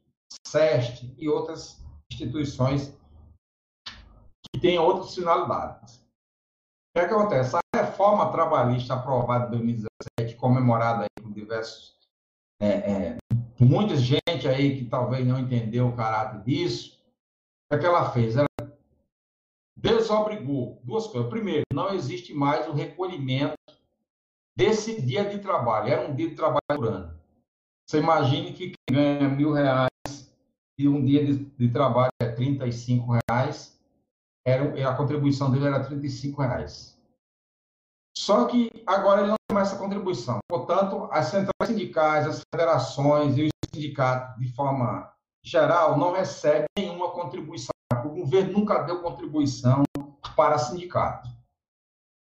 SEST 0.48 1.16
e 1.18 1.30
outras 1.30 1.84
instituições 2.12 2.96
que 4.52 4.60
têm 4.60 4.78
outras 4.78 5.16
finalidades. 5.16 5.96
O 6.96 7.00
que 7.00 7.06
acontece? 7.06 7.56
A 7.56 7.78
reforma 7.78 8.32
trabalhista 8.32 8.94
aprovada 8.94 9.48
em 9.48 9.50
2017, 9.50 9.93
comemorada 10.38 11.04
aí 11.04 11.24
por 11.24 11.32
diversos, 11.34 11.96
é, 12.62 12.68
é, 12.68 13.18
muita 13.60 13.96
gente 13.96 14.48
aí 14.48 14.78
que 14.78 14.86
talvez 14.86 15.26
não 15.26 15.40
entendeu 15.40 15.88
o 15.88 15.96
caráter 15.96 16.42
disso, 16.44 17.00
o 17.72 17.76
é 17.76 17.80
que 17.80 17.86
ela 17.86 18.12
fez? 18.12 18.36
Ela 18.36 18.48
desobrigou 19.76 20.80
duas 20.84 21.08
coisas. 21.08 21.30
Primeiro, 21.30 21.64
não 21.74 21.94
existe 21.94 22.34
mais 22.34 22.68
o 22.68 22.74
recolhimento 22.74 23.56
desse 24.56 25.02
dia 25.02 25.28
de 25.28 25.40
trabalho. 25.40 25.92
Era 25.92 26.08
um 26.08 26.16
dia 26.16 26.30
de 26.30 26.36
trabalho 26.36 26.62
por 26.68 26.88
ano. 26.88 27.20
Você 27.86 27.98
imagine 27.98 28.54
que 28.54 28.70
quem 28.70 28.96
ganha 28.96 29.28
mil 29.28 29.52
reais 29.52 29.90
e 30.78 30.88
um 30.88 31.04
dia 31.04 31.26
de, 31.26 31.46
de 31.46 31.70
trabalho 31.70 32.12
é 32.22 32.28
35 32.30 33.20
reais, 33.28 33.80
era, 34.46 34.90
a 34.90 34.96
contribuição 34.96 35.52
dele 35.52 35.66
era 35.66 35.84
35 35.84 36.42
reais. 36.42 36.93
Só 38.16 38.46
que 38.46 38.70
agora 38.86 39.22
ele 39.22 39.32
não 39.32 39.36
tem 39.48 39.56
mais 39.56 39.70
essa 39.70 39.78
contribuição. 39.78 40.40
Portanto, 40.48 41.08
as 41.12 41.28
centrais 41.28 41.68
sindicais, 41.68 42.28
as 42.28 42.42
federações 42.54 43.38
e 43.38 43.46
os 43.46 43.52
sindicatos, 43.74 44.40
de 44.40 44.54
forma 44.54 45.12
geral, 45.44 45.98
não 45.98 46.14
recebem 46.14 46.68
nenhuma 46.78 47.12
contribuição. 47.12 47.74
O 48.06 48.10
governo 48.10 48.54
nunca 48.54 48.84
deu 48.84 49.02
contribuição 49.02 49.84
para 50.36 50.58
sindicato. 50.58 51.30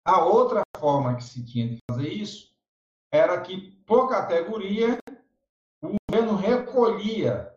A 0.06 0.24
outra 0.24 0.62
forma 0.78 1.16
que 1.16 1.24
se 1.24 1.44
tinha 1.46 1.68
de 1.68 1.78
fazer 1.90 2.10
isso 2.10 2.50
era 3.12 3.40
que, 3.42 3.72
por 3.86 4.10
categoria, 4.10 4.98
o 5.82 5.96
governo 6.10 6.36
recolhia 6.36 7.54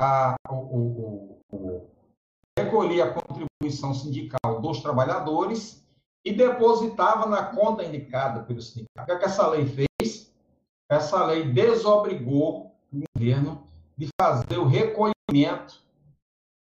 a, 0.00 0.36
o, 0.48 0.54
o, 0.54 1.40
o, 1.50 1.90
recolhia 2.58 3.04
a 3.04 3.14
contribuição 3.14 3.94
sindical 3.94 4.60
dos 4.60 4.80
trabalhadores 4.80 5.85
e 6.26 6.32
depositava 6.32 7.26
na 7.26 7.44
conta 7.44 7.84
indicada 7.84 8.42
pelo 8.42 8.60
sindicato. 8.60 9.02
O 9.02 9.04
que, 9.04 9.12
é 9.12 9.18
que 9.18 9.24
essa 9.26 9.46
lei 9.46 9.64
fez? 9.64 10.34
Essa 10.90 11.24
lei 11.24 11.52
desobrigou 11.52 12.74
o 12.92 13.04
governo 13.14 13.64
de 13.96 14.08
fazer 14.20 14.58
o 14.58 14.66
recolhimento 14.66 15.80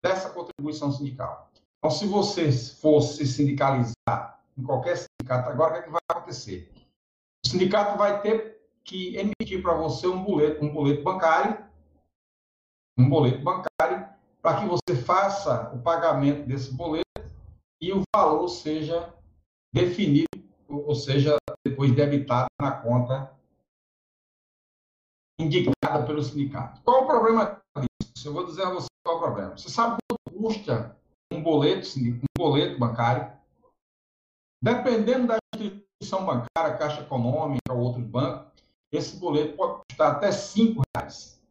dessa 0.05 0.31
contribuição 0.31 0.91
sindical. 0.91 1.53
Então, 1.79 1.89
se 1.89 2.05
você 2.05 2.51
fosse 2.51 3.25
sindicalizar 3.25 4.41
em 4.59 4.63
qualquer 4.65 4.97
sindicato 4.97 5.49
agora, 5.49 5.71
o 5.71 5.75
que, 5.75 5.79
é 5.79 5.83
que 5.83 5.91
vai 5.91 6.01
acontecer? 6.09 6.73
O 7.47 7.49
sindicato 7.49 7.97
vai 7.97 8.21
ter 8.23 8.61
que 8.83 9.17
emitir 9.17 9.63
para 9.63 9.75
você 9.75 10.09
um 10.09 10.25
boleto, 10.25 10.65
um 10.65 10.73
boleto 10.73 11.05
bancário, 11.05 11.65
um 12.99 13.09
boleto 13.09 13.39
bancário 13.39 14.09
para 14.43 14.61
que 14.61 14.67
você 14.67 14.97
faça 14.97 15.71
o 15.73 15.79
pagamento 15.79 16.45
desse 16.45 16.73
boleto 16.73 17.05
e 17.81 17.93
o 17.93 18.03
valor 18.15 18.49
seja 18.49 19.15
definido, 19.75 20.29
ou 20.69 20.95
seja, 20.95 21.37
depois 21.67 21.93
debitado 21.93 22.47
na 22.61 22.71
conta 22.71 23.37
indicada 25.39 26.07
pelo 26.07 26.23
sindicato. 26.23 26.81
Qual 26.83 27.03
o 27.03 27.07
problema 27.07 27.61
disso? 27.77 28.29
Eu 28.29 28.33
vou 28.33 28.47
dizer 28.47 28.63
a 28.63 28.71
você 28.71 28.87
qual 29.05 29.17
é 29.17 29.19
o 29.19 29.23
problema. 29.23 29.59
Você 29.59 29.69
sabe 29.69 29.97
quanto 30.09 30.39
custa 30.39 30.97
um 31.33 31.43
boleto, 31.43 31.89
um 31.99 32.21
boleto 32.39 32.79
bancário? 32.79 33.37
Dependendo 34.63 35.27
da 35.27 35.39
instituição 35.53 36.25
bancária, 36.25 36.79
Caixa 36.79 37.03
Econômica 37.03 37.73
ou 37.73 37.81
outros 37.81 38.07
bancos, 38.07 38.53
esse 38.93 39.17
boleto 39.17 39.57
pode 39.57 39.83
custar 39.91 40.13
até 40.13 40.31
cinco 40.31 40.83
reais. 40.95 41.43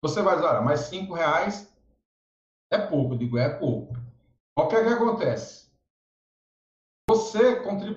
Você 0.00 0.22
vai 0.22 0.36
dizer, 0.36 0.46
olha, 0.46 0.62
mas 0.62 0.82
cinco 0.82 1.12
reais 1.12 1.68
é 2.72 2.78
pouco. 2.78 3.14
Eu 3.14 3.18
digo, 3.18 3.36
é 3.36 3.48
pouco. 3.58 3.94
O 4.56 4.68
que 4.68 4.76
é 4.76 4.84
que 4.84 4.88
acontece? 4.88 5.71
Você, 7.08 7.56
contribuía, 7.56 7.96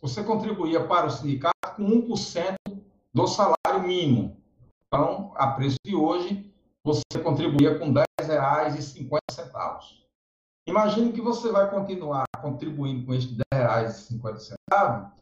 você 0.00 0.22
contribuía 0.24 0.86
para 0.86 1.06
o 1.06 1.10
sindicato 1.10 1.76
com 1.76 1.82
1% 1.82 2.56
do 3.14 3.26
salário 3.26 3.86
mínimo. 3.86 4.36
Então, 4.86 5.32
a 5.36 5.48
preço 5.48 5.76
de 5.84 5.94
hoje, 5.94 6.50
você 6.84 7.02
contribuía 7.22 7.78
com 7.78 7.92
R$ 7.92 8.04
10,50. 8.20 10.02
Imagine 10.66 11.12
que 11.12 11.20
você 11.20 11.50
vai 11.50 11.70
continuar 11.70 12.24
contribuindo 12.40 13.06
com 13.06 13.14
esses 13.14 13.30
R$ 13.30 13.44
10,50 13.52 15.12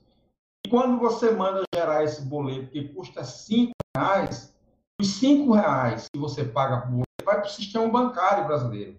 e 0.64 0.68
quando 0.68 0.98
você 0.98 1.30
manda 1.30 1.62
gerar 1.74 2.04
esse 2.04 2.22
boleto 2.22 2.70
que 2.70 2.88
custa 2.88 3.22
R$ 3.22 3.72
reais, 3.96 4.54
os 5.00 5.08
cinco 5.14 5.52
reais 5.52 6.08
que 6.12 6.18
você 6.18 6.44
paga 6.44 6.82
por 6.82 7.04
vai 7.24 7.36
para 7.40 7.46
o 7.46 7.50
sistema 7.50 7.88
bancário 7.88 8.46
brasileiro. 8.46 8.98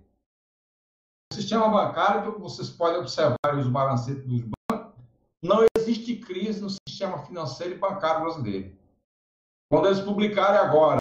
Sistema 1.31 1.69
bancário, 1.69 2.37
vocês 2.39 2.69
podem 2.69 2.99
observar 2.99 3.57
os 3.57 3.67
balancetes 3.67 4.25
dos 4.25 4.41
bancos, 4.41 4.93
não 5.41 5.65
existe 5.77 6.17
crise 6.17 6.61
no 6.61 6.69
sistema 6.69 7.25
financeiro 7.25 7.75
e 7.75 7.77
bancário 7.77 8.21
brasileiro. 8.21 8.77
Quando 9.71 9.87
eles 9.87 10.01
publicarem 10.01 10.59
agora 10.59 10.99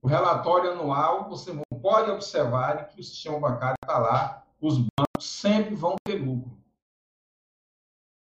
o 0.00 0.06
relatório 0.06 0.70
anual, 0.70 1.28
você 1.28 1.52
pode 1.82 2.12
observar 2.12 2.88
que 2.88 3.00
o 3.00 3.04
sistema 3.04 3.40
bancário 3.40 3.76
está 3.82 3.98
lá, 3.98 4.46
os 4.60 4.78
bancos 4.78 5.28
sempre 5.28 5.74
vão 5.74 5.96
ter 6.04 6.24
lucro. 6.24 6.56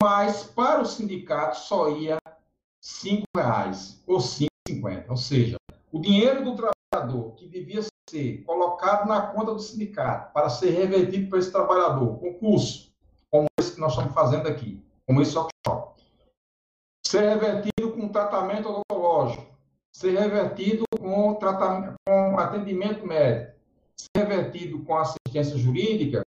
Mas 0.03 0.45
para 0.45 0.82
o 0.82 0.86
sindicato 0.86 1.57
só 1.57 1.88
ia 1.88 2.18
R$ 2.24 3.24
reais 3.34 4.03
ou 4.07 4.18
R$ 4.18 4.24
5,50. 4.68 5.07
Ou 5.09 5.16
seja, 5.16 5.57
o 5.91 5.99
dinheiro 5.99 6.45
do 6.45 6.55
trabalhador 6.55 7.34
que 7.34 7.49
devia 7.49 7.82
ser 7.82 7.91
colocado 8.44 9.08
na 9.08 9.22
conta 9.22 9.52
do 9.52 9.61
sindicato 9.61 10.32
para 10.32 10.50
ser 10.50 10.70
revertido 10.70 11.28
para 11.28 11.38
esse 11.38 11.50
trabalhador, 11.50 12.18
concurso, 12.18 12.90
como 13.30 13.46
esse 13.58 13.74
que 13.74 13.80
nós 13.80 13.92
estamos 13.92 14.12
fazendo 14.12 14.48
aqui, 14.48 14.82
como 15.06 15.22
esse 15.22 15.36
workshop, 15.36 16.02
ser 17.06 17.28
revertido 17.28 17.92
com 17.92 18.08
tratamento 18.08 18.68
odontológico, 18.68 19.46
ser 19.94 20.18
revertido 20.18 20.84
com, 20.98 21.34
tratamento, 21.34 21.94
com 22.06 22.38
atendimento 22.38 23.06
médico, 23.06 23.56
ser 23.96 24.26
revertido 24.26 24.84
com 24.84 24.96
assistência 24.96 25.56
jurídica, 25.56 26.22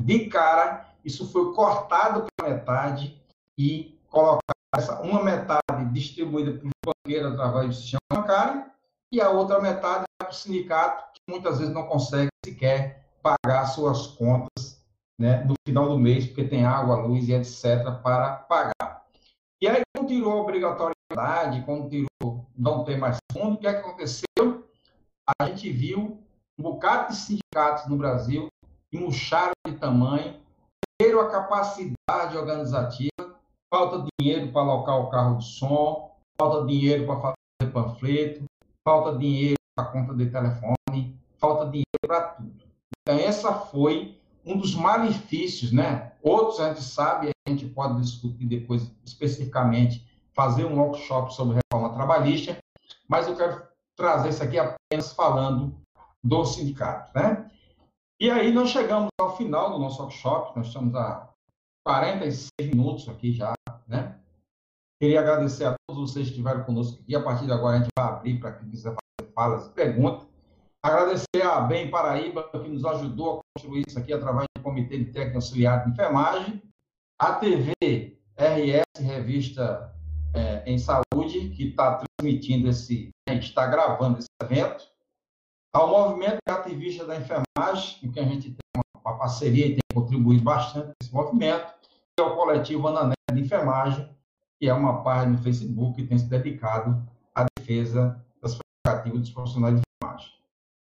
de 0.00 0.26
cara, 0.26 0.94
isso 1.04 1.30
foi 1.30 1.52
cortado 1.54 2.26
pela 2.36 2.54
metade 2.54 3.20
e 3.58 3.98
colocar 4.08 4.52
essa, 4.74 5.00
uma 5.00 5.22
metade 5.22 5.92
distribuída 5.92 6.52
para 6.52 6.66
os 6.66 6.72
banqueiros 6.84 7.32
através 7.32 7.66
do 7.68 7.74
sistema 7.74 8.00
bancário 8.12 8.77
e 9.12 9.20
a 9.20 9.30
outra 9.30 9.60
metade 9.60 10.04
para 10.18 10.30
o 10.30 10.32
sindicato, 10.32 11.12
que 11.14 11.20
muitas 11.28 11.58
vezes 11.58 11.72
não 11.72 11.86
consegue 11.86 12.28
sequer 12.44 13.04
pagar 13.22 13.66
suas 13.66 14.06
contas 14.08 14.82
né, 15.18 15.44
no 15.44 15.54
final 15.66 15.88
do 15.88 15.98
mês, 15.98 16.26
porque 16.26 16.44
tem 16.44 16.64
água, 16.64 16.96
luz 16.96 17.28
e 17.28 17.32
etc. 17.32 18.00
para 18.02 18.36
pagar. 18.48 19.04
E 19.60 19.66
aí, 19.66 19.82
quando 19.94 20.08
tirou 20.08 20.32
a 20.32 20.42
obrigatoriedade, 20.42 21.64
quando 21.64 21.88
tirou 21.88 22.46
não 22.56 22.84
ter 22.84 22.96
mais 22.96 23.16
fundo, 23.32 23.54
o 23.54 23.58
que, 23.58 23.66
é 23.66 23.72
que 23.72 23.80
aconteceu? 23.80 24.68
A 25.40 25.46
gente 25.46 25.70
viu 25.70 26.22
um 26.58 26.62
bocado 26.62 27.12
de 27.12 27.16
sindicatos 27.16 27.86
no 27.88 27.96
Brasil 27.96 28.48
que 28.90 28.98
murcharam 28.98 29.52
de 29.66 29.74
tamanho, 29.74 30.40
perderam 30.98 31.20
a 31.20 31.30
capacidade 31.30 32.36
organizativa, 32.36 33.36
falta 33.72 34.06
dinheiro 34.18 34.52
para 34.52 34.62
alocar 34.62 35.00
o 35.00 35.10
carro 35.10 35.38
de 35.38 35.44
som, 35.44 36.16
falta 36.40 36.66
dinheiro 36.66 37.06
para 37.06 37.20
fazer 37.20 37.72
panfleto, 37.72 38.44
falta 38.88 39.18
dinheiro 39.18 39.56
para 39.76 39.84
conta 39.84 40.14
de 40.14 40.30
telefone, 40.30 41.20
falta 41.36 41.66
dinheiro 41.66 42.00
para 42.06 42.22
tudo. 42.22 42.62
Então, 43.02 43.18
essa 43.18 43.52
foi 43.52 44.18
um 44.46 44.56
dos 44.56 44.74
malefícios, 44.74 45.72
né? 45.72 46.14
Outros 46.22 46.58
a 46.58 46.70
gente 46.70 46.82
sabe, 46.82 47.28
a 47.46 47.50
gente 47.50 47.66
pode 47.66 48.00
discutir 48.00 48.46
depois 48.46 48.90
especificamente, 49.04 50.08
fazer 50.32 50.64
um 50.64 50.80
workshop 50.80 51.34
sobre 51.34 51.58
reforma 51.58 51.94
trabalhista, 51.94 52.56
mas 53.06 53.28
eu 53.28 53.36
quero 53.36 53.62
trazer 53.94 54.30
isso 54.30 54.42
aqui 54.42 54.58
apenas 54.58 55.12
falando 55.12 55.78
do 56.24 56.46
sindicato, 56.46 57.12
né? 57.14 57.50
E 58.18 58.30
aí 58.30 58.50
nós 58.50 58.70
chegamos 58.70 59.10
ao 59.20 59.36
final 59.36 59.70
do 59.70 59.78
nosso 59.78 60.00
workshop, 60.00 60.56
nós 60.56 60.68
estamos 60.68 60.94
a 60.94 61.28
46 61.84 62.70
minutos 62.70 63.06
aqui 63.06 63.34
já, 63.34 63.52
né? 63.86 64.17
Queria 65.00 65.20
agradecer 65.20 65.64
a 65.64 65.76
todos 65.86 66.10
vocês 66.10 66.26
que 66.26 66.32
estiveram 66.32 66.64
conosco 66.64 67.00
aqui. 67.00 67.14
A 67.14 67.22
partir 67.22 67.46
de 67.46 67.52
agora 67.52 67.76
a 67.76 67.78
gente 67.78 67.90
vai 67.96 68.08
abrir 68.08 68.40
para 68.40 68.52
quem 68.52 68.68
quiser 68.68 68.90
fazer 68.90 69.32
falas 69.32 69.66
e 69.66 69.70
perguntas. 69.70 70.26
Agradecer 70.82 71.42
a 71.42 71.60
Bem 71.60 71.88
Paraíba, 71.88 72.48
que 72.50 72.68
nos 72.68 72.84
ajudou 72.84 73.38
a 73.38 73.40
construir 73.54 73.84
isso 73.86 73.98
aqui 73.98 74.12
através 74.12 74.46
do 74.56 74.62
Comitê 74.62 74.98
de 74.98 75.06
Técnico 75.06 75.36
Auxiliar 75.36 75.84
de 75.84 75.90
Enfermagem. 75.90 76.62
A 77.20 77.34
TV 77.34 77.72
RS, 78.36 79.00
Revista 79.00 79.94
é, 80.34 80.64
em 80.66 80.78
Saúde, 80.78 81.50
que 81.50 81.68
está 81.68 82.02
transmitindo 82.18 82.68
esse, 82.68 83.10
a 83.28 83.34
gente 83.34 83.48
está 83.48 83.66
gravando 83.66 84.18
esse 84.18 84.28
evento. 84.42 84.84
Ao 85.72 85.88
Movimento 85.88 86.38
Ativista 86.48 87.04
da 87.04 87.16
Enfermagem, 87.16 87.98
em 88.02 88.10
que 88.10 88.18
a 88.18 88.24
gente 88.24 88.50
tem 88.50 88.56
uma, 88.76 88.82
uma 89.04 89.18
parceria 89.18 89.66
e 89.66 89.70
tem 89.70 89.80
contribuído 89.94 90.42
bastante 90.42 90.92
nesse 91.00 91.14
movimento, 91.14 91.72
e 92.18 92.22
ao 92.22 92.36
coletivo 92.36 92.88
Anané 92.88 93.14
de 93.32 93.40
Enfermagem, 93.40 94.17
que 94.58 94.68
é 94.68 94.74
uma 94.74 95.02
página 95.02 95.32
no 95.32 95.42
Facebook 95.42 95.94
que 95.94 96.08
tem 96.08 96.18
se 96.18 96.26
dedicado 96.26 97.06
à 97.34 97.46
defesa 97.56 98.24
das 98.42 98.58
prerrogativas 98.84 99.20
dos 99.20 99.30
profissionais 99.30 99.74
de 99.76 99.82
enfermagem. 99.82 100.32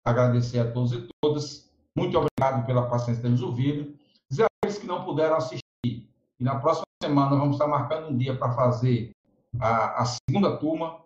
Agradecer 0.04 0.58
a 0.58 0.70
todos 0.70 0.92
e 0.92 1.08
todas. 1.22 1.70
Muito 1.96 2.18
obrigado 2.18 2.66
pela 2.66 2.88
paciência 2.88 3.22
de 3.22 3.30
nos 3.30 3.42
ouvido. 3.42 3.94
Dizer 4.30 4.44
aqueles 4.44 4.78
que 4.78 4.86
não 4.86 5.04
puderam 5.04 5.36
assistir, 5.36 5.62
e 5.84 6.44
na 6.44 6.58
próxima 6.58 6.84
semana 7.02 7.36
vamos 7.36 7.54
estar 7.54 7.66
marcando 7.66 8.08
um 8.08 8.16
dia 8.16 8.36
para 8.36 8.52
fazer 8.52 9.12
a, 9.58 10.02
a, 10.02 10.04
segunda 10.04 10.56
turma. 10.58 11.00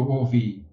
Houve 0.00 0.66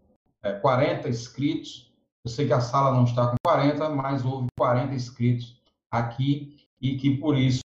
é, 0.43 0.53
40 0.53 1.09
inscritos. 1.09 1.91
Eu 2.23 2.31
sei 2.31 2.47
que 2.47 2.53
a 2.53 2.61
sala 2.61 2.95
não 2.95 3.03
está 3.03 3.27
com 3.27 3.35
40, 3.43 3.89
mas 3.89 4.23
houve 4.23 4.47
40 4.57 4.93
inscritos 4.93 5.61
aqui 5.91 6.65
e 6.81 6.97
que 6.97 7.17
por 7.17 7.37
isso 7.37 7.61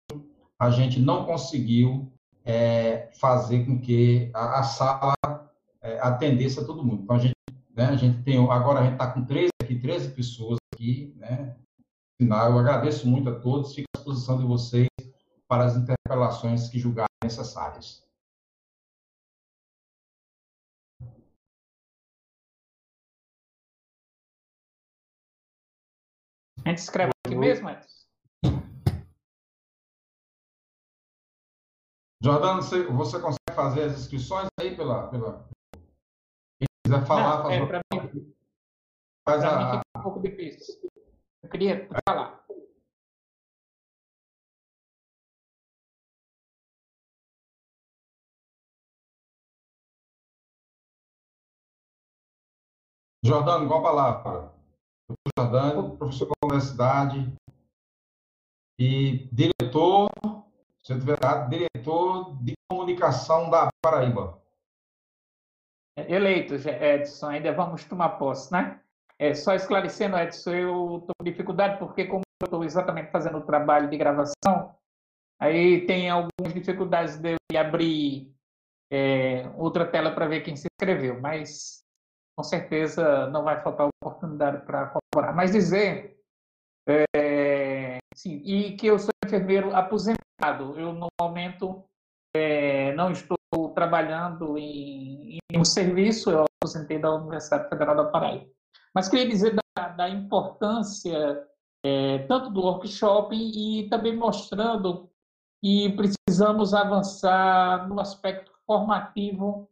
a 0.58 0.70
gente 0.70 1.00
não 1.00 1.24
conseguiu 1.24 2.12
é, 2.44 3.10
fazer 3.14 3.64
com 3.64 3.80
que 3.80 4.30
a, 4.34 4.60
a 4.60 4.62
sala 4.62 5.14
é, 5.80 5.98
atendesse 6.00 6.60
a 6.60 6.64
todo 6.64 6.84
mundo. 6.84 7.02
Então, 7.02 7.16
a 7.16 7.18
gente, 7.18 7.34
né, 7.74 7.86
a 7.86 7.96
gente 7.96 8.22
tem, 8.22 8.38
agora 8.50 8.80
a 8.80 8.84
gente 8.84 8.94
está 8.94 9.12
com 9.12 9.24
13 9.24 9.50
aqui, 9.62 9.78
13 9.78 10.10
pessoas 10.10 10.58
aqui, 10.74 11.14
né? 11.16 11.56
Eu 12.18 12.58
agradeço 12.58 13.08
muito 13.08 13.30
a 13.30 13.40
todos, 13.40 13.74
fico 13.74 13.88
à 13.94 13.98
disposição 13.98 14.38
de 14.38 14.44
vocês 14.44 14.88
para 15.48 15.64
as 15.64 15.74
interpelações 15.74 16.68
que 16.68 16.78
julgarem 16.78 17.08
necessárias. 17.24 18.04
A 26.62 26.68
gente 26.68 26.78
escreve 26.78 27.10
aqui 27.26 27.34
mesmo, 27.34 27.70
Edson? 27.70 27.99
Jordano, 32.22 32.62
você, 32.62 32.84
você 32.84 33.18
consegue 33.18 33.54
fazer 33.54 33.84
as 33.84 33.98
inscrições 33.98 34.46
aí 34.58 34.76
pela. 34.76 35.08
pela... 35.08 35.48
Quem 36.58 36.68
quiser 36.84 37.06
falar, 37.06 37.38
Não, 37.38 37.42
faz 37.44 37.62
é, 37.62 37.66
para 37.66 37.80
mim, 37.94 38.34
faz 39.26 39.40
pra 39.40 39.50
a... 39.50 39.58
mim 39.58 39.78
fica 39.78 39.98
um 39.98 40.02
pouco 40.02 40.20
difícil. 40.20 40.90
Eu 41.42 41.48
queria 41.48 41.88
falar. 42.06 42.44
Jordano, 53.24 53.68
qual 53.68 53.80
a 53.80 53.82
palavra? 53.82 54.54
Jordano, 55.38 55.96
professor 55.96 56.26
da 56.26 56.34
universidade 56.46 57.32
e 58.78 59.28
diretor 59.32 60.10
Centro 60.82 61.04
Vereador, 61.04 61.48
diretor 61.48 62.42
de 62.42 62.54
comunicação 62.68 63.50
da 63.50 63.68
Paraíba. 63.82 64.40
É, 65.96 66.14
eleito, 66.14 66.54
Edson, 66.54 67.28
ainda 67.28 67.52
vamos 67.52 67.84
tomar 67.84 68.10
posse, 68.10 68.52
né? 68.52 68.80
É, 69.18 69.34
só 69.34 69.54
esclarecendo, 69.54 70.16
Edson, 70.16 70.50
eu 70.50 70.98
estou 70.98 71.14
com 71.18 71.24
dificuldade 71.24 71.78
porque, 71.78 72.06
como 72.06 72.22
eu 72.40 72.46
estou 72.46 72.64
exatamente 72.64 73.10
fazendo 73.10 73.38
o 73.38 73.44
trabalho 73.44 73.90
de 73.90 73.98
gravação, 73.98 74.74
aí 75.38 75.84
tem 75.86 76.08
algumas 76.08 76.54
dificuldades 76.54 77.18
de 77.18 77.36
eu 77.52 77.60
abrir 77.60 78.34
é, 78.90 79.50
outra 79.56 79.86
tela 79.86 80.14
para 80.14 80.26
ver 80.26 80.40
quem 80.40 80.56
se 80.56 80.68
inscreveu, 80.72 81.20
mas 81.20 81.84
com 82.34 82.42
certeza 82.42 83.26
não 83.28 83.44
vai 83.44 83.62
faltar 83.62 83.90
oportunidade 84.02 84.64
para 84.64 84.86
colaborar. 84.86 85.34
Mas 85.34 85.52
dizer 85.52 86.18
é, 87.14 87.98
sim, 88.14 88.42
e 88.44 88.76
que 88.76 88.86
eu 88.86 88.98
sou 88.98 89.10
enfermeiro 89.24 89.74
aposentado. 89.74 90.29
Eu, 90.76 90.92
no 90.92 91.08
momento, 91.20 91.84
é, 92.34 92.92
não 92.94 93.12
estou 93.12 93.36
trabalhando 93.74 94.56
em, 94.56 95.38
em, 95.52 95.58
um 95.58 95.64
serviço, 95.64 96.30
eu 96.30 96.44
aposentei 96.44 96.98
da 96.98 97.14
Universidade 97.14 97.68
Federal 97.68 97.96
da 97.96 98.04
Paraíba. 98.06 98.46
Mas 98.94 99.08
queria 99.08 99.28
dizer 99.28 99.54
da, 99.54 99.88
da 99.88 100.08
importância 100.08 101.46
é, 101.84 102.18
tanto 102.20 102.50
do 102.50 102.60
workshop 102.60 103.34
e 103.34 103.88
também 103.88 104.16
mostrando 104.16 105.10
que 105.62 105.90
precisamos 105.90 106.72
avançar 106.72 107.88
no 107.88 108.00
aspecto 108.00 108.50
formativo 108.66 109.68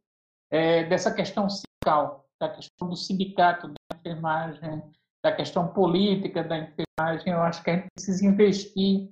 é, 0.50 0.84
dessa 0.84 1.12
questão 1.12 1.48
sindical, 1.48 2.26
da 2.40 2.48
questão 2.48 2.88
do 2.88 2.96
sindicato 2.96 3.68
da 3.68 3.96
enfermagem, 3.96 4.82
da 5.22 5.32
questão 5.32 5.68
política 5.68 6.44
da 6.44 6.58
enfermagem. 6.58 7.32
Eu 7.32 7.40
acho 7.40 7.62
que 7.62 7.70
a 7.70 7.76
gente 7.76 7.88
precisa 7.94 8.26
investir 8.26 9.10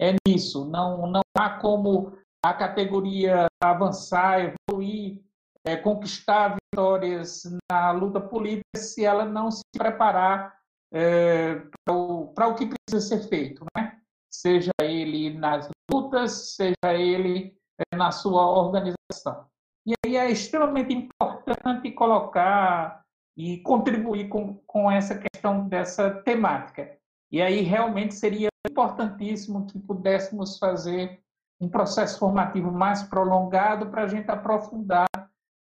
é 0.00 0.14
nisso. 0.26 0.64
Não, 0.64 1.06
não 1.06 1.20
há 1.36 1.50
como 1.50 2.12
a 2.44 2.54
categoria 2.54 3.46
avançar, 3.60 4.54
evoluir, 4.68 5.20
é, 5.64 5.76
conquistar 5.76 6.56
vitórias 6.56 7.42
na 7.70 7.90
luta 7.90 8.20
política 8.20 8.78
se 8.78 9.04
ela 9.04 9.24
não 9.24 9.50
se 9.50 9.62
preparar 9.76 10.56
é, 10.92 11.56
para 11.84 11.94
o, 11.94 12.32
o, 12.32 12.54
que 12.54 12.66
precisa 12.66 13.06
ser 13.06 13.28
feito, 13.28 13.64
né? 13.76 13.98
seja 14.30 14.72
ele 14.80 15.34
nas 15.34 15.68
lutas, 15.90 16.54
seja 16.54 16.94
ele 16.94 17.56
é, 17.78 17.96
na 17.96 18.10
sua 18.10 18.46
organização. 18.46 19.46
E 19.86 19.94
aí 20.04 20.16
é 20.16 20.30
extremamente 20.30 20.94
importante 20.94 21.90
colocar 21.92 23.02
e 23.36 23.58
contribuir 23.58 24.28
com, 24.28 24.54
com 24.66 24.90
essa 24.90 25.18
questão 25.18 25.68
dessa 25.68 26.10
temática. 26.22 26.98
E 27.30 27.40
aí 27.40 27.60
realmente 27.60 28.14
seria 28.14 28.47
importantíssimo 28.66 29.66
que 29.66 29.78
pudéssemos 29.78 30.58
fazer 30.58 31.20
um 31.60 31.68
processo 31.68 32.18
formativo 32.18 32.70
mais 32.70 33.02
prolongado 33.02 33.86
para 33.86 34.04
a 34.04 34.06
gente 34.06 34.30
aprofundar 34.30 35.06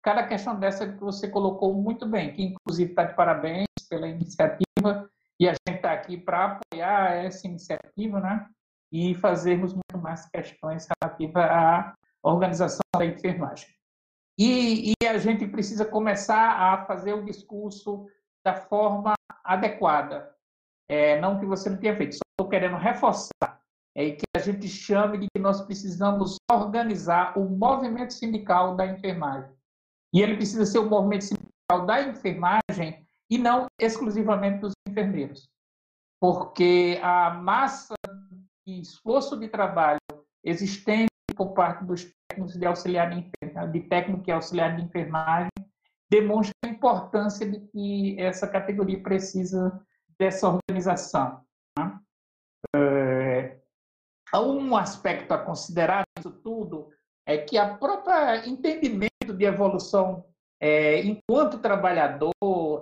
cada 0.02 0.26
questão 0.26 0.58
dessa 0.58 0.86
que 0.86 1.00
você 1.00 1.28
colocou 1.28 1.74
muito 1.74 2.06
bem, 2.06 2.32
que 2.32 2.42
inclusive 2.42 2.90
está 2.90 3.04
de 3.04 3.14
parabéns 3.14 3.66
pela 3.88 4.06
iniciativa 4.06 5.10
e 5.38 5.48
a 5.48 5.52
gente 5.52 5.76
está 5.76 5.92
aqui 5.92 6.16
para 6.16 6.44
apoiar 6.44 7.14
essa 7.14 7.46
iniciativa, 7.46 8.20
né? 8.20 8.48
E 8.92 9.14
fazermos 9.16 9.72
muito 9.72 9.98
mais 9.98 10.24
questões 10.26 10.86
relativas 11.02 11.44
à 11.44 11.94
organização 12.22 12.84
da 12.96 13.04
enfermagem. 13.04 13.68
E, 14.38 14.92
e 15.02 15.06
a 15.06 15.18
gente 15.18 15.46
precisa 15.48 15.84
começar 15.84 16.52
a 16.52 16.84
fazer 16.84 17.14
o 17.14 17.24
discurso 17.24 18.06
da 18.44 18.54
forma 18.54 19.14
adequada, 19.42 20.32
é, 20.88 21.20
não 21.20 21.40
que 21.40 21.46
você 21.46 21.68
não 21.68 21.78
tenha 21.78 21.96
feito, 21.96 22.14
só 22.14 22.25
estou 22.36 22.50
querendo 22.50 22.76
reforçar. 22.76 23.62
é 23.94 24.10
que 24.10 24.24
a 24.36 24.40
gente 24.40 24.68
chame 24.68 25.16
de 25.16 25.26
que 25.34 25.40
nós 25.40 25.62
precisamos 25.62 26.36
organizar 26.50 27.38
o 27.38 27.48
movimento 27.48 28.12
sindical 28.12 28.76
da 28.76 28.86
enfermagem. 28.86 29.50
E 30.12 30.20
ele 30.20 30.36
precisa 30.36 30.66
ser 30.66 30.78
o 30.78 30.88
movimento 30.88 31.24
sindical 31.24 31.86
da 31.86 32.02
enfermagem 32.02 33.06
e 33.30 33.38
não 33.38 33.66
exclusivamente 33.80 34.60
dos 34.60 34.74
enfermeiros. 34.86 35.48
Porque 36.20 37.00
a 37.02 37.30
massa 37.30 37.94
e 38.66 38.80
esforço 38.82 39.38
de 39.38 39.48
trabalho 39.48 39.98
existente 40.44 41.08
por 41.34 41.54
parte 41.54 41.84
dos 41.84 42.12
técnicos 42.28 42.58
de 42.58 42.66
auxiliar 42.66 43.10
de, 43.10 43.30
de 43.72 43.80
técnico 43.88 44.24
e 44.26 44.32
auxiliar 44.32 44.76
de 44.76 44.82
enfermagem 44.82 45.50
demonstra 46.10 46.54
a 46.64 46.68
importância 46.68 47.50
de 47.50 47.60
que 47.68 48.20
essa 48.20 48.46
categoria 48.46 49.02
precisa 49.02 49.80
dessa 50.18 50.48
organização. 50.48 51.42
Né? 51.78 51.98
É, 52.74 53.56
um 54.34 54.76
aspecto 54.76 55.32
a 55.32 55.38
considerar 55.38 56.04
nisso 56.16 56.30
tudo 56.42 56.90
é 57.26 57.38
que 57.38 57.58
a 57.58 57.74
própria 57.74 58.46
entendimento 58.46 59.32
de 59.36 59.44
evolução 59.44 60.24
é, 60.60 61.00
enquanto 61.02 61.58
trabalhador 61.58 62.32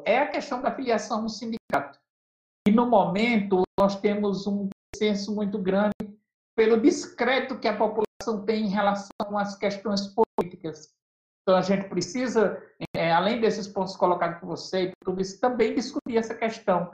é 0.04 0.18
a 0.18 0.28
questão 0.28 0.62
da 0.62 0.74
filiação 0.74 1.22
no 1.22 1.28
sindicato. 1.28 1.98
E 2.66 2.70
no 2.70 2.86
momento 2.86 3.62
nós 3.78 4.00
temos 4.00 4.46
um 4.46 4.68
senso 4.96 5.34
muito 5.34 5.58
grande 5.58 5.92
pelo 6.56 6.80
discreto 6.80 7.58
que 7.58 7.68
a 7.68 7.76
população 7.76 8.44
tem 8.44 8.66
em 8.66 8.68
relação 8.68 9.36
às 9.36 9.56
questões 9.56 10.06
políticas. 10.06 10.94
Então, 11.42 11.56
a 11.58 11.62
gente 11.62 11.88
precisa, 11.88 12.62
é, 12.96 13.12
além 13.12 13.40
desses 13.40 13.68
pontos 13.68 13.96
colocados 13.96 14.38
por 14.40 14.46
você, 14.46 14.92
tudo 15.04 15.20
isso, 15.20 15.38
também 15.40 15.74
discutir 15.74 16.16
essa 16.16 16.34
questão 16.34 16.90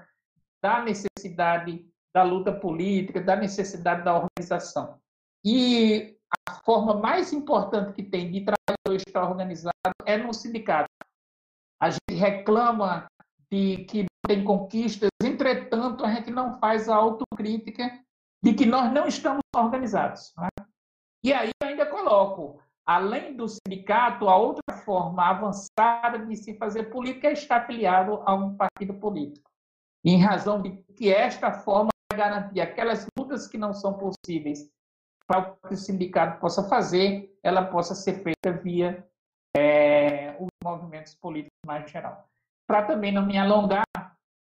da 0.63 0.83
necessidade 0.83 1.87
da 2.15 2.23
luta 2.23 2.53
política, 2.53 3.21
da 3.21 3.37
necessidade 3.37 4.05
da 4.05 4.15
organização. 4.15 4.99
E 5.45 6.17
a 6.49 6.55
forma 6.65 6.95
mais 6.95 7.33
importante 7.33 7.93
que 7.93 8.03
tem 8.03 8.31
de 8.31 8.45
trabalhador 8.45 8.97
estar 8.97 9.29
organizado 9.29 9.75
é 10.05 10.17
no 10.17 10.33
sindicato. 10.33 10.89
A 11.81 11.91
gente 11.91 12.15
reclama 12.15 13.07
de 13.51 13.85
que 13.85 14.07
tem 14.27 14.45
conquistas, 14.45 15.09
entretanto, 15.23 16.05
a 16.05 16.13
gente 16.13 16.31
não 16.31 16.59
faz 16.59 16.89
a 16.89 16.95
autocrítica 16.95 17.91
de 18.43 18.55
que 18.55 18.67
nós 18.67 18.93
não 18.93 19.07
estamos 19.07 19.43
organizados. 19.55 20.33
Né? 20.37 20.49
E 21.25 21.33
aí 21.33 21.51
eu 21.61 21.69
ainda 21.69 21.87
coloco, 21.87 22.61
além 22.87 23.35
do 23.35 23.47
sindicato, 23.49 24.29
a 24.29 24.37
outra 24.37 24.77
forma 24.85 25.25
avançada 25.25 26.19
de 26.19 26.37
se 26.37 26.57
fazer 26.57 26.85
política 26.85 27.29
é 27.29 27.33
estar 27.33 27.63
afiliado 27.63 28.23
a 28.25 28.35
um 28.35 28.57
partido 28.57 28.95
político. 28.95 29.51
Em 30.05 30.23
razão 30.23 30.63
de 30.63 30.83
que 30.97 31.13
esta 31.13 31.53
forma 31.53 31.91
garantir 32.15 32.61
aquelas 32.61 33.07
lutas 33.19 33.47
que 33.47 33.59
não 33.59 33.73
são 33.73 33.95
possíveis 33.95 34.71
para 35.27 35.57
que 35.69 35.75
o 35.75 35.77
sindicato 35.77 36.41
possa 36.41 36.65
fazer, 36.69 37.39
ela 37.43 37.65
possa 37.65 37.95
ser 37.95 38.15
feita 38.15 38.53
via 38.53 39.07
é, 39.57 40.37
os 40.41 40.49
movimentos 40.63 41.15
políticos 41.15 41.57
mais 41.65 41.89
geral. 41.91 42.29
Para 42.67 42.83
também 42.85 43.13
não 43.13 43.25
me 43.25 43.39
alongar, 43.39 43.85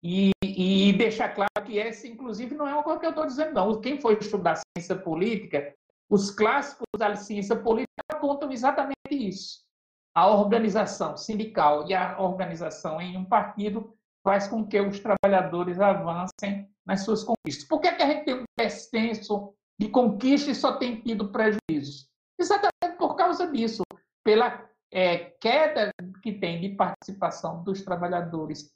e, 0.07 0.29
e, 0.43 0.93
deixar 0.93 1.29
claro 1.29 1.49
que 1.65 1.79
esse, 1.79 2.07
inclusive, 2.07 2.53
não 2.53 2.67
é 2.67 2.73
uma 2.75 2.83
coisa 2.83 2.99
que 2.99 3.07
eu 3.07 3.09
estou 3.09 3.25
dizendo, 3.25 3.55
não. 3.55 3.81
Quem 3.81 3.99
for 3.99 4.13
estudar 4.13 4.61
ciência 4.77 4.95
política, 4.95 5.75
os 6.07 6.29
clássicos 6.29 6.85
da 6.95 7.15
ciência 7.15 7.55
política 7.55 8.03
apontam 8.11 8.51
exatamente 8.51 8.93
isso. 9.09 9.65
A 10.13 10.27
organização 10.27 11.17
sindical 11.17 11.89
e 11.89 11.95
a 11.95 12.21
organização 12.21 13.01
em 13.01 13.17
um 13.17 13.25
partido 13.25 13.97
faz 14.23 14.47
com 14.47 14.63
que 14.63 14.79
os 14.79 14.99
trabalhadores 14.99 15.79
avancem 15.79 16.69
nas 16.85 17.03
suas 17.03 17.23
conquistas. 17.23 17.67
Por 17.67 17.81
que, 17.81 17.87
é 17.87 17.95
que 17.95 18.03
a 18.03 18.07
gente 18.07 18.25
tem 18.25 18.35
um 18.35 18.43
descenso 18.57 19.53
de 19.79 19.89
conquista 19.89 20.51
e 20.51 20.55
só 20.55 20.77
tem 20.77 21.01
tido 21.01 21.31
prejuízos? 21.31 22.07
Exatamente 22.39 22.97
por 22.97 23.15
causa 23.15 23.51
disso, 23.51 23.83
pela 24.23 24.69
é, 24.93 25.17
queda 25.41 25.91
que 26.21 26.33
tem 26.33 26.61
de 26.61 26.69
participação 26.75 27.63
dos 27.63 27.81
trabalhadores 27.83 28.73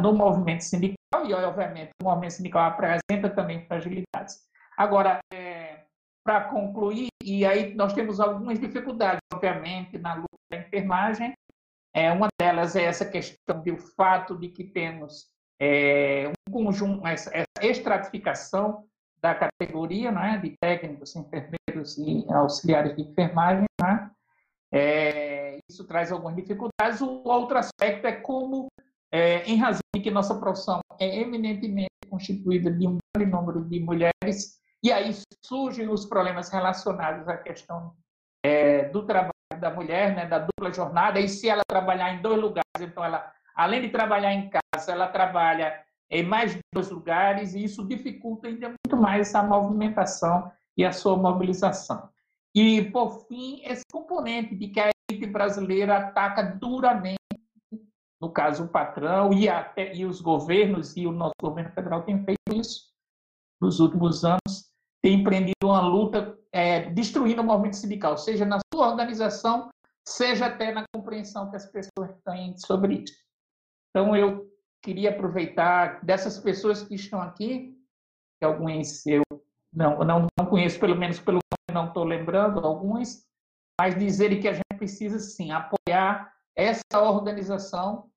no 0.00 0.14
movimento 0.14 0.62
sindical, 0.62 1.26
e 1.26 1.34
obviamente 1.34 1.90
o 2.00 2.04
movimento 2.04 2.34
sindical 2.34 2.62
apresenta 2.64 3.28
também 3.34 3.66
fragilidades. 3.66 4.40
Agora, 4.76 5.18
é, 5.32 5.84
para 6.24 6.44
concluir, 6.44 7.08
e 7.22 7.44
aí 7.44 7.74
nós 7.74 7.92
temos 7.92 8.20
algumas 8.20 8.60
dificuldades, 8.60 9.20
obviamente, 9.32 9.98
na 9.98 10.14
luta 10.14 10.36
da 10.50 10.58
enfermagem. 10.58 11.34
É, 11.94 12.10
uma 12.12 12.28
delas 12.40 12.76
é 12.76 12.84
essa 12.84 13.04
questão 13.04 13.60
do 13.60 13.76
fato 13.76 14.38
de 14.38 14.48
que 14.48 14.64
temos 14.64 15.31
é, 15.64 16.28
um 16.28 16.52
conjunto, 16.52 17.06
essa, 17.06 17.30
estratificação 17.60 18.84
da 19.20 19.32
categoria 19.32 20.10
né, 20.10 20.40
de 20.42 20.56
técnicos, 20.60 21.14
enfermeiros 21.14 21.96
e 21.98 22.26
auxiliares 22.32 22.96
de 22.96 23.02
enfermagem. 23.02 23.64
Né? 23.80 24.10
É, 24.72 25.58
isso 25.70 25.86
traz 25.86 26.10
algumas 26.10 26.34
dificuldades. 26.34 27.00
O 27.00 27.22
outro 27.24 27.56
aspecto 27.58 28.08
é 28.08 28.12
como 28.12 28.66
é, 29.12 29.44
em 29.44 29.56
razão 29.56 29.82
de 29.94 30.02
que 30.02 30.10
nossa 30.10 30.34
profissão 30.34 30.80
é 30.98 31.20
eminentemente 31.20 31.90
constituída 32.10 32.68
de 32.68 32.88
um 32.88 32.98
grande 33.14 33.30
número 33.30 33.64
de 33.64 33.78
mulheres, 33.78 34.60
e 34.82 34.90
aí 34.90 35.14
surgem 35.44 35.88
os 35.88 36.04
problemas 36.04 36.50
relacionados 36.50 37.26
à 37.28 37.36
questão 37.36 37.94
é, 38.44 38.88
do 38.88 39.06
trabalho 39.06 39.32
da 39.58 39.70
mulher, 39.70 40.14
né, 40.14 40.26
da 40.26 40.40
dupla 40.40 40.72
jornada, 40.72 41.20
e 41.20 41.28
se 41.28 41.48
ela 41.48 41.62
trabalhar 41.66 42.12
em 42.12 42.20
dois 42.20 42.38
lugares, 42.38 42.80
então 42.80 43.04
ela, 43.04 43.32
além 43.54 43.80
de 43.80 43.90
trabalhar 43.90 44.34
em 44.34 44.50
casa, 44.50 44.61
ela 44.90 45.08
trabalha 45.08 45.80
em 46.10 46.22
mais 46.22 46.58
dois 46.74 46.90
lugares, 46.90 47.54
e 47.54 47.64
isso 47.64 47.86
dificulta 47.86 48.48
ainda 48.48 48.68
muito 48.68 48.96
mais 49.00 49.28
essa 49.28 49.42
movimentação 49.42 50.50
e 50.76 50.84
a 50.84 50.92
sua 50.92 51.16
mobilização. 51.16 52.08
E, 52.54 52.82
por 52.90 53.26
fim, 53.26 53.62
esse 53.64 53.84
componente 53.90 54.54
de 54.54 54.68
que 54.68 54.80
a 54.80 54.90
elite 55.10 55.26
brasileira 55.26 55.96
ataca 55.96 56.42
duramente 56.42 57.16
no 58.22 58.30
caso 58.30 58.64
o 58.64 58.68
patrão 58.68 59.32
e, 59.32 59.48
até, 59.48 59.92
e 59.92 60.06
os 60.06 60.20
governos, 60.20 60.96
e 60.96 61.08
o 61.08 61.12
nosso 61.12 61.34
governo 61.42 61.72
federal 61.72 62.04
tem 62.04 62.24
feito 62.24 62.54
isso 62.54 62.92
nos 63.60 63.80
últimos 63.80 64.24
anos, 64.24 64.70
tem 65.02 65.20
empreendido 65.20 65.54
uma 65.64 65.80
luta 65.80 66.38
é, 66.52 66.88
destruindo 66.90 67.42
o 67.42 67.44
movimento 67.44 67.76
sindical, 67.76 68.16
seja 68.16 68.44
na 68.44 68.60
sua 68.72 68.90
organização, 68.90 69.70
seja 70.06 70.46
até 70.46 70.72
na 70.72 70.84
compreensão 70.94 71.50
que 71.50 71.56
as 71.56 71.66
pessoas 71.66 72.16
têm 72.24 72.56
sobre 72.58 73.02
isso. 73.02 73.14
Então, 73.90 74.14
eu 74.14 74.51
queria 74.82 75.10
aproveitar 75.10 76.04
dessas 76.04 76.38
pessoas 76.38 76.82
que 76.82 76.94
estão 76.94 77.20
aqui, 77.20 77.78
que 78.38 78.44
alguns 78.44 79.06
eu 79.06 79.22
não, 79.72 79.98
não, 80.04 80.26
não 80.38 80.46
conheço, 80.46 80.78
pelo 80.78 80.96
menos 80.96 81.20
pelo 81.20 81.40
não 81.72 81.88
estou 81.88 82.04
lembrando, 82.04 82.60
alguns, 82.60 83.24
mas 83.80 83.96
dizer 83.98 84.38
que 84.40 84.48
a 84.48 84.52
gente 84.52 84.76
precisa, 84.76 85.18
sim, 85.18 85.50
apoiar 85.50 86.32
essa 86.54 87.00
organização 87.00 88.10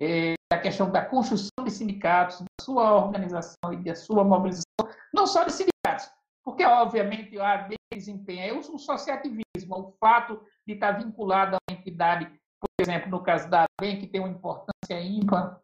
é, 0.00 0.34
a 0.50 0.58
questão 0.58 0.90
da 0.90 1.04
construção 1.04 1.64
de 1.64 1.70
sindicatos, 1.70 2.40
da 2.40 2.64
sua 2.64 2.94
organização 2.94 3.72
e 3.72 3.76
da 3.76 3.94
sua 3.94 4.24
mobilização, 4.24 4.64
não 5.12 5.26
só 5.26 5.44
de 5.44 5.52
sindicatos, 5.52 6.10
porque, 6.44 6.64
obviamente, 6.64 7.38
a 7.38 7.68
desempenha 7.92 8.54
o 8.54 8.58
associativismo, 8.58 9.44
o 9.68 9.92
fato 10.00 10.40
de 10.66 10.74
estar 10.74 10.92
vinculado 10.92 11.56
a 11.56 11.58
uma 11.68 11.78
entidade, 11.78 12.26
por 12.58 12.68
exemplo, 12.80 13.10
no 13.10 13.22
caso 13.22 13.48
da 13.50 13.66
ABEM, 13.78 13.98
que 13.98 14.06
tem 14.06 14.20
uma 14.20 14.30
importância 14.30 15.00
ímpar 15.00 15.60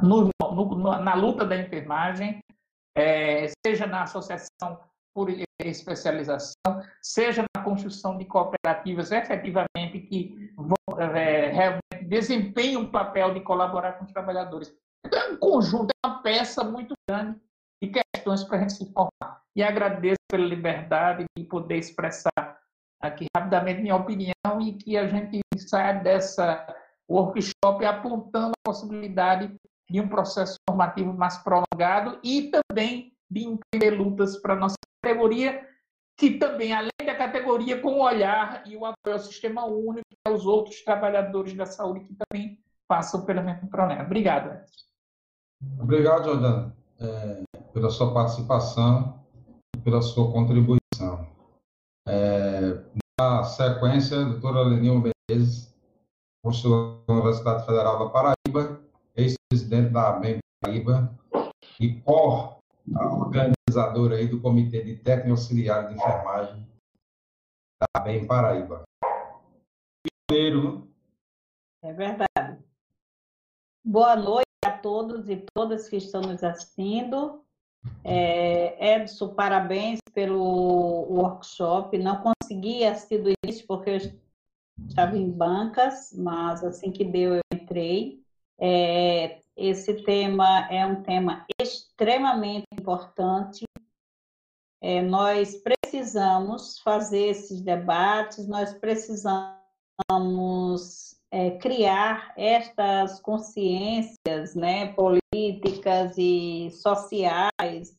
no, 0.00 0.30
no, 0.40 0.98
na 0.98 1.14
luta 1.14 1.44
da 1.44 1.56
enfermagem, 1.56 2.40
é, 2.96 3.48
seja 3.64 3.86
na 3.86 4.02
associação 4.02 4.80
por 5.14 5.28
especialização, 5.60 6.82
seja 7.00 7.44
na 7.56 7.62
construção 7.62 8.18
de 8.18 8.24
cooperativas 8.24 9.12
efetivamente 9.12 10.00
que 10.00 10.52
vão, 10.56 11.00
é, 11.00 11.50
realmente 11.50 12.04
desempenhem 12.08 12.76
um 12.76 12.90
papel 12.90 13.32
de 13.32 13.40
colaborar 13.40 13.92
com 13.94 14.04
os 14.04 14.12
trabalhadores. 14.12 14.74
Então, 15.06 15.20
é 15.20 15.32
um 15.32 15.36
conjunto, 15.36 15.90
é 16.04 16.06
uma 16.06 16.22
peça 16.22 16.64
muito 16.64 16.94
grande 17.08 17.38
de 17.82 17.90
questões 17.90 18.42
para 18.42 18.56
a 18.56 18.60
gente 18.60 18.72
se 18.72 18.92
formar. 18.92 19.42
E 19.54 19.62
agradeço 19.62 20.18
pela 20.28 20.44
liberdade 20.44 21.24
de 21.36 21.44
poder 21.44 21.78
expressar 21.78 22.58
aqui 23.00 23.26
rapidamente 23.36 23.82
minha 23.82 23.96
opinião 23.96 24.60
e 24.60 24.72
que 24.72 24.96
a 24.96 25.06
gente 25.06 25.40
saia 25.58 25.94
dessa 25.94 26.66
workshop 27.08 27.84
apontando 27.84 28.52
a 28.52 28.68
possibilidade 28.68 29.54
de 29.90 30.00
um 30.00 30.08
processo 30.08 30.56
formativo 30.68 31.12
mais 31.12 31.38
prolongado 31.38 32.18
e 32.22 32.50
também 32.50 33.12
de 33.30 33.44
empreender 33.44 33.90
lutas 33.90 34.36
para 34.40 34.54
a 34.54 34.56
nossa 34.56 34.76
categoria, 35.02 35.66
que 36.16 36.38
também, 36.38 36.72
além 36.72 36.90
da 37.04 37.14
categoria, 37.16 37.80
com 37.80 37.94
o 37.94 38.02
olhar 38.02 38.62
e 38.66 38.76
o 38.76 38.84
apoio 38.84 39.16
ao 39.16 39.18
sistema 39.18 39.64
único 39.64 40.06
e 40.10 40.30
aos 40.30 40.46
outros 40.46 40.82
trabalhadores 40.82 41.54
da 41.54 41.66
saúde 41.66 42.04
que 42.04 42.14
também 42.14 42.58
passam 42.88 43.24
pelo 43.24 43.42
mesmo 43.42 43.68
problema. 43.68 44.04
Obrigado, 44.04 44.50
Edson. 44.50 44.84
Obrigado, 45.80 46.24
Jordana, 46.24 46.76
é, 47.00 47.42
pela 47.72 47.90
sua 47.90 48.12
participação 48.12 49.18
e 49.74 49.80
pela 49.80 50.02
sua 50.02 50.30
contribuição. 50.30 51.26
É, 52.06 52.84
na 53.18 53.44
sequência, 53.44 54.20
a 54.20 54.24
doutora 54.24 54.62
Lenil 54.62 55.02
Menezes, 55.30 55.74
professora 56.42 56.98
da 57.06 57.14
Universidade 57.14 57.66
Federal 57.66 57.98
da 57.98 58.10
Paraíba, 58.10 58.83
ex-presidente 59.16 59.90
da 59.90 60.10
ABEM 60.10 60.38
Paraíba 60.60 61.14
e 61.80 62.00
cor 62.00 62.58
a 62.94 63.14
organizadora 63.14 64.16
aí 64.16 64.28
do 64.28 64.40
Comitê 64.40 64.82
de 64.82 64.96
Técnico 64.96 65.30
Auxiliar 65.30 65.88
de 65.88 65.94
Enfermagem 65.94 66.66
da 67.80 68.00
BEM 68.00 68.26
Paraíba. 68.26 68.82
Primeiro. 70.28 70.88
É 71.82 71.92
verdade. 71.92 72.58
Boa 73.84 74.16
noite 74.16 74.44
a 74.64 74.70
todos 74.70 75.28
e 75.28 75.44
todas 75.54 75.88
que 75.88 75.96
estão 75.96 76.22
nos 76.22 76.42
assistindo. 76.42 77.44
É, 78.02 78.96
Edson, 78.96 79.34
parabéns 79.34 80.00
pelo 80.14 80.42
workshop. 81.10 81.98
Não 81.98 82.22
consegui 82.22 82.84
assistir 82.84 83.18
do 83.18 83.32
início 83.44 83.66
porque 83.66 83.90
eu 83.90 83.96
estava 84.88 85.16
em 85.16 85.30
bancas, 85.30 86.12
mas 86.16 86.64
assim 86.64 86.90
que 86.90 87.04
deu 87.04 87.34
eu 87.34 87.40
entrei. 87.52 88.23
É, 88.60 89.40
esse 89.56 90.02
tema 90.04 90.68
é 90.70 90.86
um 90.86 91.02
tema 91.02 91.46
extremamente 91.60 92.66
importante. 92.72 93.64
É, 94.82 95.00
nós 95.02 95.56
precisamos 95.56 96.78
fazer 96.80 97.28
esses 97.28 97.60
debates, 97.60 98.46
nós 98.46 98.74
precisamos 98.74 99.54
é, 101.30 101.52
criar 101.58 102.32
estas 102.36 103.20
consciências 103.20 104.54
né, 104.54 104.92
políticas 104.92 106.14
e 106.18 106.70
sociais 106.70 107.96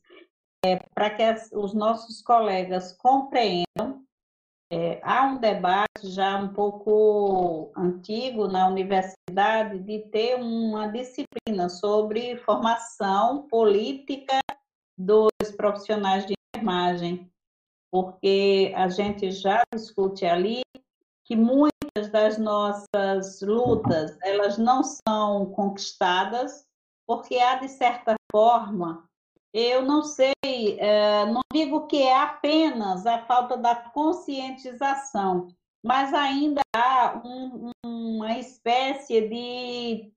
é, 0.65 0.77
para 0.93 1.09
que 1.11 1.21
as, 1.21 1.51
os 1.51 1.73
nossos 1.73 2.21
colegas 2.21 2.93
compreendam. 2.93 3.94
É, 4.71 4.99
há 5.03 5.25
um 5.27 5.37
debate 5.37 5.85
já 6.03 6.37
um 6.37 6.51
pouco 6.51 7.71
antigo 7.77 8.47
na 8.47 8.67
universidade 8.67 9.79
de 9.79 9.99
ter 10.09 10.35
uma 10.35 10.87
disciplina 10.87 11.69
sobre 11.69 12.37
formação 12.37 13.47
política 13.47 14.39
dos 14.97 15.29
profissionais 15.55 16.25
de 16.25 16.33
enfermagem, 16.55 17.31
porque 17.91 18.73
a 18.75 18.87
gente 18.87 19.31
já 19.31 19.61
discute 19.73 20.25
ali 20.25 20.61
que 21.25 21.35
muitas 21.35 22.09
das 22.11 22.37
nossas 22.39 23.41
lutas 23.41 24.17
elas 24.23 24.57
não 24.57 24.81
são 24.83 25.51
conquistadas 25.51 26.65
porque 27.07 27.37
há 27.37 27.55
de 27.55 27.69
certa 27.69 28.15
forma 28.31 29.07
eu 29.55 29.83
não 29.83 30.03
sei, 30.03 30.33
é, 30.43 31.25
não 31.27 31.39
digo 31.53 31.87
que 31.87 32.03
é 32.03 32.13
apenas 32.13 33.07
a 33.07 33.25
falta 33.25 33.55
da 33.55 33.73
conscientização, 33.73 35.47
mas 35.81 36.13
ainda 36.13 36.59
há 36.75 37.21
um, 37.23 37.71
uma 37.85 38.37
espécie 38.37 39.21
de 39.29 40.11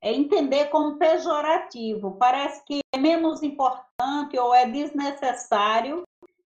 é, 0.00 0.14
entender 0.14 0.70
como 0.70 0.96
pejorativo. 0.96 2.16
Parece 2.16 2.64
que 2.64 2.80
é 2.94 2.98
menos 2.98 3.42
importante 3.42 4.38
ou 4.38 4.54
é 4.54 4.66
desnecessário 4.66 6.04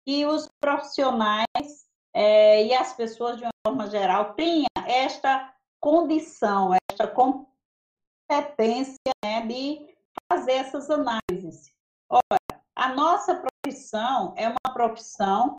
que 0.05 0.23
os 0.27 0.47
profissionais 0.59 1.87
é, 2.13 2.63
e 2.63 2.75
as 2.75 2.93
pessoas, 2.93 3.37
de 3.37 3.43
uma 3.43 3.51
forma 3.65 3.87
geral, 3.87 4.35
tenham 4.35 4.67
esta 4.85 5.51
condição, 5.79 6.75
esta 6.91 7.07
competência 7.07 8.99
né, 9.25 9.41
de 9.47 9.91
fazer 10.31 10.53
essas 10.53 10.89
análises. 10.89 11.71
Olha, 12.09 12.61
a 12.75 12.93
nossa 12.93 13.41
profissão 13.63 14.33
é 14.37 14.47
uma 14.47 14.73
profissão 14.73 15.57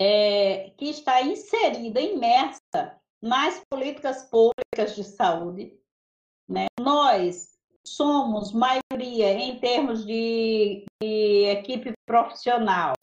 é, 0.00 0.70
que 0.76 0.86
está 0.86 1.22
inserida, 1.22 2.00
imersa 2.00 3.00
nas 3.20 3.62
políticas 3.70 4.24
públicas 4.24 4.94
de 4.96 5.04
saúde. 5.04 5.78
Né? 6.48 6.66
Nós 6.78 7.52
somos 7.86 8.52
maioria 8.52 9.32
em 9.32 9.58
termos 9.58 10.04
de, 10.04 10.84
de 11.00 11.46
equipe 11.46 11.92
profissional, 12.06 12.94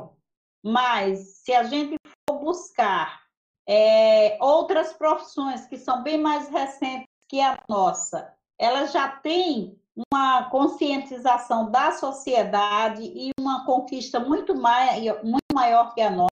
mas 0.63 1.41
se 1.43 1.53
a 1.53 1.63
gente 1.63 1.95
for 2.29 2.39
buscar 2.39 3.23
é, 3.67 4.37
outras 4.41 4.93
profissões 4.93 5.67
que 5.67 5.77
são 5.77 6.01
bem 6.03 6.17
mais 6.17 6.49
recentes 6.49 7.07
que 7.29 7.39
a 7.39 7.61
nossa, 7.69 8.33
elas 8.57 8.91
já 8.91 9.07
têm 9.07 9.79
uma 10.11 10.49
conscientização 10.49 11.69
da 11.69 11.91
sociedade 11.91 13.03
e 13.03 13.31
uma 13.39 13.65
conquista 13.65 14.19
muito, 14.19 14.55
maior, 14.55 15.23
muito 15.23 15.53
maior 15.53 15.93
que 15.93 16.01
a 16.01 16.09
nossa, 16.09 16.29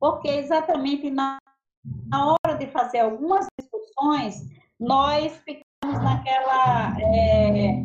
porque 0.00 0.28
exatamente 0.28 1.10
na, 1.10 1.38
na 2.06 2.32
hora 2.32 2.56
de 2.58 2.66
fazer 2.66 3.00
algumas 3.00 3.46
discussões, 3.58 4.44
nós 4.80 5.36
ficamos 5.38 6.02
naquela 6.02 6.96
é, 7.00 7.84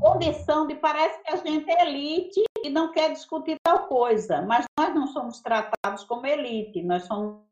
condição 0.00 0.66
de 0.66 0.74
parece 0.74 1.22
que 1.22 1.32
a 1.32 1.36
gente 1.36 1.70
é 1.70 1.88
elite 1.88 2.42
e 2.64 2.70
não 2.70 2.90
quer 2.90 3.12
discutir 3.12 3.56
tal 3.62 3.86
coisa, 3.86 4.42
mas 4.42 4.64
nós 4.78 4.94
não 4.94 5.06
somos 5.06 5.40
tratados 5.40 6.04
como 6.04 6.26
elite, 6.26 6.82
nós 6.82 7.04
somos 7.04 7.42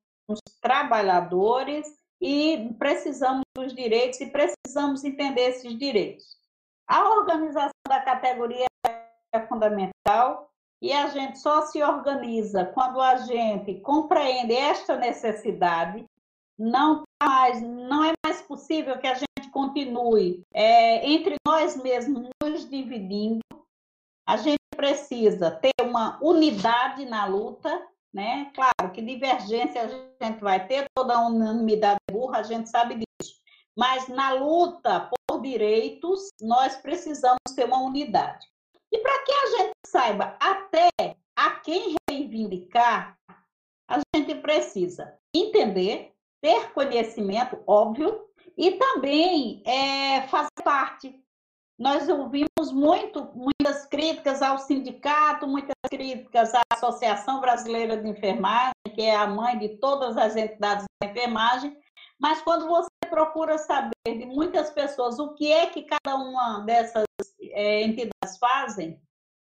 trabalhadores 0.60 1.99
e 2.20 2.74
precisamos 2.78 3.42
dos 3.56 3.74
direitos 3.74 4.20
e 4.20 4.26
precisamos 4.26 5.04
entender 5.04 5.50
esses 5.50 5.76
direitos. 5.78 6.38
A 6.86 7.08
organização 7.08 7.70
da 7.88 8.00
categoria 8.00 8.66
é 9.32 9.40
fundamental 9.46 10.50
e 10.82 10.92
a 10.92 11.08
gente 11.08 11.38
só 11.38 11.62
se 11.62 11.82
organiza 11.82 12.64
quando 12.66 13.00
a 13.00 13.16
gente 13.18 13.80
compreende 13.80 14.54
esta 14.54 14.96
necessidade. 14.96 16.04
Não, 16.58 17.04
tá 17.18 17.26
mais, 17.26 17.62
não 17.62 18.04
é 18.04 18.12
mais 18.24 18.42
possível 18.42 18.98
que 18.98 19.06
a 19.06 19.14
gente 19.14 19.50
continue 19.50 20.42
é, 20.52 21.06
entre 21.10 21.36
nós 21.46 21.76
mesmos 21.76 22.28
nos 22.42 22.68
dividindo. 22.68 23.40
A 24.26 24.36
gente 24.36 24.58
precisa 24.76 25.50
ter 25.50 25.72
uma 25.82 26.18
unidade 26.22 27.04
na 27.04 27.24
luta 27.24 27.86
né? 28.12 28.50
Claro 28.54 28.92
que 28.92 29.02
divergência 29.02 29.82
a 29.82 30.24
gente 30.24 30.40
vai 30.40 30.66
ter, 30.66 30.86
toda 30.94 31.20
unanimidade 31.20 32.00
burra, 32.10 32.38
a 32.38 32.42
gente 32.42 32.68
sabe 32.68 32.96
disso. 32.96 33.34
Mas 33.76 34.08
na 34.08 34.32
luta 34.32 35.08
por 35.28 35.40
direitos, 35.40 36.28
nós 36.40 36.76
precisamos 36.76 37.38
ter 37.54 37.64
uma 37.64 37.82
unidade. 37.82 38.46
E 38.92 38.98
para 38.98 39.24
que 39.24 39.32
a 39.32 39.46
gente 39.46 39.72
saiba 39.86 40.36
até 40.40 40.90
a 41.36 41.50
quem 41.60 41.94
reivindicar, 42.08 43.16
a 43.88 44.00
gente 44.14 44.34
precisa 44.36 45.16
entender, 45.34 46.12
ter 46.42 46.72
conhecimento, 46.72 47.62
óbvio, 47.66 48.28
e 48.56 48.72
também 48.72 49.62
é, 49.64 50.26
fazer 50.28 50.48
parte 50.64 51.14
nós 51.80 52.06
ouvimos 52.10 52.70
muito, 52.70 53.30
muitas 53.34 53.86
críticas 53.86 54.42
ao 54.42 54.58
sindicato, 54.58 55.48
muitas 55.48 55.72
críticas 55.88 56.54
à 56.54 56.60
Associação 56.74 57.40
Brasileira 57.40 57.96
de 57.96 58.06
Enfermagem, 58.06 58.74
que 58.94 59.00
é 59.00 59.16
a 59.16 59.26
mãe 59.26 59.58
de 59.58 59.70
todas 59.78 60.18
as 60.18 60.36
entidades 60.36 60.84
da 61.02 61.08
enfermagem, 61.08 61.74
mas 62.20 62.42
quando 62.42 62.68
você 62.68 62.90
procura 63.08 63.56
saber 63.56 63.94
de 64.04 64.26
muitas 64.26 64.70
pessoas 64.70 65.18
o 65.18 65.32
que 65.32 65.50
é 65.50 65.66
que 65.68 65.84
cada 65.84 66.16
uma 66.16 66.60
dessas 66.66 67.06
é, 67.40 67.82
entidades 67.82 68.36
fazem, 68.38 69.00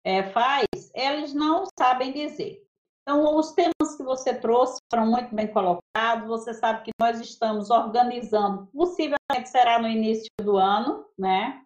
é, 0.04 0.22
faz, 0.30 0.66
eles 0.94 1.34
não 1.34 1.64
sabem 1.76 2.12
dizer. 2.12 2.64
Então, 3.02 3.36
os 3.36 3.50
temas 3.52 3.96
que 3.96 4.04
você 4.04 4.32
trouxe 4.32 4.78
foram 4.88 5.10
muito 5.10 5.34
bem 5.34 5.48
colocados. 5.48 6.28
Você 6.28 6.54
sabe 6.54 6.84
que 6.84 6.90
nós 7.00 7.18
estamos 7.18 7.70
organizando, 7.70 8.68
possivelmente 8.68 9.48
será 9.48 9.80
no 9.80 9.88
início 9.88 10.28
do 10.40 10.56
ano, 10.56 11.04
né? 11.18 11.60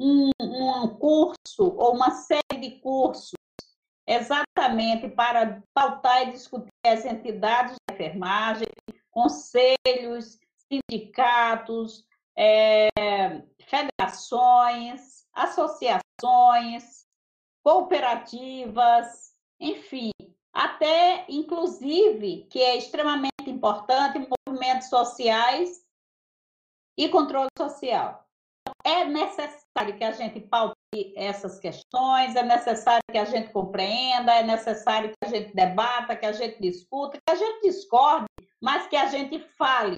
Um, 0.00 0.30
um 0.40 0.88
curso 0.96 1.36
ou 1.76 1.94
uma 1.94 2.10
série 2.10 2.58
de 2.58 2.70
cursos 2.80 3.32
exatamente 4.08 5.08
para 5.08 5.62
pautar 5.74 6.26
e 6.28 6.32
discutir 6.32 6.70
as 6.84 7.04
entidades 7.04 7.74
de 7.74 7.94
enfermagem, 7.94 8.66
conselhos, 9.10 10.38
sindicatos, 10.72 12.04
é, 12.36 12.88
federações, 13.68 15.26
associações, 15.34 17.06
cooperativas, 17.62 19.34
enfim, 19.60 20.10
até 20.52 21.26
inclusive, 21.28 22.46
que 22.50 22.58
é 22.60 22.76
extremamente 22.76 23.30
importante, 23.46 24.26
movimentos 24.48 24.88
sociais 24.88 25.84
e 26.96 27.08
controle 27.08 27.48
social. 27.56 28.26
É 28.84 29.04
necessário 29.04 29.69
que 29.96 30.04
a 30.04 30.12
gente 30.12 30.40
paute 30.40 30.74
essas 31.16 31.58
questões, 31.58 32.36
é 32.36 32.42
necessário 32.42 33.02
que 33.10 33.18
a 33.18 33.24
gente 33.24 33.50
compreenda, 33.52 34.34
é 34.34 34.42
necessário 34.42 35.10
que 35.10 35.16
a 35.24 35.28
gente 35.28 35.54
debata, 35.54 36.16
que 36.16 36.26
a 36.26 36.32
gente 36.32 36.60
discuta, 36.60 37.18
que 37.18 37.32
a 37.32 37.36
gente 37.36 37.62
discorde, 37.62 38.26
mas 38.60 38.86
que 38.88 38.96
a 38.96 39.06
gente 39.06 39.38
fale 39.56 39.96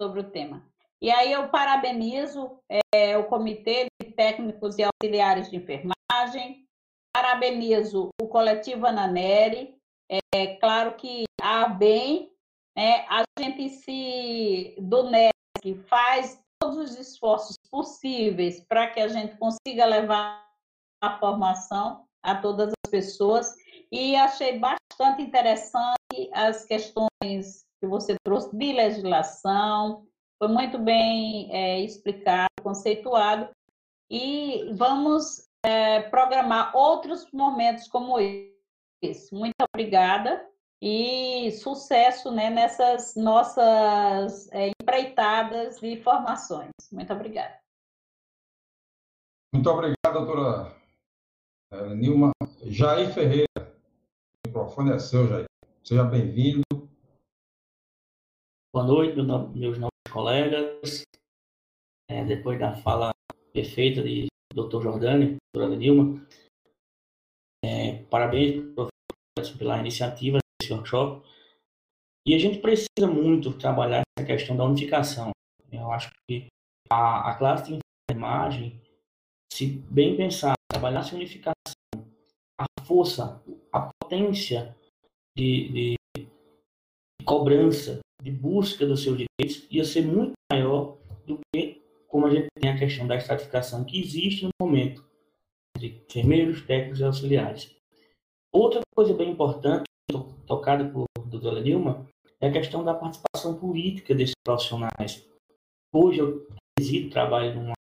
sobre 0.00 0.20
o 0.20 0.30
tema. 0.30 0.66
E 1.00 1.10
aí 1.10 1.32
eu 1.32 1.48
parabenizo 1.48 2.58
é, 2.94 3.16
o 3.16 3.24
Comitê 3.24 3.86
de 4.00 4.12
Técnicos 4.12 4.78
e 4.78 4.84
Auxiliares 4.84 5.50
de 5.50 5.56
Enfermagem, 5.56 6.66
parabenizo 7.14 8.08
o 8.20 8.28
coletivo 8.28 8.86
Ananeri, 8.86 9.76
é 10.34 10.56
claro 10.56 10.94
que 10.96 11.24
a 11.40 11.68
bem, 11.68 12.30
né, 12.76 13.06
a 13.08 13.22
gente 13.38 13.68
se, 13.68 14.74
do 14.78 15.10
NESC, 15.10 15.74
faz 15.88 16.42
todos 16.60 16.78
os 16.78 16.98
esforços 16.98 17.56
possíveis 17.72 18.60
para 18.60 18.88
que 18.88 19.00
a 19.00 19.08
gente 19.08 19.36
consiga 19.38 19.86
levar 19.86 20.46
a 21.02 21.18
formação 21.18 22.04
a 22.22 22.34
todas 22.36 22.68
as 22.68 22.90
pessoas 22.90 23.54
e 23.90 24.14
achei 24.14 24.58
bastante 24.58 25.22
interessante 25.22 26.30
as 26.32 26.64
questões 26.64 27.64
que 27.80 27.86
você 27.86 28.16
trouxe 28.22 28.56
de 28.56 28.72
legislação, 28.72 30.06
foi 30.38 30.48
muito 30.48 30.78
bem 30.78 31.48
é, 31.52 31.80
explicado, 31.80 32.50
conceituado, 32.62 33.50
e 34.10 34.70
vamos 34.74 35.48
é, 35.64 36.00
programar 36.02 36.76
outros 36.76 37.26
momentos 37.32 37.88
como 37.88 38.18
esse. 39.02 39.34
Muito 39.34 39.54
obrigada 39.72 40.46
e 40.80 41.50
sucesso 41.52 42.30
né, 42.30 42.50
nessas 42.50 43.14
nossas 43.14 44.50
é, 44.52 44.72
empreitadas 44.80 45.78
de 45.80 45.96
formações. 46.02 46.70
Muito 46.90 47.12
obrigada. 47.12 47.61
Muito 49.54 49.68
obrigado, 49.68 50.14
doutora 50.14 50.74
é, 51.70 51.94
Nilma. 51.94 52.32
Jair 52.64 53.12
Ferreira, 53.12 53.46
o 53.58 54.48
microfone 54.48 54.92
é 54.92 54.98
seu, 54.98 55.28
Jair. 55.28 55.44
Seja 55.84 56.04
bem-vindo. 56.04 56.62
Boa 58.72 58.86
noite, 58.86 59.20
meus 59.54 59.78
novos 59.78 59.92
colegas. 60.10 61.02
É, 62.08 62.24
depois 62.24 62.58
da 62.58 62.74
fala 62.76 63.12
perfeita 63.52 64.02
de 64.02 64.26
Dr. 64.54 64.80
Jordani, 64.80 65.36
doutora 65.54 65.76
Nilma, 65.76 66.26
é, 67.62 68.02
parabéns 68.04 68.74
pela 69.58 69.78
iniciativa 69.78 70.38
desse 70.58 70.72
workshop. 70.72 71.28
E 72.26 72.34
a 72.34 72.38
gente 72.38 72.58
precisa 72.58 73.06
muito 73.06 73.52
trabalhar 73.58 74.02
essa 74.16 74.26
questão 74.26 74.56
da 74.56 74.64
unificação. 74.64 75.30
Eu 75.70 75.92
acho 75.92 76.10
que 76.26 76.46
a, 76.90 77.32
a 77.32 77.34
classe 77.34 77.72
de 77.72 77.78
enfermagem, 78.10 78.81
se 79.52 79.66
bem 79.66 80.16
pensar, 80.16 80.54
trabalhar 80.66 81.00
essa 81.00 81.14
unificação, 81.14 81.52
a 82.58 82.64
força, 82.86 83.42
a 83.70 83.92
potência 84.00 84.74
de, 85.36 85.68
de, 85.68 85.94
de 86.16 86.26
cobrança, 87.22 88.00
de 88.22 88.30
busca 88.30 88.86
dos 88.86 89.02
seus 89.02 89.18
direitos, 89.18 89.66
ia 89.70 89.84
ser 89.84 90.06
muito 90.06 90.32
maior 90.50 90.96
do 91.26 91.38
que 91.52 91.82
como 92.08 92.26
a 92.26 92.30
gente 92.30 92.46
tem 92.58 92.70
a 92.70 92.78
questão 92.78 93.06
da 93.06 93.16
estratificação 93.16 93.84
que 93.84 94.00
existe 94.00 94.46
no 94.46 94.50
momento 94.58 95.04
entre 95.76 96.02
enfermeiros, 96.08 96.62
técnicos 96.62 97.00
e 97.00 97.04
auxiliares. 97.04 97.76
Outra 98.50 98.80
coisa 98.94 99.12
bem 99.12 99.32
importante, 99.32 99.84
tocada 100.46 100.88
por 100.88 101.04
doutora 101.26 101.60
Nilma, 101.60 102.06
é 102.40 102.48
a 102.48 102.52
questão 102.52 102.82
da 102.82 102.94
participação 102.94 103.58
política 103.58 104.14
desses 104.14 104.34
profissionais. 104.42 105.26
Hoje 105.92 106.20
eu 106.20 106.46
resido, 106.78 107.10
trabalho 107.10 107.54
numa, 107.54 107.74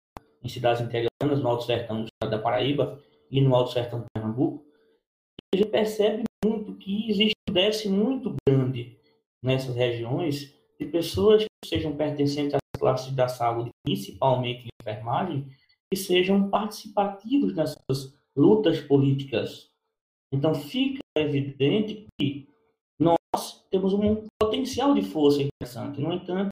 em 0.44 0.50
cidades 0.50 0.82
interiornas, 0.82 1.42
no 1.42 1.48
Alto 1.48 1.66
Sertão 1.66 2.06
da 2.22 2.38
Paraíba 2.38 3.00
e 3.30 3.42
no 3.42 3.56
Alto 3.56 3.72
Sertão 3.72 4.00
do 4.00 4.06
Pernambuco, 4.14 4.66
a 5.54 5.58
gente 5.58 5.70
percebe 5.70 6.24
muito 6.44 6.76
que 6.76 7.10
existe 7.10 7.36
um 7.50 7.54
déficit 7.54 7.90
muito 7.90 8.36
grande 8.48 8.98
nessas 9.44 9.76
regiões 9.76 10.54
de 10.80 10.86
pessoas 10.86 11.44
que 11.44 11.70
sejam 11.70 11.96
pertencentes 11.96 12.56
às 12.56 12.80
classes 12.80 13.14
da 13.14 13.28
saúde, 13.28 13.70
principalmente 13.84 14.68
enfermagem, 14.82 15.48
que 15.90 15.98
sejam 15.98 16.50
participativos 16.50 17.54
nessas 17.54 18.16
lutas 18.36 18.80
políticas. 18.82 19.70
Então 20.34 20.56
fica 20.56 21.02
evidente 21.18 22.08
que 22.20 22.48
nós 23.00 23.66
temos 23.70 23.94
um 23.94 24.26
potencial 24.42 24.94
de 24.94 25.02
força 25.02 25.44
interessante. 25.44 26.00
No 26.00 26.14
entanto, 26.14 26.50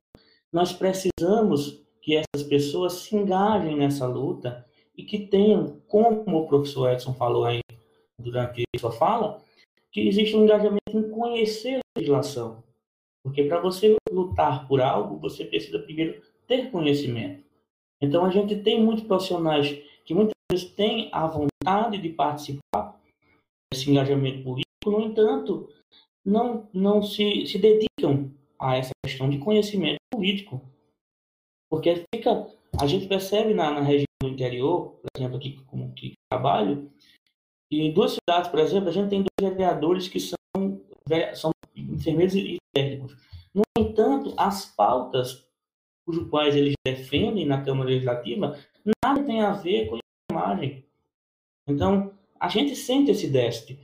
nós 0.52 0.74
precisamos 0.74 1.82
que 2.10 2.16
essas 2.16 2.48
pessoas 2.48 2.94
se 2.94 3.16
engajem 3.16 3.78
nessa 3.78 4.08
luta 4.08 4.66
e 4.98 5.04
que 5.04 5.28
tenham, 5.28 5.80
como 5.88 6.24
o 6.26 6.48
professor 6.48 6.92
Edson 6.92 7.14
falou 7.14 7.46
aí 7.46 7.60
durante 8.20 8.64
sua 8.80 8.92
fala, 8.92 9.40
que 9.92 10.08
existe 10.08 10.36
um 10.36 10.44
engajamento 10.44 10.80
em 10.92 11.12
conhecer 11.12 11.78
a 11.78 12.00
legislação. 12.00 12.64
Porque 13.24 13.44
para 13.44 13.62
você 13.62 13.96
lutar 14.12 14.68
por 14.68 14.82
algo, 14.82 15.20
você 15.20 15.46
precisa 15.46 15.78
primeiro 15.78 16.20
ter 16.48 16.72
conhecimento. 16.72 17.44
Então 18.02 18.26
a 18.26 18.32
gente 18.32 18.56
tem 18.56 18.84
muitos 18.84 19.06
profissionais 19.06 19.80
que 20.04 20.16
muitas 20.16 20.34
vezes 20.52 20.68
têm 20.72 21.10
a 21.12 21.28
vontade 21.28 22.00
de 22.00 22.10
participar 22.10 23.00
desse 23.72 23.88
engajamento 23.88 24.44
político, 24.44 24.90
no 24.90 25.02
entanto, 25.02 25.70
não, 26.26 26.68
não 26.74 27.04
se, 27.04 27.46
se 27.46 27.60
dedicam 27.60 28.32
a 28.58 28.78
essa 28.78 28.94
questão 29.06 29.30
de 29.30 29.38
conhecimento 29.38 30.00
político. 30.12 30.60
Porque 31.70 32.06
fica, 32.14 32.48
a 32.80 32.88
gente 32.88 33.08
percebe 33.08 33.54
na, 33.54 33.72
na 33.72 33.82
região 33.82 34.06
do 34.22 34.30
interior, 34.30 35.00
por 35.02 35.08
exemplo, 35.16 35.38
aqui 35.38 35.64
como 35.66 35.94
que 35.94 36.14
trabalho, 36.32 36.92
e 37.72 37.92
duas 37.92 38.14
cidades, 38.14 38.50
por 38.50 38.60
exemplo, 38.60 38.90
a 38.90 38.92
gente 38.92 39.10
tem 39.10 39.24
dois 39.24 39.54
vereadores 39.54 40.08
que 40.08 40.20
são, 40.20 40.36
são 41.36 41.52
enfermeiros 41.76 42.34
e 42.36 42.58
técnicos. 42.74 43.16
No 43.54 43.64
entanto, 43.78 44.34
as 44.38 44.66
pautas 44.66 45.48
cujo 46.06 46.28
quais 46.28 46.56
eles 46.56 46.74
defendem 46.84 47.46
na 47.46 47.64
Câmara 47.64 47.92
Legislativa 47.92 48.58
nada 49.04 49.24
tem 49.24 49.42
a 49.42 49.52
ver 49.52 49.88
com 49.88 49.98
a 49.98 50.00
imagem. 50.32 50.84
Então, 51.68 52.12
a 52.40 52.48
gente 52.50 52.76
sente 52.76 53.12
esse 53.12 53.28
déficit. 53.28 53.80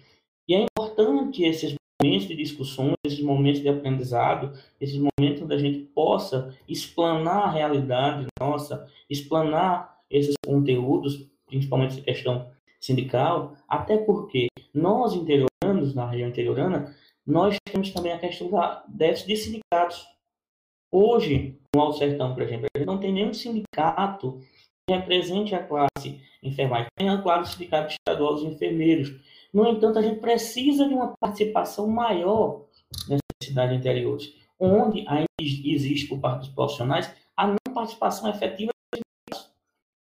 E 0.48 0.56
é 0.56 0.62
importante 0.64 1.44
esses 1.44 1.76
momentos 2.02 2.28
de 2.28 2.36
discussões, 2.36 2.94
esses 3.06 3.22
momentos 3.22 3.62
de 3.62 3.70
aprendizado, 3.70 4.54
esses 4.80 4.98
momentos 4.98 5.42
onde 5.42 5.54
a 5.54 5.58
gente 5.58 5.80
possa 5.80 6.56
explanar 6.68 7.44
a 7.44 7.52
realidade 7.52 8.28
nossa, 8.40 8.88
explanar 9.10 10.00
esses 10.10 10.36
conteúdos, 10.46 11.30
principalmente 11.48 11.94
essa 11.94 12.02
questão 12.02 12.52
sindical, 12.80 13.56
até 13.68 13.98
porque 13.98 14.48
nós 14.74 15.14
interioranos, 15.14 15.96
na 15.96 16.10
região 16.10 16.30
interiorana, 16.30 16.96
nós 17.26 17.58
temos 17.66 17.90
também 17.92 18.12
a 18.12 18.20
questão 18.20 18.50
da 18.50 18.84
déficit 18.88 19.28
de 19.28 19.38
sindicatos. 19.38 20.06
Hoje, 20.92 21.60
no 21.74 21.82
Alto 21.82 21.98
Sertão, 21.98 22.34
por 22.34 22.44
exemplo, 22.44 22.68
a 22.76 22.86
não 22.86 23.00
tem 23.00 23.12
nenhum 23.12 23.34
sindicato 23.34 24.40
que 24.88 24.96
represente 24.96 25.56
a 25.56 25.64
classe 25.64 26.22
enfermagem. 26.44 26.88
Tem, 26.96 27.22
claro, 27.22 27.42
o 27.42 27.46
Sindicato 27.46 27.94
Estadual 27.94 28.36
dos 28.36 28.44
Enfermeiros. 28.44 29.14
No 29.56 29.66
entanto, 29.70 29.98
a 29.98 30.02
gente 30.02 30.20
precisa 30.20 30.86
de 30.86 30.94
uma 30.94 31.16
participação 31.18 31.88
maior 31.88 32.66
nessas 33.08 33.22
cidades 33.42 33.80
interiores, 33.80 34.36
onde 34.60 35.08
ainda 35.08 35.30
existe, 35.40 36.10
por 36.10 36.20
parte 36.20 36.40
dos 36.40 36.50
profissionais, 36.50 37.10
a 37.38 37.48
não 37.48 37.74
participação 37.74 38.30
efetiva 38.30 38.74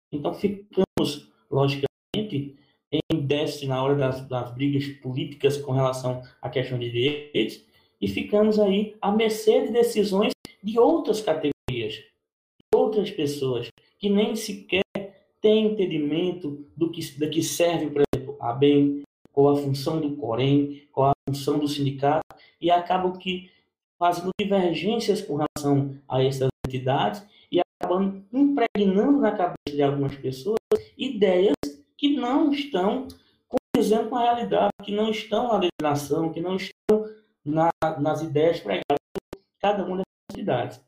Então, 0.09 0.33
ficamos, 0.33 1.29
logicamente, 1.51 2.55
em 2.93 3.19
déficit 3.27 3.67
na 3.67 3.83
hora 3.83 3.95
das, 3.95 4.25
das 4.25 4.53
brigas 4.53 4.87
políticas 5.01 5.57
com 5.57 5.73
relação 5.73 6.21
à 6.41 6.49
questão 6.49 6.79
de 6.79 6.89
direitos 6.89 7.61
e 7.99 8.07
ficamos 8.07 8.57
aí 8.57 8.95
à 9.01 9.11
mercê 9.11 9.65
de 9.65 9.73
decisões 9.73 10.31
de 10.63 10.79
outras 10.79 11.19
categorias, 11.19 11.95
de 11.95 12.73
outras 12.73 13.11
pessoas 13.11 13.67
que 13.99 14.09
nem 14.09 14.33
sequer 14.33 14.81
têm 15.41 15.73
entendimento 15.73 16.65
do 16.77 16.89
que, 16.89 17.01
do 17.19 17.29
que 17.29 17.43
serve, 17.43 17.89
por 17.89 18.01
exemplo, 18.13 18.37
a 18.39 18.53
BEM, 18.53 19.03
qual 19.31 19.49
a 19.49 19.57
função 19.57 19.99
do 19.99 20.15
COREM, 20.15 20.87
qual 20.91 21.09
a 21.09 21.13
função 21.27 21.59
do 21.59 21.67
sindicato, 21.67 22.25
e 22.59 22.69
acabam 22.69 23.13
que 23.13 23.49
fazendo 23.97 24.31
divergências 24.39 25.21
com 25.21 25.37
relação 25.37 25.95
a 26.07 26.23
essas 26.23 26.49
entidades 26.67 27.23
e 27.51 27.59
acabam 27.59 28.23
impregnando 28.33 29.19
na 29.19 29.31
cabeça 29.31 29.75
de 29.75 29.81
algumas 29.83 30.15
pessoas 30.15 30.57
ideias 30.97 31.53
que 31.97 32.15
não 32.15 32.51
estão 32.51 33.07
condizendo 33.47 34.09
com 34.09 34.15
a 34.15 34.23
realidade, 34.23 34.71
que 34.83 34.91
não 34.91 35.11
estão 35.11 35.49
na 35.49 35.59
legislação, 35.59 36.31
que 36.31 36.41
não 36.41 36.55
estão 36.55 37.05
na, 37.45 37.69
nas 37.99 38.21
ideias 38.21 38.59
pregadas 38.59 38.97
por 39.13 39.41
cada 39.59 39.85
uma 39.85 39.97
das 39.97 40.05
cidades. 40.35 40.81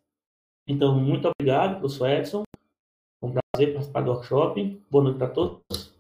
Então, 0.68 1.00
muito 1.00 1.30
obrigado, 1.30 1.80
professor 1.80 2.10
Edson. 2.10 2.44
Foi 3.20 3.30
um 3.30 3.34
prazer 3.34 3.74
participar 3.74 4.02
do 4.02 4.12
workshop. 4.12 4.82
Boa 4.90 5.04
noite 5.04 5.18
para 5.18 5.30
todos 5.30 5.94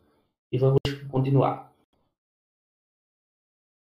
e 0.51 0.57
vamos 0.57 0.79
continuar. 1.11 1.72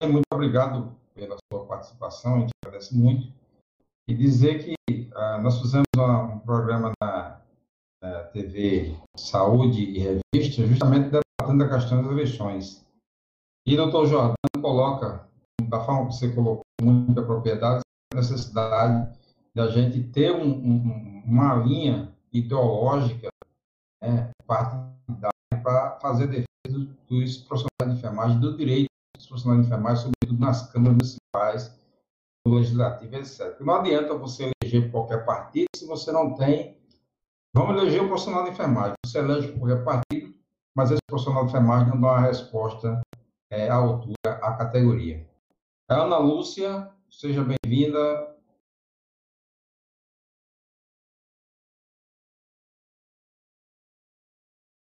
Muito 0.07 0.24
obrigado 0.32 0.96
pela 1.14 1.36
sua 1.53 1.64
participação, 1.66 2.34
a 2.34 2.40
gente 2.40 2.50
agradece 2.64 2.94
muito. 2.96 3.32
E 4.09 4.14
dizer 4.14 4.59
que 4.64 5.09
uh, 5.14 5.40
nós 5.40 5.61
fizemos 5.61 5.86
um 5.96 6.38
programa 6.40 6.92
na, 7.00 7.40
na 8.03 8.24
TV 8.24 8.96
Saúde 9.16 9.80
e 9.80 9.98
Revista, 9.98 10.66
justamente 10.66 11.11
debatendo 11.11 11.64
a 11.64 11.68
questão 11.68 12.03
das 12.03 12.11
eleições. 12.11 12.84
E 13.64 13.74
o 13.74 13.76
doutor 13.76 14.07
Jordão 14.07 14.34
coloca, 14.61 15.28
da 15.62 15.80
forma 15.84 16.09
que 16.09 16.14
você 16.16 16.32
colocou, 16.34 16.64
muita 16.80 17.22
propriedade, 17.22 17.82
a 18.12 18.16
necessidade 18.16 19.16
da 19.55 19.68
gente 19.68 20.03
ter 20.03 20.32
um, 20.32 20.50
um, 20.50 21.22
uma 21.24 21.55
linha 21.55 22.12
ideológica 22.32 23.28
né, 24.03 24.30
partidária 24.46 25.62
para 25.62 26.00
fazer 26.00 26.26
defesa 26.26 26.88
dos 27.07 27.36
profissionais 27.36 27.92
de 27.92 27.98
enfermagem, 27.98 28.40
do 28.40 28.57
direito 28.57 28.91
profissionais 29.33 29.62
de 29.62 29.66
enfermagem, 29.66 30.05
sobretudo 30.05 30.41
nas 30.41 30.70
câmaras 30.70 30.93
municipais, 30.93 31.83
no 32.47 32.55
legislativo, 32.55 33.16
etc. 33.16 33.59
Não 33.61 33.74
adianta 33.76 34.14
você 34.14 34.51
eleger 34.62 34.91
qualquer 34.91 35.24
partido 35.24 35.66
se 35.74 35.87
você 35.87 36.12
não 36.12 36.35
tem. 36.35 36.76
Vamos 37.55 37.76
eleger 37.76 38.03
o 38.03 38.09
profissional 38.09 38.45
de 38.45 38.51
enfermagem. 38.51 38.95
Você 39.05 39.18
elege 39.18 39.53
qualquer 39.53 39.85
partido, 39.85 40.35
mas 40.76 40.91
esse 40.91 41.01
profissional 41.09 41.45
de 41.45 41.51
enfermagem 41.51 41.89
não 41.89 42.01
dá 42.01 42.09
uma 42.09 42.20
resposta 42.20 43.01
é, 43.51 43.68
à 43.68 43.74
altura, 43.74 44.14
à 44.24 44.57
categoria. 44.57 45.26
Ana 45.89 46.18
Lúcia, 46.18 46.91
seja 47.11 47.43
bem-vinda. 47.43 48.30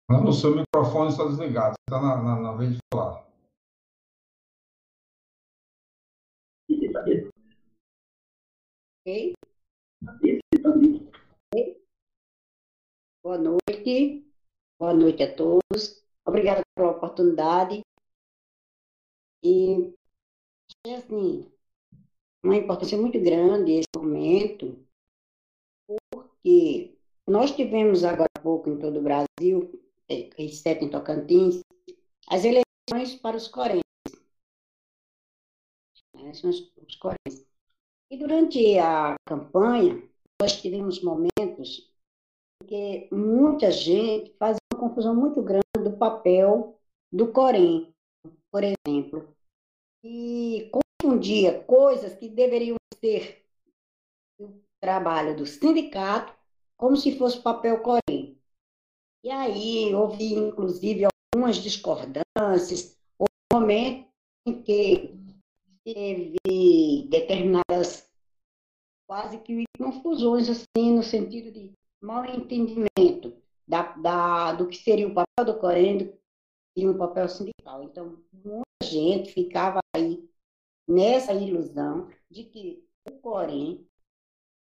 O 0.08 0.32
seu 0.32 0.56
microfone 0.56 1.10
está 1.10 1.24
desligado, 1.24 1.74
está 1.88 2.00
na, 2.00 2.16
na, 2.16 2.40
na 2.40 2.52
vez 2.52 2.72
de 2.72 2.78
falar. 2.92 3.29
Ok? 9.00 9.34
Boa 13.22 13.38
noite. 13.38 14.24
Boa 14.78 14.94
noite 14.94 15.22
a 15.22 15.34
todos. 15.34 16.02
Obrigada 16.24 16.62
pela 16.74 16.92
oportunidade. 16.92 17.80
E, 19.42 19.92
assim, 20.86 21.50
uma 22.42 22.56
importância 22.56 22.96
muito 22.96 23.18
grande 23.20 23.72
esse 23.72 23.88
momento, 23.96 24.84
porque 26.10 26.96
nós 27.26 27.50
tivemos 27.54 28.04
agora 28.04 28.28
há 28.36 28.40
pouco 28.40 28.70
em 28.70 28.78
todo 28.78 28.98
o 28.98 29.02
Brasil 29.02 29.80
exceto 30.38 30.84
em 30.84 30.90
Tocantins, 30.90 31.60
as 32.28 32.44
eleições 32.44 33.16
para 33.20 33.36
os 33.36 33.48
coreanos. 33.48 33.89
Né. 36.22 36.32
E 38.10 38.16
durante 38.16 38.78
a 38.78 39.14
campanha, 39.26 40.02
nós 40.40 40.60
tivemos 40.60 41.02
momentos 41.02 41.90
que 42.66 43.08
muita 43.12 43.70
gente 43.70 44.34
fazia 44.38 44.58
uma 44.72 44.80
confusão 44.80 45.14
muito 45.14 45.42
grande 45.42 45.64
do 45.82 45.96
papel 45.96 46.78
do 47.12 47.32
Corém, 47.32 47.94
por 48.50 48.62
exemplo, 48.62 49.34
e 50.02 50.70
confundia 51.00 51.62
coisas 51.64 52.14
que 52.14 52.28
deveriam 52.28 52.76
ser 53.00 53.44
o 54.38 54.60
trabalho 54.80 55.36
do 55.36 55.46
sindicato 55.46 56.32
como 56.76 56.96
se 56.96 57.16
fosse 57.18 57.40
papel 57.40 57.82
Corém. 57.82 58.38
E 59.22 59.30
aí 59.30 59.94
houve, 59.94 60.34
inclusive, 60.34 61.06
algumas 61.34 61.56
discordâncias, 61.56 62.96
houve 63.18 63.30
momento 63.52 64.08
em 64.46 64.62
que 64.62 65.14
teve 65.84 67.08
determinadas 67.08 68.08
quase 69.06 69.38
que 69.38 69.64
confusões, 69.76 70.48
assim, 70.48 70.92
no 70.92 71.02
sentido 71.02 71.50
de 71.50 71.72
mal 72.00 72.24
entendimento 72.24 73.36
da, 73.66 73.92
da, 73.96 74.52
do 74.52 74.68
que 74.68 74.76
seria 74.76 75.08
o 75.08 75.14
papel 75.14 75.44
do 75.44 75.58
Corém 75.58 76.12
e 76.76 76.86
o 76.86 76.96
papel 76.96 77.28
sindical. 77.28 77.82
Então, 77.82 78.22
muita 78.32 78.64
gente 78.84 79.32
ficava 79.32 79.80
aí 79.94 80.28
nessa 80.86 81.32
ilusão 81.32 82.08
de 82.30 82.44
que 82.44 82.84
o 83.08 83.12
Corém 83.20 83.86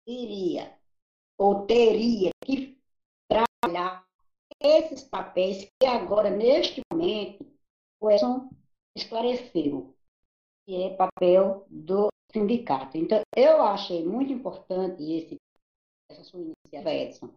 iria 0.07 0.75
ou 1.37 1.67
teria 1.67 2.31
que 2.45 2.79
trabalhar 3.29 4.07
esses 4.61 5.03
papéis 5.05 5.71
que 5.79 5.87
agora, 5.87 6.31
neste 6.31 6.83
momento, 6.91 7.47
o 8.01 8.11
Edson 8.11 8.51
esclareceu, 8.97 9.95
que 10.69 10.83
é 10.83 10.91
papel 10.91 11.67
do 11.71 12.09
sindicato. 12.31 12.99
Então, 12.99 13.23
eu 13.35 13.63
achei 13.63 14.05
muito 14.05 14.31
importante 14.31 15.03
esse, 15.03 15.41
essa 16.11 16.23
sua 16.25 16.41
iniciativa, 16.41 16.93
Edson, 16.93 17.31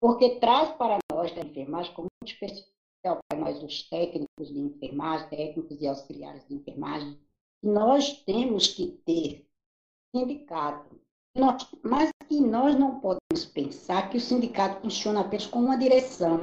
porque 0.00 0.40
traz 0.40 0.72
para 0.72 0.96
nós 1.12 1.34
da 1.34 1.42
enfermagem, 1.42 1.92
como 1.92 2.08
muito 2.22 2.32
especial 2.32 3.20
para 3.28 3.38
nós, 3.38 3.62
os 3.62 3.82
técnicos 3.90 4.48
de 4.48 4.58
enfermagem, 4.58 5.28
técnicos 5.28 5.78
e 5.82 5.86
auxiliares 5.86 6.48
de 6.48 6.54
enfermagem, 6.54 7.20
nós 7.62 8.22
temos 8.22 8.68
que 8.68 8.86
ter 9.04 9.46
sindicato. 10.16 10.98
Nós, 11.36 11.68
mas 11.82 12.10
que 12.26 12.40
nós 12.40 12.74
não 12.74 13.00
podemos 13.00 13.44
pensar 13.52 14.08
que 14.08 14.16
o 14.16 14.20
sindicato 14.20 14.80
funciona 14.80 15.20
apenas 15.20 15.46
como 15.46 15.66
uma 15.66 15.78
direção 15.78 16.40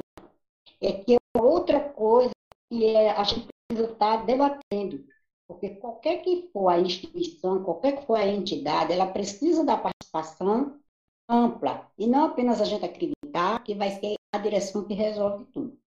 é 0.80 0.92
que 0.92 1.14
é 1.14 1.40
outra 1.40 1.80
coisa 1.80 2.30
que 2.70 2.84
é, 2.84 3.10
a 3.10 3.24
gente 3.24 3.48
precisa 3.68 3.92
estar 3.92 4.24
debatendo. 4.24 5.04
Porque 5.48 5.76
qualquer 5.76 6.22
que 6.22 6.48
for 6.52 6.68
a 6.68 6.80
instituição, 6.80 7.62
qualquer 7.62 8.00
que 8.00 8.06
for 8.06 8.16
a 8.16 8.26
entidade, 8.26 8.92
ela 8.92 9.12
precisa 9.12 9.64
da 9.64 9.76
participação 9.76 10.80
ampla. 11.28 11.90
E 11.96 12.06
não 12.06 12.26
apenas 12.26 12.60
a 12.60 12.64
gente 12.64 12.84
acreditar 12.84 13.62
que 13.62 13.74
vai 13.74 13.90
ser 13.90 14.16
a 14.34 14.38
direção 14.38 14.84
que 14.84 14.94
resolve 14.94 15.44
tudo. 15.46 15.78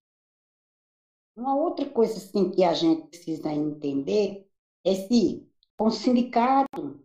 Uma 1.35 1.55
outra 1.55 1.89
coisa 1.89 2.17
assim, 2.17 2.51
que 2.51 2.63
a 2.63 2.73
gente 2.73 3.07
precisa 3.07 3.51
entender 3.51 4.49
é 4.85 4.95
se 4.95 5.47
o 5.79 5.89
sindicato 5.89 6.99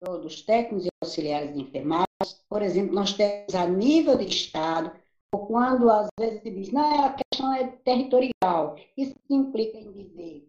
dos 0.00 0.42
técnicos 0.42 0.86
e 0.86 0.88
auxiliares 1.02 1.54
de 1.54 1.60
enfermagem, 1.60 2.06
por 2.48 2.62
exemplo, 2.62 2.94
nós 2.94 3.12
temos 3.12 3.54
a 3.54 3.66
nível 3.66 4.16
de 4.16 4.26
Estado 4.26 4.92
ou 5.32 5.46
quando 5.46 5.90
às 5.90 6.08
vezes 6.18 6.42
se 6.42 6.50
diz, 6.50 6.72
não, 6.72 7.04
a 7.04 7.14
questão 7.14 7.52
é 7.52 7.66
territorial. 7.68 8.76
Isso 8.96 9.14
implica 9.28 9.78
em 9.78 9.92
dizer 9.92 10.48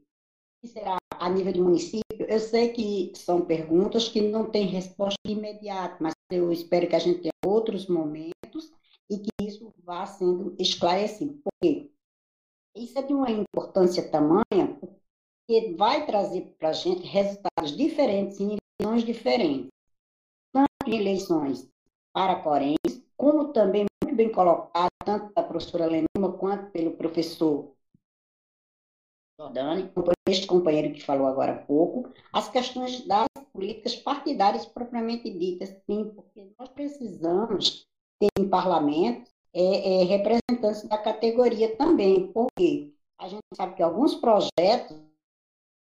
que 0.62 0.68
será 0.68 0.99
a 1.20 1.30
nível 1.30 1.54
de 1.54 1.62
município? 1.62 2.26
Eu 2.28 2.40
sei 2.40 2.70
que 2.70 3.12
são 3.16 3.42
perguntas 3.42 4.08
que 4.08 4.22
não 4.22 4.50
têm 4.50 4.66
resposta 4.66 5.20
imediata, 5.26 5.98
mas 6.00 6.14
eu 6.32 6.52
espero 6.52 6.88
que 6.88 6.96
a 6.96 7.00
gente 7.00 7.20
tenha 7.20 7.34
outros 7.46 7.88
momentos 7.88 8.72
e 9.10 9.18
que 9.18 9.30
isso 9.42 9.74
vá 9.84 10.06
sendo 10.06 10.56
esclarecido. 10.58 11.40
Porque 11.44 11.92
isso 12.76 12.98
é 12.98 13.02
de 13.02 13.14
uma 13.14 13.30
importância 13.30 14.10
tamanha 14.10 14.80
que 15.48 15.74
vai 15.76 16.06
trazer 16.06 16.56
para 16.58 16.70
a 16.70 16.74
gente 16.74 17.06
resultados 17.06 17.76
diferentes 17.76 18.40
em 18.40 18.58
eleições 18.80 19.04
diferentes. 19.04 19.70
Tanto 20.54 20.68
em 20.88 20.96
eleições 20.96 21.70
para 22.14 22.42
coreanos, 22.42 23.02
como 23.18 23.52
também 23.52 23.86
bem 24.14 24.32
colocado, 24.32 24.90
tanto 25.06 25.34
da 25.34 25.44
professora 25.44 25.86
Lenuma 25.86 26.38
quanto 26.38 26.72
pelo 26.72 26.92
professor 26.92 27.74
Jordani, 29.40 29.90
este 30.28 30.46
companheiro 30.46 30.94
que 30.94 31.02
falou 31.02 31.26
agora 31.26 31.54
há 31.54 31.58
pouco, 31.60 32.12
as 32.34 32.50
questões 32.50 33.08
das 33.08 33.26
políticas 33.54 33.96
partidárias 33.96 34.66
propriamente 34.66 35.30
ditas, 35.30 35.70
sim, 35.86 36.12
porque 36.14 36.52
nós 36.60 36.68
precisamos 36.68 37.88
ter 38.20 38.28
em 38.38 38.50
parlamento 38.50 39.32
é, 39.54 40.02
é, 40.02 40.04
representantes 40.04 40.84
da 40.90 40.98
categoria 40.98 41.74
também, 41.78 42.28
porque 42.34 42.94
a 43.18 43.30
gente 43.30 43.42
sabe 43.56 43.76
que 43.76 43.82
alguns 43.82 44.14
projetos 44.16 44.98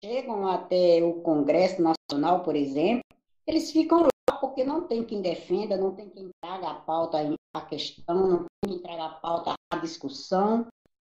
chegam 0.02 0.48
até 0.48 1.04
o 1.04 1.20
Congresso 1.20 1.82
Nacional, 1.82 2.42
por 2.42 2.56
exemplo, 2.56 3.04
eles 3.46 3.70
ficam 3.70 4.08
porque 4.40 4.64
não 4.64 4.88
tem 4.88 5.04
quem 5.04 5.22
defenda, 5.22 5.76
não 5.76 5.94
tem 5.94 6.08
quem 6.08 6.30
traga 6.42 6.70
a 6.70 6.74
pauta 6.74 7.18
a 7.54 7.60
questão, 7.60 8.26
não 8.26 8.38
tem 8.38 8.72
quem 8.72 8.82
traga 8.82 9.04
a 9.04 9.08
pauta 9.10 9.54
a 9.70 9.76
discussão. 9.76 10.66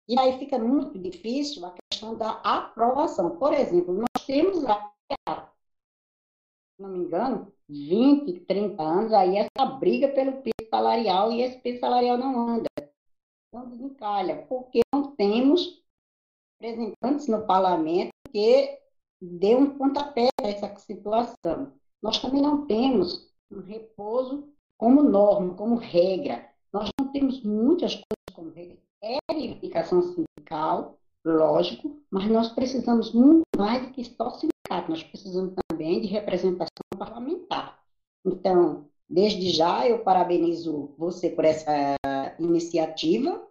E 0.08 0.18
aí 0.20 0.38
fica 0.38 0.58
muito 0.60 0.98
difícil 1.00 1.66
a 1.66 1.74
questão 1.74 2.16
da 2.16 2.32
aprovação. 2.42 3.38
Por 3.38 3.54
exemplo, 3.54 3.94
nós 3.94 4.26
temos 4.26 4.62
lá, 4.62 4.92
se 6.76 6.82
não 6.82 6.90
me 6.90 7.00
engano, 7.00 7.52
20, 7.68 8.42
30 8.42 8.84
anos 8.84 9.14
aí 9.14 9.38
essa 9.38 9.66
briga 9.66 10.10
pelo 10.10 10.42
piso 10.42 10.70
salarial 10.70 11.32
e 11.32 11.42
esse 11.42 11.60
piso 11.60 11.80
salarial 11.80 12.18
não 12.18 12.50
anda. 12.50 12.70
Não 13.54 13.70
desencalha, 13.70 14.46
porque 14.48 14.82
não 14.94 15.16
temos 15.16 15.84
representantes 16.60 17.28
no 17.28 17.46
parlamento 17.46 18.12
que 18.32 18.80
dê 19.22 19.56
um 19.56 19.78
pontapé 19.78 20.30
a 20.42 20.48
essa 20.48 20.76
situação 20.78 21.74
nós 22.06 22.20
também 22.20 22.40
não 22.40 22.68
temos 22.68 23.34
um 23.50 23.62
repouso 23.62 24.54
como 24.78 25.02
norma, 25.02 25.56
como 25.56 25.76
regra. 25.76 26.48
Nós 26.72 26.88
não 27.00 27.12
temos 27.12 27.42
muitas 27.42 27.96
coisas 27.96 28.36
como 28.36 28.52
regra. 28.52 28.78
Verificação 29.30 30.02
sindical, 30.02 30.98
lógico, 31.24 32.02
mas 32.10 32.30
nós 32.32 32.50
precisamos 32.50 33.14
muito 33.14 33.44
mais 33.56 33.86
do 33.86 33.94
que 33.94 34.04
só 34.04 34.32
sindicato, 34.32 34.90
nós 34.90 35.04
precisamos 35.04 35.54
também 35.70 36.02
de 36.02 36.08
representação 36.08 36.70
parlamentar. 36.98 37.80
Então, 38.26 38.88
desde 39.08 39.50
já, 39.52 39.88
eu 39.88 40.00
parabenizo 40.00 40.96
você 40.98 41.30
por 41.30 41.46
essa 41.46 41.96
iniciativa 42.40 43.46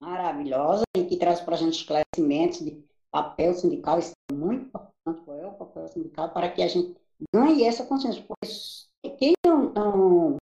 maravilhosa 0.00 0.84
e 0.96 1.04
que 1.04 1.16
traz 1.16 1.40
para 1.40 1.54
a 1.54 1.58
gente 1.58 1.74
esclarecimentos 1.74 2.60
de 2.60 2.82
papel 3.10 3.52
sindical, 3.54 3.98
isso 3.98 4.12
é 4.30 4.34
muito 4.34 4.64
importante, 4.66 5.24
qual 5.24 5.36
é 5.36 5.46
o 5.46 5.52
papel 5.52 5.86
sindical, 5.88 6.30
para 6.30 6.50
que 6.50 6.62
a 6.62 6.68
gente 6.68 6.96
ganhe 7.32 7.64
essa 7.64 7.84
consciência. 7.84 8.24
Porque 8.26 9.16
quem 9.18 9.32
não, 9.46 9.70
não, 9.72 10.36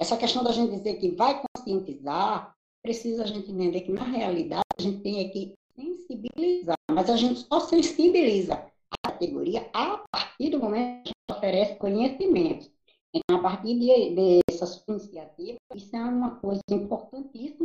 essa 0.00 0.16
questão 0.16 0.42
da 0.42 0.50
gente 0.50 0.72
dizer 0.72 0.94
que 0.96 1.14
vai 1.14 1.40
conscientizar, 1.54 2.57
precisa 2.82 3.24
a 3.24 3.26
gente 3.26 3.50
entender 3.50 3.82
que, 3.82 3.92
na 3.92 4.04
realidade, 4.04 4.62
a 4.78 4.82
gente 4.82 5.00
tem 5.00 5.30
que 5.30 5.54
sensibilizar, 5.74 6.76
mas 6.90 7.10
a 7.10 7.16
gente 7.16 7.40
só 7.40 7.60
sensibiliza 7.60 8.54
a 8.54 9.10
categoria 9.10 9.68
a 9.72 9.98
partir 10.10 10.50
do 10.50 10.60
momento 10.60 11.04
que 11.04 11.10
a 11.10 11.34
gente 11.34 11.38
oferece 11.38 11.76
conhecimento. 11.76 12.70
Então, 13.14 13.38
a 13.38 13.42
partir 13.42 13.78
de, 13.78 14.14
dessa 14.14 14.84
iniciativa, 14.88 15.58
isso 15.74 15.96
é 15.96 16.00
uma 16.00 16.36
coisa 16.36 16.62
importantíssima 16.70 17.64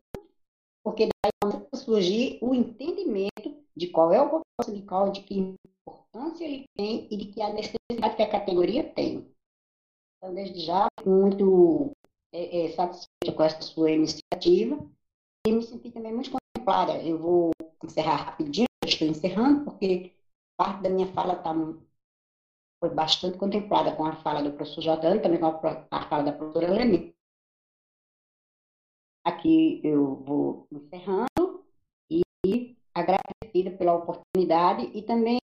porque 0.83 1.07
daí 1.07 1.61
a 1.71 1.77
surgir 1.77 2.37
o 2.41 2.53
entendimento 2.53 3.55
de 3.75 3.87
qual 3.87 4.13
é 4.13 4.21
o 4.21 4.29
propósito 4.29 4.65
sindical, 4.65 5.11
de 5.11 5.21
que 5.21 5.55
importância 5.87 6.43
ele 6.43 6.65
tem 6.75 7.07
e 7.09 7.17
de 7.17 7.25
que 7.27 7.41
a 7.41 7.53
necessidade 7.53 8.15
que 8.15 8.21
a 8.21 8.29
categoria 8.29 8.83
tem. 8.83 9.33
Então, 10.17 10.33
desde 10.35 10.59
já, 10.59 10.87
muito 11.05 11.91
é, 12.33 12.65
é, 12.67 13.31
com 13.31 13.43
essa 13.43 13.61
sua 13.61 13.91
iniciativa 13.91 14.77
e 15.45 15.51
me 15.51 15.61
senti 15.61 15.91
também 15.91 16.13
muito 16.13 16.31
contemplada. 16.31 17.01
Eu 17.03 17.17
vou 17.17 17.51
encerrar 17.83 18.15
rapidinho, 18.15 18.67
estou 18.85 19.07
encerrando, 19.07 19.65
porque 19.65 20.13
parte 20.57 20.81
da 20.83 20.89
minha 20.89 21.11
fala 21.13 21.35
tá, 21.35 21.53
foi 22.79 22.89
bastante 22.89 23.37
contemplada 23.37 23.95
com 23.95 24.05
a 24.05 24.15
fala 24.15 24.41
do 24.41 24.53
professor 24.53 24.81
Jordano, 24.81 25.21
também 25.21 25.39
com 25.39 25.47
a, 25.47 26.09
fala 26.09 26.23
da 26.23 26.33
professora 26.33 26.71
Leni. 26.71 27.13
Aqui 29.25 29.81
eu 29.83 30.15
vou 30.23 30.67
encerrando 30.71 31.65
e 32.11 32.77
agradecida 32.93 33.71
pela 33.77 33.95
oportunidade 33.95 34.91
e 34.97 35.01
também 35.01 35.39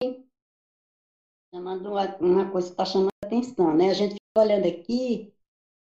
chamando 1.54 1.90
uma 2.20 2.50
coisa 2.50 2.68
que 2.68 2.72
está 2.72 2.84
chamando 2.84 3.10
a 3.22 3.26
atenção, 3.26 3.74
né? 3.74 3.90
A 3.90 3.94
gente 3.94 4.14
fica 4.14 4.40
olhando 4.40 4.66
aqui, 4.66 5.32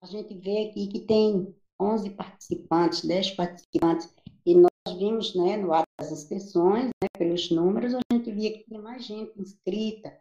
a 0.01 0.07
gente 0.07 0.33
vê 0.33 0.69
aqui 0.69 0.87
que 0.87 1.01
tem 1.01 1.55
11 1.83 2.09
participantes, 2.11 3.05
10 3.05 3.31
participantes, 3.31 4.13
e 4.45 4.55
nós 4.55 4.71
vimos, 4.97 5.35
né, 5.35 5.57
no 5.57 5.73
ato 5.73 5.87
das 5.99 6.11
inscrições, 6.11 6.85
né, 6.85 7.07
pelos 7.17 7.49
números, 7.51 7.93
a 7.93 7.99
gente 8.11 8.31
via 8.31 8.53
que 8.53 8.63
tinha 8.65 8.81
mais 8.81 9.05
gente 9.05 9.39
inscrita. 9.39 10.17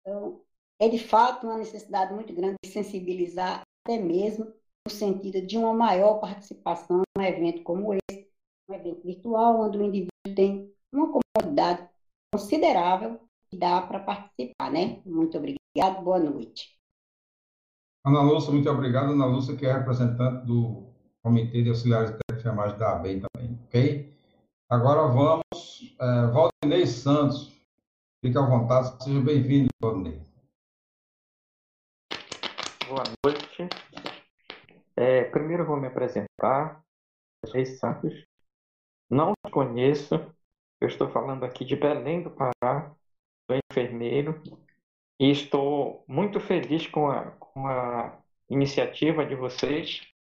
Então, 0.00 0.40
é 0.80 0.88
de 0.88 0.98
fato 0.98 1.46
uma 1.46 1.58
necessidade 1.58 2.12
muito 2.12 2.34
grande 2.34 2.56
de 2.62 2.70
sensibilizar 2.70 3.62
até 3.84 3.98
mesmo 3.98 4.46
no 4.86 4.92
sentido 4.92 5.40
de 5.46 5.56
uma 5.56 5.72
maior 5.72 6.18
participação 6.18 7.02
num 7.16 7.22
evento 7.22 7.62
como 7.62 7.94
esse, 7.94 8.28
um 8.68 8.74
evento 8.74 9.02
virtual, 9.04 9.60
onde 9.60 9.78
o 9.78 9.82
indivíduo 9.82 10.34
tem 10.34 10.72
uma 10.92 11.08
comodidade 11.08 11.88
considerável 12.34 13.20
que 13.50 13.56
dá 13.56 13.82
para 13.82 14.00
participar, 14.00 14.72
né? 14.72 15.00
Muito 15.04 15.36
obrigado, 15.38 16.02
boa 16.02 16.18
noite. 16.18 16.76
Ana 18.04 18.22
Lúcia, 18.22 18.52
muito 18.52 18.68
obrigado. 18.68 19.12
Ana 19.12 19.26
Lúcia, 19.26 19.56
que 19.56 19.64
é 19.64 19.72
representante 19.72 20.44
do 20.46 20.91
Comitê 21.22 21.62
de 21.62 21.68
Auxiliares 21.68 22.10
de 22.10 22.36
Enfermagem 22.36 22.76
da 22.78 22.96
ABEM 22.96 23.20
também, 23.20 23.56
ok? 23.66 24.12
Agora 24.68 25.06
vamos, 25.06 25.96
é, 26.00 26.26
Valdinei 26.32 26.84
Santos, 26.84 27.52
fique 28.20 28.36
à 28.36 28.40
vontade, 28.40 29.04
seja 29.04 29.20
bem-vindo, 29.20 29.68
Valdinei. 29.80 30.20
Boa 32.88 33.04
noite. 33.24 33.68
É, 34.96 35.24
primeiro 35.24 35.64
vou 35.64 35.76
me 35.76 35.86
apresentar, 35.86 36.82
Valdinei 37.40 37.66
Santos. 37.66 38.26
Não 39.08 39.32
conheço, 39.52 40.14
eu 40.80 40.88
estou 40.88 41.08
falando 41.08 41.44
aqui 41.44 41.64
de 41.64 41.76
Belém 41.76 42.24
do 42.24 42.30
Pará, 42.30 42.92
sou 43.46 43.60
enfermeiro, 43.70 44.42
e 45.20 45.30
estou 45.30 46.04
muito 46.08 46.40
feliz 46.40 46.88
com 46.88 47.08
a, 47.08 47.30
com 47.32 47.68
a 47.68 48.18
iniciativa 48.50 49.24
de 49.24 49.36
vocês. 49.36 50.11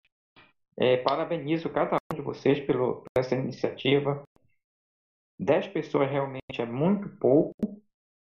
É, 0.77 0.97
parabenizo 0.97 1.69
cada 1.69 1.97
um 2.11 2.15
de 2.15 2.21
vocês 2.21 2.59
pelo, 2.59 3.01
por 3.01 3.09
essa 3.17 3.35
iniciativa. 3.35 4.23
Dez 5.39 5.67
pessoas 5.67 6.09
realmente 6.09 6.59
é 6.59 6.65
muito 6.65 7.09
pouco, 7.17 7.53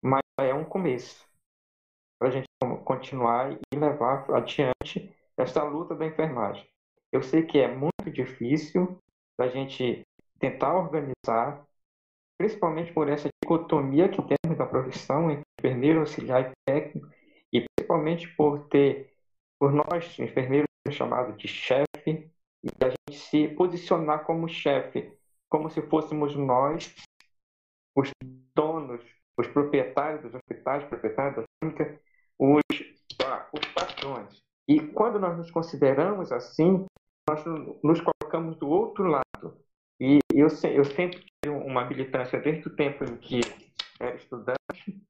mas 0.03 0.21
é 0.39 0.53
um 0.53 0.65
começo 0.65 1.25
para 2.19 2.29
a 2.29 2.31
gente 2.31 2.47
continuar 2.83 3.53
e 3.53 3.75
levar 3.75 4.29
adiante 4.31 5.13
essa 5.37 5.63
luta 5.63 5.95
da 5.95 6.05
enfermagem. 6.05 6.67
Eu 7.11 7.21
sei 7.21 7.43
que 7.45 7.59
é 7.59 7.73
muito 7.73 8.11
difícil 8.11 8.97
a 9.39 9.47
gente 9.47 10.03
tentar 10.39 10.75
organizar, 10.75 11.65
principalmente 12.37 12.91
por 12.91 13.07
essa 13.07 13.29
dicotomia 13.43 14.09
que 14.09 14.21
temos 14.21 14.57
da 14.57 14.65
profissão 14.65 15.31
entre 15.31 15.43
enfermeiro, 15.59 15.99
auxiliar 15.99 16.51
e 16.51 16.53
técnico, 16.65 17.07
e 17.53 17.61
principalmente 17.61 18.27
por 18.35 18.67
ter, 18.67 19.13
por 19.59 19.71
nós, 19.71 20.17
enfermeiros, 20.19 20.66
chamado 20.91 21.35
de 21.37 21.47
chefe, 21.47 22.31
e 22.63 22.69
a 22.83 22.89
gente 22.89 23.19
se 23.19 23.47
posicionar 23.49 24.25
como 24.25 24.47
chefe, 24.47 25.11
como 25.49 25.69
se 25.69 25.81
fôssemos 25.83 26.35
nós, 26.35 26.93
os 27.95 28.11
donos, 28.55 29.01
os 29.37 29.47
proprietários 29.47 30.21
dos 30.21 30.33
hospitais, 30.33 30.83
proprietários 30.85 31.35
da 31.35 31.43
clínica, 31.61 31.99
os, 32.39 32.61
os 33.53 33.65
patrões. 33.73 34.41
E 34.67 34.79
quando 34.79 35.19
nós 35.19 35.37
nos 35.37 35.49
consideramos 35.49 36.31
assim, 36.31 36.85
nós 37.27 37.43
nos 37.83 38.01
colocamos 38.01 38.57
do 38.57 38.67
outro 38.67 39.05
lado. 39.05 39.57
E 39.99 40.19
eu, 40.33 40.47
eu 40.47 40.85
sempre 40.85 41.19
tive 41.19 41.55
uma 41.55 41.85
militância 41.85 42.39
desde 42.39 42.67
o 42.67 42.75
tempo 42.75 43.03
em 43.03 43.17
que 43.17 43.41
era 43.99 44.15
estudante. 44.15 45.01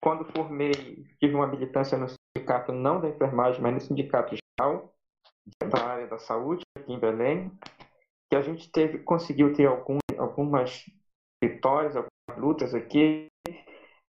Quando 0.00 0.24
formei, 0.32 0.72
tive 1.18 1.34
uma 1.34 1.46
militância 1.46 1.98
no 1.98 2.06
sindicato, 2.08 2.72
não 2.72 3.00
da 3.00 3.08
enfermagem, 3.08 3.60
mas 3.60 3.74
no 3.74 3.80
sindicato 3.80 4.34
geral, 4.34 4.94
da 5.58 5.84
área 5.84 6.06
da 6.06 6.18
saúde, 6.18 6.62
aqui 6.76 6.92
em 6.92 6.98
Belém, 6.98 7.50
que 8.28 8.36
a 8.36 8.42
gente 8.42 8.70
teve, 8.70 8.98
conseguiu 8.98 9.52
ter 9.54 9.66
algum, 9.66 9.98
algumas 10.18 10.84
vitórias, 11.42 11.96
algumas 11.96 12.38
lutas 12.38 12.74
aqui, 12.74 13.26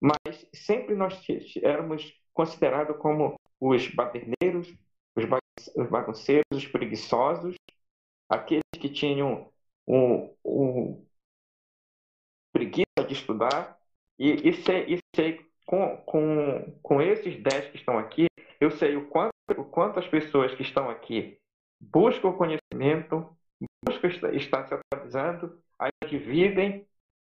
mas 0.02 0.48
sempre 0.54 0.96
nós 0.96 1.20
éramos 1.62 2.14
considerados 2.34 2.98
como 2.98 3.36
os 3.60 3.88
baderneiros, 3.96 4.76
os 5.16 5.90
bagunceiros, 5.90 6.46
os 6.52 6.68
preguiçosos, 6.68 7.56
aqueles 8.30 8.64
que 8.80 8.90
tinham 8.90 9.52
um, 9.88 10.36
um 10.44 11.06
preguiça 12.52 13.08
de 13.08 13.14
estudar, 13.14 13.80
e, 14.20 14.50
e 14.50 14.54
sei, 14.64 14.96
e 14.96 15.00
sei 15.16 15.46
com, 15.66 15.98
com, 16.06 16.80
com 16.82 17.02
esses 17.02 17.42
dez 17.42 17.70
que 17.70 17.78
estão 17.78 17.98
aqui, 17.98 18.28
eu 18.60 18.72
sei 18.72 18.96
o 18.96 19.08
quanto, 19.10 19.33
o 19.52 19.66
quanto 19.66 20.00
as 20.00 20.08
pessoas 20.08 20.54
que 20.56 20.62
estão 20.62 20.90
aqui 20.90 21.38
buscam 21.80 22.34
conhecimento, 22.34 23.36
buscam 23.86 24.08
estar 24.34 24.66
se 24.68 24.74
atualizando, 24.74 25.62
ainda 25.78 26.08
dividem, 26.08 26.88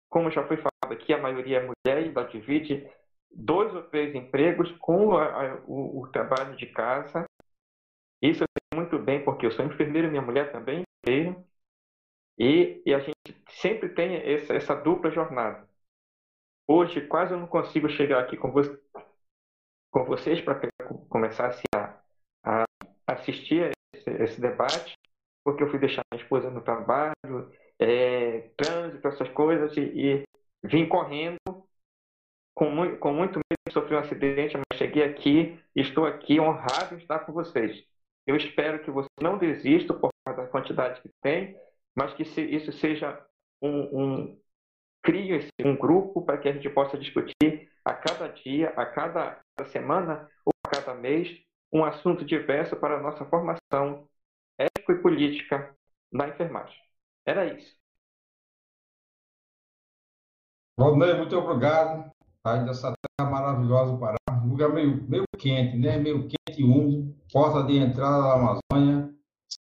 como 0.10 0.32
já 0.32 0.46
foi 0.48 0.58
falado 0.58 0.94
aqui, 0.94 1.14
a 1.14 1.22
maioria 1.22 1.58
é 1.58 1.62
mulher, 1.62 2.04
ainda 2.04 2.24
divide 2.24 2.90
dois 3.30 3.74
ou 3.76 3.84
três 3.84 4.16
empregos 4.16 4.72
com 4.80 5.18
a, 5.18 5.26
a, 5.26 5.56
o, 5.66 6.02
o, 6.02 6.08
trabalho 6.08 6.56
de 6.56 6.66
casa. 6.68 7.26
Isso 8.22 8.40
sei 8.40 8.80
muito 8.80 8.98
bem, 8.98 9.24
porque 9.24 9.46
eu 9.46 9.52
sou 9.52 9.66
enfermeiro, 9.66 10.10
minha 10.10 10.22
mulher 10.22 10.52
também 10.52 10.84
é 11.06 11.12
enfermeira, 11.12 11.46
e, 12.40 12.82
e 12.86 12.94
a 12.94 13.00
gente 13.00 13.16
sempre 13.50 13.90
tem 13.90 14.16
essa, 14.16 14.54
essa 14.54 14.76
dupla 14.76 15.12
jornada. 15.12 15.68
Hoje, 16.68 17.02
quase 17.08 17.34
eu 17.34 17.40
não 17.40 17.48
consigo 17.48 17.90
chegar 17.90 18.20
aqui 18.20 18.38
com, 18.38 18.52
com 19.92 20.06
vocês 20.06 20.42
para 20.42 20.70
começar 21.10 21.48
a, 21.48 21.77
a 21.77 21.77
assistir 23.08 23.72
esse, 23.94 24.10
esse, 24.24 24.42
debate, 24.42 24.94
porque 25.44 25.64
eu 25.64 25.70
fui 25.70 25.80
deixar 25.80 26.04
minha 26.12 26.22
esposa 26.22 26.50
no 26.50 26.62
trabalho, 26.62 27.52
é, 27.80 28.50
trânsito, 28.58 29.08
essas 29.08 29.30
coisas, 29.30 29.76
e, 29.78 29.82
e 29.82 30.24
vim 30.64 30.88
correndo 30.88 31.38
com 32.54 32.70
muito, 32.70 32.98
com 32.98 33.14
muito 33.14 33.38
medo 33.38 33.60
de 33.68 33.74
sofrer 33.74 33.98
um 33.98 34.02
acidente, 34.02 34.58
mas 34.58 34.80
cheguei 34.80 35.04
aqui 35.04 35.60
estou 35.76 36.06
aqui 36.06 36.40
honrado 36.40 36.96
em 36.96 36.98
estar 36.98 37.20
com 37.20 37.32
vocês. 37.32 37.84
Eu 38.26 38.36
espero 38.36 38.84
que 38.84 38.92
você 38.92 39.08
não 39.22 39.38
desista 39.38 39.94
por 39.94 40.10
causa 40.26 40.42
da 40.42 40.48
quantidade 40.48 41.02
que 41.02 41.10
tem, 41.22 41.56
mas 41.96 42.14
que 42.14 42.24
isso 42.24 42.72
seja 42.74 43.24
um, 43.62 44.02
um 44.02 44.42
crie 45.04 45.48
um 45.64 45.78
grupo 45.78 46.22
para 46.22 46.38
que 46.38 46.50
a 46.50 46.52
gente 46.52 46.70
possa 46.70 46.98
discutir 46.98 47.70
a 47.86 47.94
cada 47.94 48.28
dia, 48.28 48.70
a 48.70 48.86
cada 48.86 49.42
semana 49.68 50.30
ou 50.44 50.52
a 50.66 50.70
cada 50.70 50.94
mês 50.94 51.47
um 51.72 51.84
assunto 51.84 52.26
diverso 52.26 52.76
para 52.76 52.98
a 52.98 53.02
nossa 53.02 53.26
formação 53.26 54.08
ético 54.58 54.92
e 54.92 55.02
política 55.02 55.76
na 56.12 56.28
enfermagem. 56.30 56.78
Era 57.26 57.46
isso. 57.46 57.76
Valdeir, 60.78 61.18
muito 61.18 61.36
obrigado. 61.36 62.12
Sai 62.46 62.64
dessa 62.66 62.94
terra 62.94 63.30
maravilhosa 63.30 63.98
para 63.98 64.16
um 64.32 64.50
lugar 64.50 64.70
meio, 64.70 65.04
meio 65.10 65.26
quente, 65.38 65.78
né? 65.78 65.98
Meio 65.98 66.28
quente 66.28 66.62
e 66.62 66.64
úmido, 66.64 67.14
porta 67.32 67.64
de 67.64 67.78
entrada 67.78 68.22
da 68.22 68.34
Amazônia, 68.34 69.14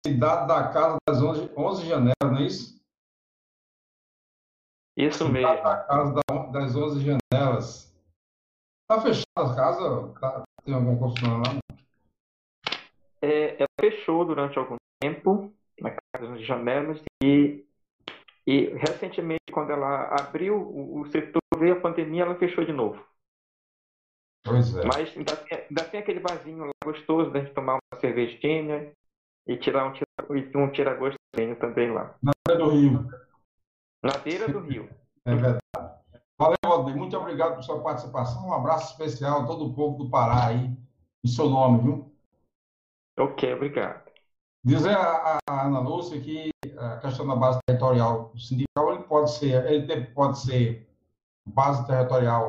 cidade 0.06 0.46
da 0.46 0.68
casa 0.68 0.96
das 1.08 1.20
11, 1.20 1.50
11 1.56 1.86
janelas, 1.86 2.14
não 2.22 2.36
é 2.36 2.42
isso? 2.42 2.78
Isso 4.96 5.24
cidade 5.24 5.32
mesmo. 5.32 5.62
Da 5.64 5.84
casa 5.84 6.14
das 6.52 6.76
11 6.76 7.04
janelas. 7.04 7.94
Está 8.82 9.02
fechada 9.02 9.24
a 9.36 9.54
casa? 9.54 10.12
Tá, 10.20 10.44
tem 10.64 10.74
alguma 10.74 10.98
construção 10.98 11.38
lá? 11.38 11.58
É, 13.20 13.56
ela 13.58 13.68
fechou 13.80 14.24
durante 14.24 14.58
algum 14.58 14.76
tempo, 15.00 15.52
na 15.80 15.90
casa 15.90 16.32
das 16.32 16.44
janelas, 16.44 17.00
e, 17.22 17.64
e 18.46 18.66
recentemente, 18.74 19.52
quando 19.52 19.70
ela 19.70 20.14
abriu 20.20 20.56
o, 20.56 21.00
o 21.00 21.06
setor, 21.10 21.40
veio 21.56 21.74
a 21.74 21.80
pandemia, 21.80 22.22
ela 22.22 22.34
fechou 22.36 22.64
de 22.64 22.72
novo. 22.72 23.04
Pois 24.44 24.74
é. 24.76 24.84
Mas 24.84 25.16
ainda 25.16 25.36
tem, 25.36 25.58
ainda 25.58 25.84
tem 25.84 26.00
aquele 26.00 26.20
barzinho 26.20 26.64
lá 26.64 26.72
gostoso 26.84 27.30
da 27.30 27.40
gente 27.40 27.52
tomar 27.52 27.74
uma 27.74 28.00
cervejinha 28.00 28.92
e 29.46 29.56
tirar 29.56 29.86
um, 29.86 29.92
tira, 29.92 30.88
um 31.00 31.54
também 31.56 31.90
lá. 31.92 32.16
Na 32.22 32.32
Praia 32.44 32.60
do 32.60 32.70
Rio. 32.70 33.08
Na 34.02 34.16
beira 34.18 34.48
do 34.48 34.60
rio. 34.60 34.88
É 35.24 35.34
verdade. 35.34 35.58
Valeu, 36.38 36.56
Valdir. 36.64 36.96
Muito 36.96 37.16
obrigado 37.16 37.56
por 37.56 37.64
sua 37.64 37.82
participação. 37.82 38.46
Um 38.46 38.52
abraço 38.52 38.92
especial 38.92 39.42
a 39.42 39.46
todo 39.46 39.66
o 39.66 39.74
povo 39.74 40.04
do 40.04 40.10
Pará 40.10 40.46
aí, 40.46 40.70
em 41.24 41.28
seu 41.28 41.48
nome, 41.48 41.82
viu? 41.82 42.12
Ok, 43.18 43.54
obrigado. 43.54 44.08
Dizer 44.64 44.96
a, 44.96 45.38
a 45.48 45.66
Ana 45.66 45.80
Lúcia 45.80 46.20
que 46.20 46.50
a 46.76 46.98
questão 46.98 47.26
da 47.26 47.34
base 47.34 47.58
territorial 47.66 48.32
sindical 48.36 48.92
ele 48.92 49.02
pode 49.04 49.32
ser, 49.32 49.64
ele 49.66 50.06
pode 50.06 50.38
ser 50.38 50.88
base 51.46 51.84
territorial 51.86 52.48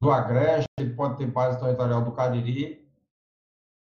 do 0.00 0.10
Agreste, 0.10 0.68
ele 0.78 0.94
pode 0.94 1.18
ter 1.18 1.26
base 1.26 1.58
territorial 1.60 2.02
do 2.02 2.12
Cariri. 2.12 2.88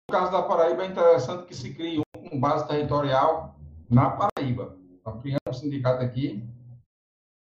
No 0.09 0.17
caso 0.17 0.31
da 0.31 0.43
Paraíba, 0.43 0.84
é 0.84 0.88
interessante 0.88 1.45
que 1.45 1.55
se 1.55 1.73
crie 1.73 1.99
um 1.99 2.29
com 2.29 2.39
base 2.39 2.65
territorial 2.67 3.55
na 3.89 4.11
Paraíba. 4.11 4.77
Então, 4.91 5.19
criando 5.19 5.41
um 5.49 5.53
sindicato 5.53 6.03
aqui, 6.03 6.47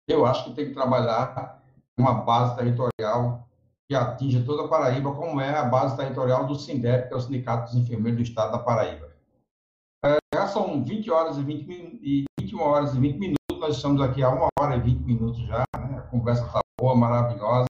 eu 0.07 0.25
acho 0.25 0.45
que 0.45 0.55
tem 0.55 0.67
que 0.67 0.73
trabalhar 0.73 1.61
uma 1.97 2.13
base 2.13 2.55
territorial 2.55 3.47
que 3.87 3.95
atinja 3.95 4.43
toda 4.43 4.65
a 4.65 4.67
Paraíba, 4.67 5.13
como 5.13 5.39
é 5.39 5.55
a 5.55 5.65
base 5.65 5.95
territorial 5.95 6.47
do 6.47 6.55
SINDEP, 6.55 7.07
que 7.07 7.13
é 7.13 7.17
o 7.17 7.19
Sindicato 7.19 7.71
dos 7.71 7.75
Enfermeiros 7.81 8.17
do 8.17 8.23
Estado 8.23 8.51
da 8.51 8.59
Paraíba. 8.59 9.13
É, 10.03 10.17
já 10.33 10.47
são 10.47 10.83
20 10.83 11.11
horas 11.11 11.37
e 11.37 11.43
20 11.43 11.69
e 12.01 12.25
21 12.39 12.59
horas 12.59 12.95
e 12.95 12.99
20 12.99 13.17
minutos, 13.17 13.59
nós 13.59 13.75
estamos 13.75 14.01
aqui 14.01 14.23
há 14.23 14.29
uma 14.29 14.47
hora 14.59 14.75
e 14.75 14.81
20 14.81 14.99
minutos 15.03 15.39
já, 15.41 15.63
né? 15.77 15.97
a 15.97 16.01
conversa 16.01 16.45
está 16.45 16.61
boa, 16.79 16.95
maravilhosa. 16.95 17.67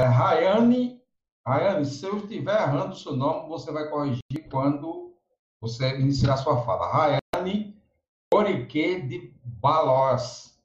É, 0.00 0.04
Rayane, 0.04 1.00
Rayane, 1.46 1.86
se 1.86 2.04
eu 2.04 2.18
estiver 2.18 2.60
errando 2.60 2.92
o 2.92 2.96
seu 2.96 3.14
nome, 3.14 3.48
você 3.48 3.72
vai 3.72 3.88
corrigir 3.88 4.48
quando 4.50 5.14
você 5.60 5.98
iniciar 5.98 6.34
a 6.34 6.38
sua 6.38 6.62
fala. 6.62 6.90
Rayane 6.90 7.78
Orique 8.32 9.00
de 9.02 9.34
Balós, 9.42 10.58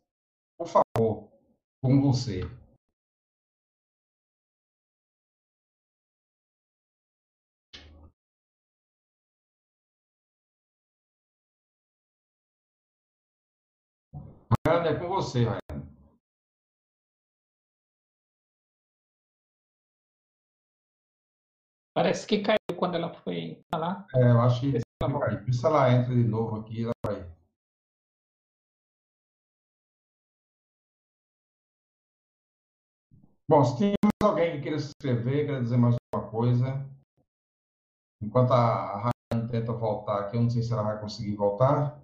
por 0.58 0.68
favor 0.68 1.30
com 1.82 2.02
você. 2.02 2.50
Rayane, 14.68 14.88
é 14.90 15.00
com 15.00 15.08
você, 15.08 15.44
Rayane. 15.44 15.64
Parece 21.96 22.26
que 22.26 22.42
caiu 22.42 22.58
quando 22.78 22.96
ela 22.96 23.14
foi 23.14 23.64
falar. 23.72 24.08
É, 24.16 24.32
eu 24.32 24.42
acho 24.42 24.62
que 24.62 24.72
caiu. 25.00 25.54
Se 25.54 25.66
ela 25.66 25.92
entra 25.92 26.14
de 26.14 26.24
novo 26.24 26.60
aqui, 26.60 26.84
ela 26.84 26.94
vai. 27.06 27.32
Bom, 33.48 33.64
se 33.64 33.78
tem 33.78 33.94
mais 34.04 34.32
alguém 34.32 34.54
que 34.54 34.62
queira 34.64 34.80
se 34.80 34.88
inscrever, 34.88 35.46
queira 35.46 35.62
dizer 35.62 35.78
mais 35.78 35.96
alguma 36.14 36.32
coisa, 36.32 36.90
enquanto 38.22 38.52
a 38.54 39.12
Rayane 39.32 39.52
tenta 39.52 39.72
voltar 39.74 40.22
aqui, 40.22 40.38
eu 40.38 40.42
não 40.42 40.50
sei 40.50 40.64
se 40.64 40.74
ela 40.74 40.82
vai 40.84 41.00
conseguir 41.00 41.36
voltar. 41.36 42.03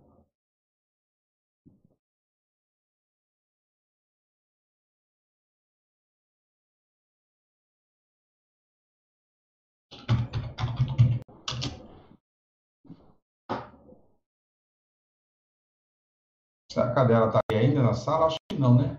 Cadê 16.93 17.13
ela? 17.13 17.27
Está 17.27 17.39
aí 17.51 17.57
ainda 17.57 17.83
na 17.83 17.93
sala? 17.93 18.27
Acho 18.27 18.37
que 18.49 18.57
não, 18.57 18.75
né? 18.75 18.97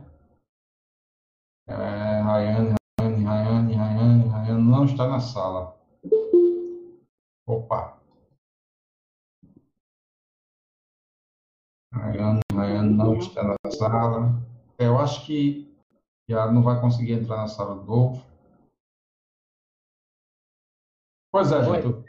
É, 1.67 2.21
Rayane, 2.23 2.75
Rayane, 2.99 3.25
Rayane, 3.25 3.75
Rayane, 3.75 4.29
Rayane 4.29 4.63
não 4.63 4.85
está 4.85 5.09
na 5.09 5.21
sala. 5.21 5.77
Opa. 7.47 8.01
Rayane, 11.95 12.41
Rayane 12.53 12.95
não 12.95 13.17
está 13.17 13.43
na 13.43 13.71
sala. 13.71 14.43
É, 14.79 14.87
eu 14.87 14.99
acho 14.99 15.25
que 15.27 15.71
já 16.29 16.51
não 16.51 16.63
vai 16.63 16.81
conseguir 16.81 17.13
entrar 17.13 17.39
na 17.39 17.49
sala 17.49 17.81
de 17.81 17.87
novo. 17.87 18.23
Pois 21.33 21.53
é, 21.53 21.63
gente. 21.63 22.05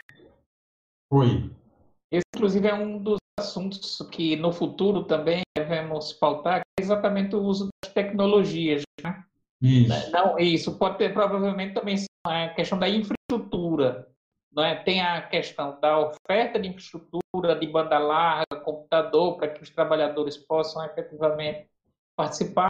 Oi. 1.11 1.55
Esse, 2.11 2.25
inclusive, 2.35 2.67
é 2.67 2.73
um 2.73 3.01
dos 3.01 3.20
assuntos 3.41 3.97
que 4.11 4.35
no 4.35 4.51
futuro 4.51 5.03
também 5.03 5.41
devemos 5.57 6.13
pautar, 6.13 6.61
que 6.61 6.81
é 6.81 6.83
exatamente 6.83 7.35
o 7.35 7.41
uso 7.41 7.69
das 7.83 7.93
tecnologias, 7.93 8.83
né? 9.03 9.23
Isso. 9.61 10.11
Não, 10.11 10.39
isso 10.39 10.77
pode 10.77 10.97
ter 10.97 11.13
provavelmente 11.13 11.75
também 11.75 11.95
a 12.25 12.49
questão 12.49 12.79
da 12.79 12.89
infraestrutura. 12.89 14.07
Não 14.51 14.63
é? 14.63 14.75
Tem 14.75 15.01
a 15.01 15.21
questão 15.21 15.79
da 15.79 15.99
oferta 15.99 16.59
de 16.59 16.67
infraestrutura, 16.67 17.55
de 17.57 17.67
banda 17.67 17.97
larga, 17.97 18.59
computador, 18.63 19.37
para 19.37 19.49
que 19.49 19.61
os 19.61 19.69
trabalhadores 19.69 20.35
possam 20.37 20.83
efetivamente 20.85 21.69
participar. 22.17 22.69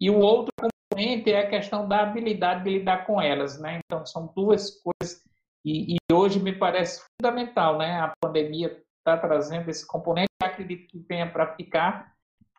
E 0.00 0.10
o 0.10 0.18
outro 0.18 0.52
componente 0.60 1.32
é 1.32 1.40
a 1.40 1.48
questão 1.48 1.88
da 1.88 2.02
habilidade 2.02 2.64
de 2.64 2.70
lidar 2.70 3.06
com 3.06 3.20
elas. 3.20 3.58
Né? 3.58 3.80
Então, 3.84 4.04
são 4.04 4.30
duas 4.34 4.82
coisas. 4.82 5.22
E, 5.64 5.94
e 5.94 6.12
hoje 6.12 6.40
me 6.40 6.52
parece 6.52 7.02
fundamental. 7.16 7.78
Né? 7.78 8.00
A 8.00 8.12
pandemia 8.20 8.82
está 9.02 9.18
trazendo 9.18 9.68
esse 9.68 9.86
componente, 9.86 10.28
acredito 10.40 10.86
que 10.86 10.98
venha 10.98 11.30
para 11.30 11.54
ficar, 11.54 12.14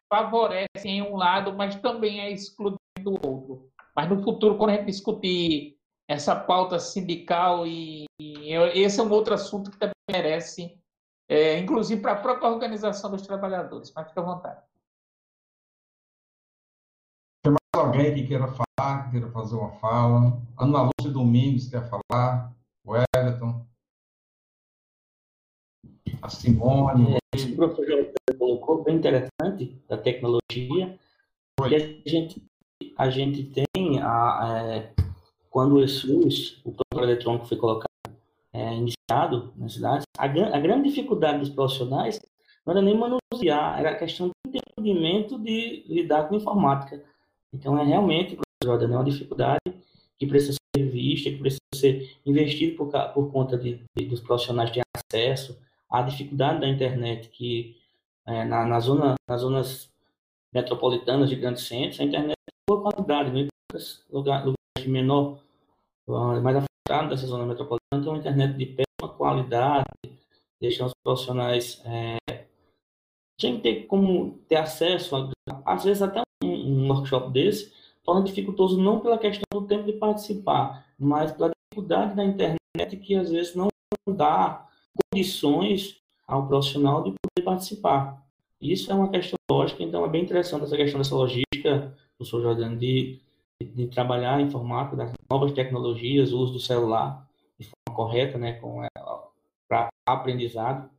favorece 0.09 0.67
em 0.85 1.01
um 1.01 1.15
lado, 1.15 1.53
mas 1.53 1.75
também 1.77 2.19
é 2.19 2.31
excludente 2.31 2.79
do 2.99 3.13
outro. 3.13 3.71
Mas 3.95 4.09
no 4.09 4.21
futuro, 4.21 4.57
quando 4.57 4.71
a 4.71 4.73
gente 4.73 4.85
discutir 4.85 5.77
essa 6.07 6.35
pauta 6.35 6.77
sindical, 6.79 7.65
e, 7.65 8.05
e 8.19 8.53
esse 8.75 8.99
é 8.99 9.03
um 9.03 9.09
outro 9.09 9.33
assunto 9.33 9.71
que 9.71 9.77
também 9.77 9.93
merece, 10.11 10.77
é, 11.29 11.57
inclusive 11.57 12.01
para 12.01 12.13
a 12.13 12.21
própria 12.21 12.49
organização 12.49 13.09
dos 13.09 13.25
trabalhadores. 13.25 13.91
Mas 13.95 14.09
fica 14.09 14.21
à 14.21 14.23
vontade. 14.23 14.61
Tem 17.41 17.51
mais 17.53 17.85
alguém 17.87 18.13
que 18.13 18.27
queira 18.27 18.47
falar, 18.47 19.05
que 19.05 19.11
queira 19.11 19.31
fazer 19.31 19.55
uma 19.55 19.71
fala? 19.73 20.41
Ana 20.57 20.83
Lúcia 20.83 21.11
Domingos 21.11 21.69
quer 21.69 21.89
falar? 21.89 22.53
O 22.85 22.93
Everton? 22.95 23.65
A 26.23 26.29
Simone? 26.29 27.17
É, 27.17 27.37
o 27.37 27.55
professor 27.57 28.13
colocou 28.39 28.81
bem 28.81 28.95
interessante 28.95 29.77
da 29.89 29.97
tecnologia. 29.97 30.97
E 31.69 31.75
a 31.75 32.09
gente 32.09 32.41
a 32.97 33.09
gente 33.09 33.43
tem, 33.43 33.99
a, 34.01 34.63
é, 34.71 34.93
quando 35.49 35.75
o 35.75 35.87
SUS, 35.87 36.61
o 36.63 36.71
protocolo 36.71 37.11
eletrônico 37.11 37.45
foi 37.45 37.57
colocado, 37.57 37.89
é, 38.53 38.73
iniciado 38.75 39.53
nas 39.57 39.73
cidades, 39.73 40.05
a, 40.17 40.25
a, 40.25 40.59
grande 40.59 40.89
dificuldade 40.89 41.39
dos 41.39 41.49
profissionais 41.49 42.21
não 42.65 42.71
era 42.71 42.81
nem 42.81 42.97
manusear, 42.97 43.79
era 43.79 43.91
a 43.91 43.95
questão 43.95 44.29
de 44.47 44.59
entendimento 44.77 45.37
de 45.37 45.83
lidar 45.87 46.29
com 46.29 46.35
informática. 46.35 47.03
Então, 47.53 47.77
é 47.77 47.83
realmente, 47.83 48.37
professor 48.61 48.89
é 48.89 48.95
uma 48.95 49.03
dificuldade 49.03 49.73
que 50.17 50.25
precisa 50.25 50.57
ser 50.75 50.83
vista, 50.89 51.29
que 51.29 51.37
precisa 51.37 51.59
ser 51.75 52.17
investido 52.25 52.77
por, 52.77 52.87
por 53.13 53.31
conta 53.31 53.57
de, 53.57 53.81
de, 53.97 54.05
dos 54.05 54.21
profissionais 54.21 54.71
terem 54.71 54.83
acesso, 54.95 55.57
à 55.93 56.01
dificuldade 56.01 56.59
da 56.59 56.67
internet, 56.67 57.29
que 57.29 57.77
é, 58.25 58.43
na, 58.43 58.65
na 58.65 58.79
zona, 58.79 59.13
nas 59.29 59.41
zonas 59.41 59.93
metropolitanas 60.51 61.29
de 61.29 61.35
grandes 61.35 61.67
centros, 61.67 61.99
a 61.99 62.03
internet 62.03 62.33
boa 62.67 62.81
qualidade, 62.81 63.31
né? 63.31 63.47
lugares, 64.09 64.53
de 64.79 64.89
menor, 64.89 65.39
mais 66.07 66.57
afastados 66.57 67.09
dessa 67.09 67.27
zona 67.27 67.45
metropolitana, 67.45 68.01
tem 68.01 68.11
uma 68.11 68.17
internet 68.17 68.57
de 68.57 68.65
péssima 68.65 69.15
qualidade, 69.15 69.85
deixam 70.59 70.87
os 70.87 70.93
profissionais 71.03 71.81
é, 71.85 72.17
tinha 73.39 73.55
que 73.55 73.61
ter 73.61 73.85
como 73.85 74.39
ter 74.47 74.55
acesso, 74.55 75.15
a, 75.15 75.73
às 75.73 75.83
vezes 75.83 76.01
até 76.01 76.21
um, 76.43 76.47
um, 76.47 76.87
workshop 76.89 77.31
desse, 77.31 77.71
torna 78.03 78.23
dificultoso 78.23 78.81
não 78.81 78.99
pela 78.99 79.17
questão 79.17 79.43
do 79.53 79.67
tempo 79.67 79.83
de 79.83 79.93
participar, 79.93 80.87
mas 80.97 81.31
pela 81.31 81.51
dificuldade 81.51 82.15
da 82.15 82.23
internet 82.23 82.97
que 83.01 83.15
às 83.15 83.29
vezes 83.29 83.55
não 83.55 83.67
dá 84.07 84.67
condições 85.11 86.01
ao 86.27 86.47
profissional 86.47 87.03
de 87.03 87.11
poder 87.11 87.45
participar. 87.45 88.23
Isso 88.61 88.91
é 88.91 88.95
uma 88.95 89.09
questão 89.09 89.37
lógica, 89.49 89.83
então 89.83 90.05
é 90.05 90.09
bem 90.09 90.23
interessante 90.23 90.63
essa 90.63 90.77
questão 90.77 90.99
dessa 90.99 91.15
logística 91.15 91.93
professor 92.17 92.41
Jordano, 92.41 92.77
de, 92.77 93.19
de, 93.61 93.87
trabalhar 93.87 94.35
a 94.35 94.41
informática, 94.41 94.95
das 94.95 95.11
novas 95.29 95.51
tecnologias, 95.51 96.31
o 96.31 96.39
uso 96.39 96.53
do 96.53 96.59
celular 96.59 97.27
de 97.59 97.67
forma 97.67 97.95
correta, 97.95 98.37
né, 98.37 98.59
para 99.67 99.89
aprendizado. 100.05 100.89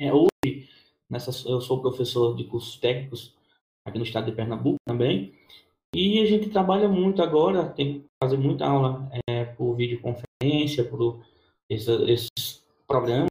É, 0.00 0.12
hoje, 0.12 0.68
nessa, 1.08 1.30
eu 1.48 1.60
sou 1.60 1.80
professor 1.80 2.34
de 2.34 2.44
cursos 2.44 2.76
técnicos 2.76 3.34
aqui 3.84 3.98
no 3.98 4.04
estado 4.04 4.26
de 4.26 4.32
Pernambuco 4.32 4.78
também, 4.86 5.34
e 5.94 6.20
a 6.20 6.26
gente 6.26 6.50
trabalha 6.50 6.88
muito 6.88 7.22
agora, 7.22 7.70
tem 7.70 8.00
que 8.00 8.06
fazer 8.22 8.36
muita 8.36 8.66
aula 8.66 9.08
é, 9.28 9.44
por 9.44 9.74
videoconferência, 9.74 10.84
por 10.84 11.20
esses, 11.70 11.88
esses 11.88 12.55
programas, 12.86 13.28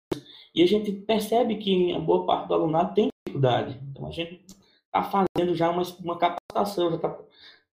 e 0.53 0.64
a 0.64 0.68
gente 0.68 0.91
percebe 0.91 1.57
que 1.57 1.94
a 1.94 1.99
boa 1.99 2.26
parte 2.26 2.48
do 2.48 2.53
alunado 2.53 2.94
tem 2.94 3.10
dificuldade. 3.26 3.80
Então, 3.91 4.07
a 4.07 4.11
gente 4.11 4.45
está 4.45 5.03
fazendo 5.03 5.53
já 5.53 5.69
uma, 5.69 5.84
uma 5.99 6.18
capacitação, 6.18 6.90
já 6.90 6.95
está 6.95 7.18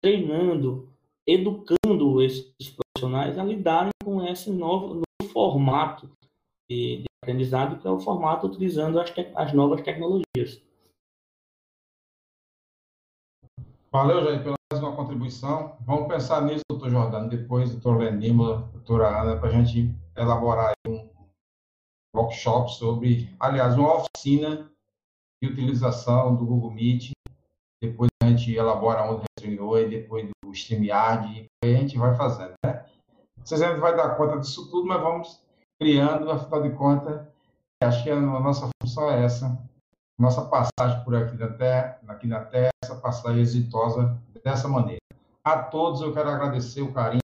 treinando, 0.00 0.92
educando 1.26 2.20
esses 2.20 2.52
profissionais 2.70 3.38
a 3.38 3.44
lidarem 3.44 3.92
com 4.04 4.26
esse 4.26 4.50
novo, 4.50 4.94
novo 4.94 5.32
formato 5.32 6.10
de, 6.68 6.98
de, 6.98 7.04
aprendizado, 7.22 7.80
que 7.80 7.86
é 7.86 7.90
o 7.90 8.00
formato 8.00 8.46
utilizando 8.46 8.98
as, 8.98 9.10
te, 9.10 9.30
as 9.36 9.52
novas 9.52 9.80
tecnologias. 9.82 10.60
Valeu, 13.92 14.24
Jair, 14.24 14.42
pela 14.42 14.56
mais 14.72 14.82
uma 14.82 14.96
contribuição. 14.96 15.76
Vamos 15.82 16.08
pensar 16.08 16.42
nisso, 16.42 16.62
doutor 16.68 16.90
Jordano, 16.90 17.28
depois, 17.28 17.70
doutor 17.70 17.98
Lenima, 17.98 18.68
doutora 18.72 19.20
Ana, 19.20 19.36
para 19.36 19.50
a 19.50 19.52
gente 19.52 19.94
elaborar 20.16 20.72
um 20.88 21.11
workshop 22.14 22.72
sobre, 22.74 23.34
aliás, 23.40 23.76
uma 23.76 23.96
oficina 23.96 24.70
de 25.42 25.48
utilização 25.48 26.36
do 26.36 26.46
Google 26.46 26.70
Meet. 26.70 27.12
Depois 27.82 28.08
a 28.22 28.26
gente 28.28 28.54
elabora 28.54 29.10
onde 29.10 29.24
treinou 29.36 29.78
e 29.78 29.88
depois 29.88 30.28
do 30.28 30.52
StreamYard, 30.52 31.48
e 31.64 31.66
a 31.66 31.78
gente 31.78 31.98
vai 31.98 32.14
fazendo, 32.14 32.52
né? 32.64 32.84
Vocês 33.42 33.60
ainda 33.60 33.80
vai 33.80 33.96
dar 33.96 34.16
conta 34.16 34.38
disso 34.38 34.70
tudo, 34.70 34.86
mas 34.86 35.00
vamos 35.00 35.42
criando, 35.80 36.30
afinal 36.30 36.62
de 36.62 36.70
contas, 36.70 37.26
acho 37.82 38.04
que 38.04 38.10
a 38.10 38.20
nossa 38.20 38.70
função 38.80 39.10
é 39.10 39.24
essa, 39.24 39.58
nossa 40.20 40.42
passagem 40.42 41.02
por 41.04 41.16
aqui 41.16 41.36
na 41.36 41.48
Terra, 41.48 41.98
aqui 42.06 42.28
na 42.28 42.44
Terra, 42.44 42.70
essa 42.84 42.94
passagem 42.94 43.40
exitosa 43.40 44.16
dessa 44.44 44.68
maneira. 44.68 45.00
A 45.44 45.60
todos 45.60 46.00
eu 46.00 46.12
quero 46.12 46.28
agradecer 46.28 46.82
o 46.82 46.92
carinho 46.92 47.20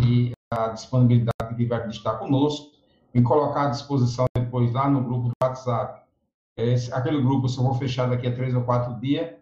e 0.00 0.32
a 0.50 0.68
disponibilidade 0.68 1.48
que 1.50 1.56
tiveram 1.56 1.88
de 1.88 1.96
estar 1.96 2.16
conosco, 2.18 2.72
me 3.14 3.22
colocar 3.22 3.66
à 3.66 3.70
disposição 3.70 4.24
depois 4.36 4.72
lá 4.72 4.88
no 4.88 5.02
grupo 5.02 5.28
do 5.28 5.32
WhatsApp. 5.42 6.02
Esse, 6.56 6.92
aquele 6.92 7.20
grupo 7.22 7.46
eu 7.46 7.48
só 7.48 7.62
vou 7.62 7.74
fechar 7.74 8.08
daqui 8.08 8.26
a 8.26 8.34
três 8.34 8.54
ou 8.54 8.62
quatro 8.62 8.98
dias. 9.00 9.34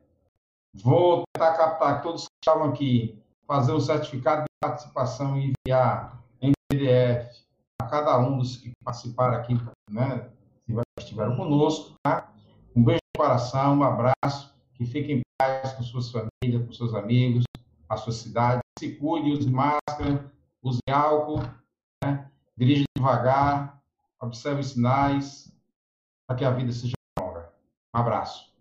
Vou 0.74 1.24
tentar 1.34 1.56
captar 1.56 2.02
todos 2.02 2.24
que 2.24 2.34
estavam 2.42 2.70
aqui, 2.70 3.18
fazer 3.47 3.72
o 3.72 3.80
certificado 3.80 4.42
de 4.42 4.48
participação 4.60 5.36
e 5.36 5.52
enviar 5.66 6.22
em 6.40 6.52
PDF 6.68 7.44
a 7.80 7.86
cada 7.86 8.18
um 8.18 8.38
dos 8.38 8.56
que 8.56 8.70
participaram 8.84 9.34
aqui, 9.34 9.55
né, 9.90 10.28
que 10.64 10.74
estiveram 10.98 11.36
conosco. 11.36 11.94
Tá? 12.05 12.32
Um 12.74 12.84
beijo 12.84 13.01
no 13.16 13.24
coração, 13.24 13.78
um 13.78 13.82
abraço, 13.82 14.55
que 14.74 14.86
fiquem 14.86 15.18
em 15.18 15.22
paz 15.40 15.72
com 15.72 15.82
suas 15.82 16.10
famílias, 16.10 16.66
com 16.66 16.72
seus 16.72 16.94
amigos, 16.94 17.44
a 17.88 17.97
sua 17.97 18.12
cidade. 18.12 18.60
Se 18.78 18.94
cuide, 18.94 19.32
use 19.32 19.51
máscara, 19.51 20.32
use 20.62 20.78
álcool, 20.88 21.42
né? 22.05 22.30
Dirija 22.61 22.85
devagar, 22.95 23.82
observe 24.20 24.61
os 24.61 24.73
sinais, 24.73 25.51
para 26.27 26.37
que 26.37 26.45
a 26.45 26.51
vida 26.51 26.70
seja 26.73 26.95
longa. 27.19 27.51
Um 27.95 27.99
abraço. 27.99 28.53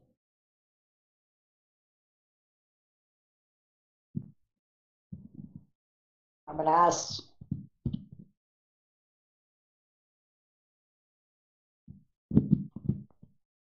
Abraço. 6.48 7.29